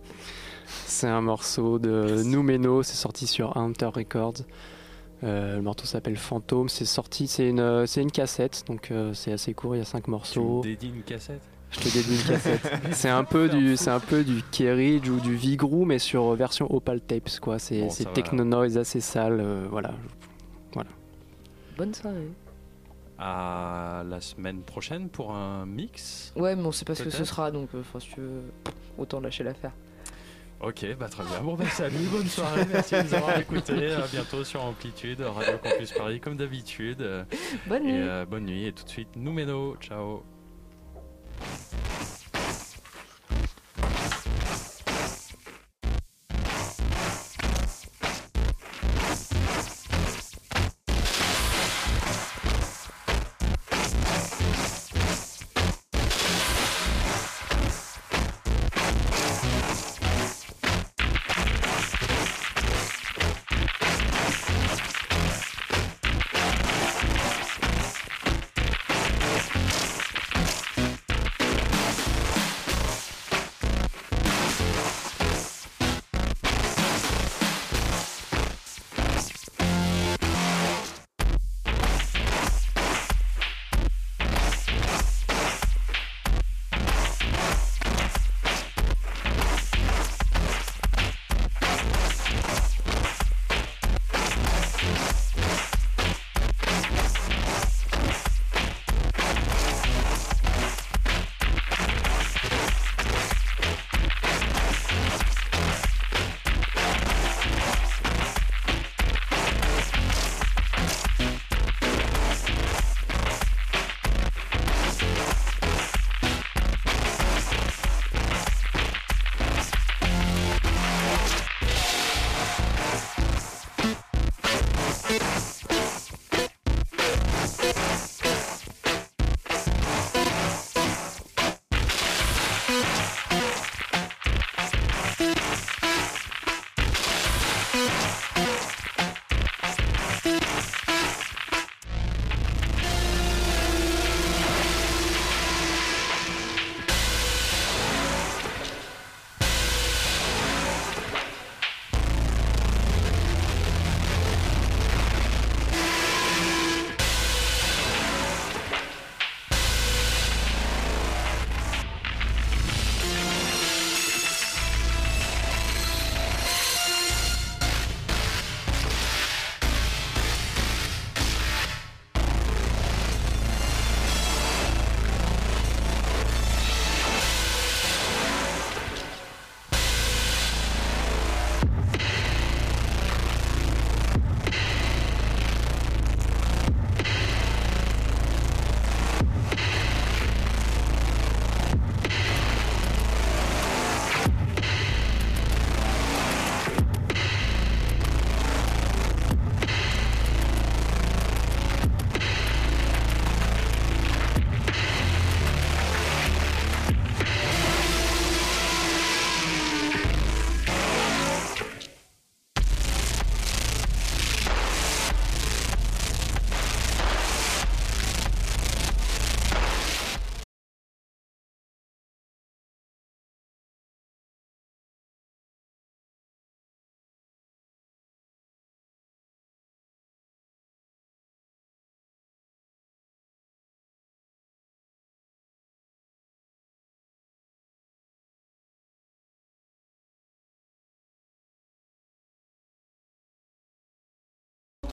C'est 0.86 1.08
un 1.08 1.20
morceau 1.20 1.78
de 1.78 2.22
Numeno, 2.24 2.82
c'est 2.82 2.96
sorti 2.96 3.26
sur 3.26 3.56
Hunter 3.58 3.90
Records. 3.92 4.44
Euh, 5.24 5.56
le 5.56 5.62
morceau 5.62 5.86
s'appelle 5.86 6.16
Fantôme, 6.16 6.68
c'est 6.68 6.84
sorti, 6.84 7.28
c'est 7.28 7.48
une, 7.48 7.60
euh, 7.60 7.86
c'est 7.86 8.02
une 8.02 8.10
cassette, 8.10 8.64
donc 8.66 8.90
euh, 8.90 9.14
c'est 9.14 9.32
assez 9.32 9.54
court, 9.54 9.76
il 9.76 9.78
y 9.78 9.82
a 9.82 9.84
cinq 9.84 10.04
Tu 10.04 10.10
morceaux. 10.10 10.58
me 10.58 10.62
dédies 10.64 10.88
une 10.88 11.02
cassette? 11.02 11.42
Je 11.70 11.78
te 11.78 11.84
dédie 11.84 12.16
une 12.20 12.26
cassette. 12.28 12.72
c'est 12.92 13.08
un 13.08 13.24
peu 13.24 13.48
du, 13.48 13.76
c'est 13.76 13.90
un 13.90 14.00
peu 14.00 14.24
du 14.24 14.42
Kerridge 14.50 15.08
ou 15.08 15.20
du 15.20 15.34
Vigrou, 15.36 15.84
mais 15.84 15.98
sur 16.00 16.34
version 16.34 16.66
Opal 16.74 17.00
Tapes, 17.00 17.38
quoi. 17.40 17.58
C'est, 17.58 17.82
Bon, 17.82 17.90
c'est 17.90 18.12
techno 18.12 18.44
noise 18.44 18.76
assez 18.76 19.00
sale, 19.00 19.38
euh, 19.40 19.66
voilà. 19.70 19.94
Voilà. 20.74 20.90
Bonne 21.78 21.94
soirée. 21.94 22.28
À 23.18 24.02
la 24.08 24.20
semaine 24.20 24.62
prochaine 24.62 25.08
pour 25.08 25.32
un 25.32 25.64
mix? 25.64 26.32
Ouais, 26.34 26.56
mais 26.56 26.64
on 26.66 26.72
sait 26.72 26.84
pas 26.84 26.96
ce 26.96 27.04
que 27.04 27.10
ce 27.10 27.24
sera, 27.24 27.52
donc 27.52 27.68
euh, 27.74 27.82
si 28.00 28.08
tu 28.08 28.20
veux, 28.20 28.42
autant 28.98 29.20
lâcher 29.20 29.44
l'affaire. 29.44 29.72
Ok, 30.62 30.86
bah 30.96 31.08
très 31.08 31.24
bien. 31.24 31.40
Bon, 31.40 31.54
bah, 31.54 31.64
salut, 31.70 32.06
bonne 32.12 32.28
soirée, 32.28 32.64
merci 32.72 32.94
de 32.94 33.02
nous 33.02 33.14
avoir 33.14 33.36
écoutés. 33.36 33.92
À 33.92 34.06
bientôt 34.06 34.44
sur 34.44 34.62
Amplitude, 34.62 35.20
Radio 35.20 35.58
Campus 35.58 35.90
Paris, 35.92 36.20
comme 36.20 36.36
d'habitude. 36.36 37.04
Bonne 37.66 37.82
nuit. 37.82 37.92
Euh, 37.94 38.24
bonne 38.24 38.44
nuit, 38.44 38.66
et 38.66 38.72
tout 38.72 38.84
de 38.84 38.88
suite, 38.88 39.08
nous 39.16 39.24
Noumeno. 39.32 39.76
Ciao. 39.80 40.22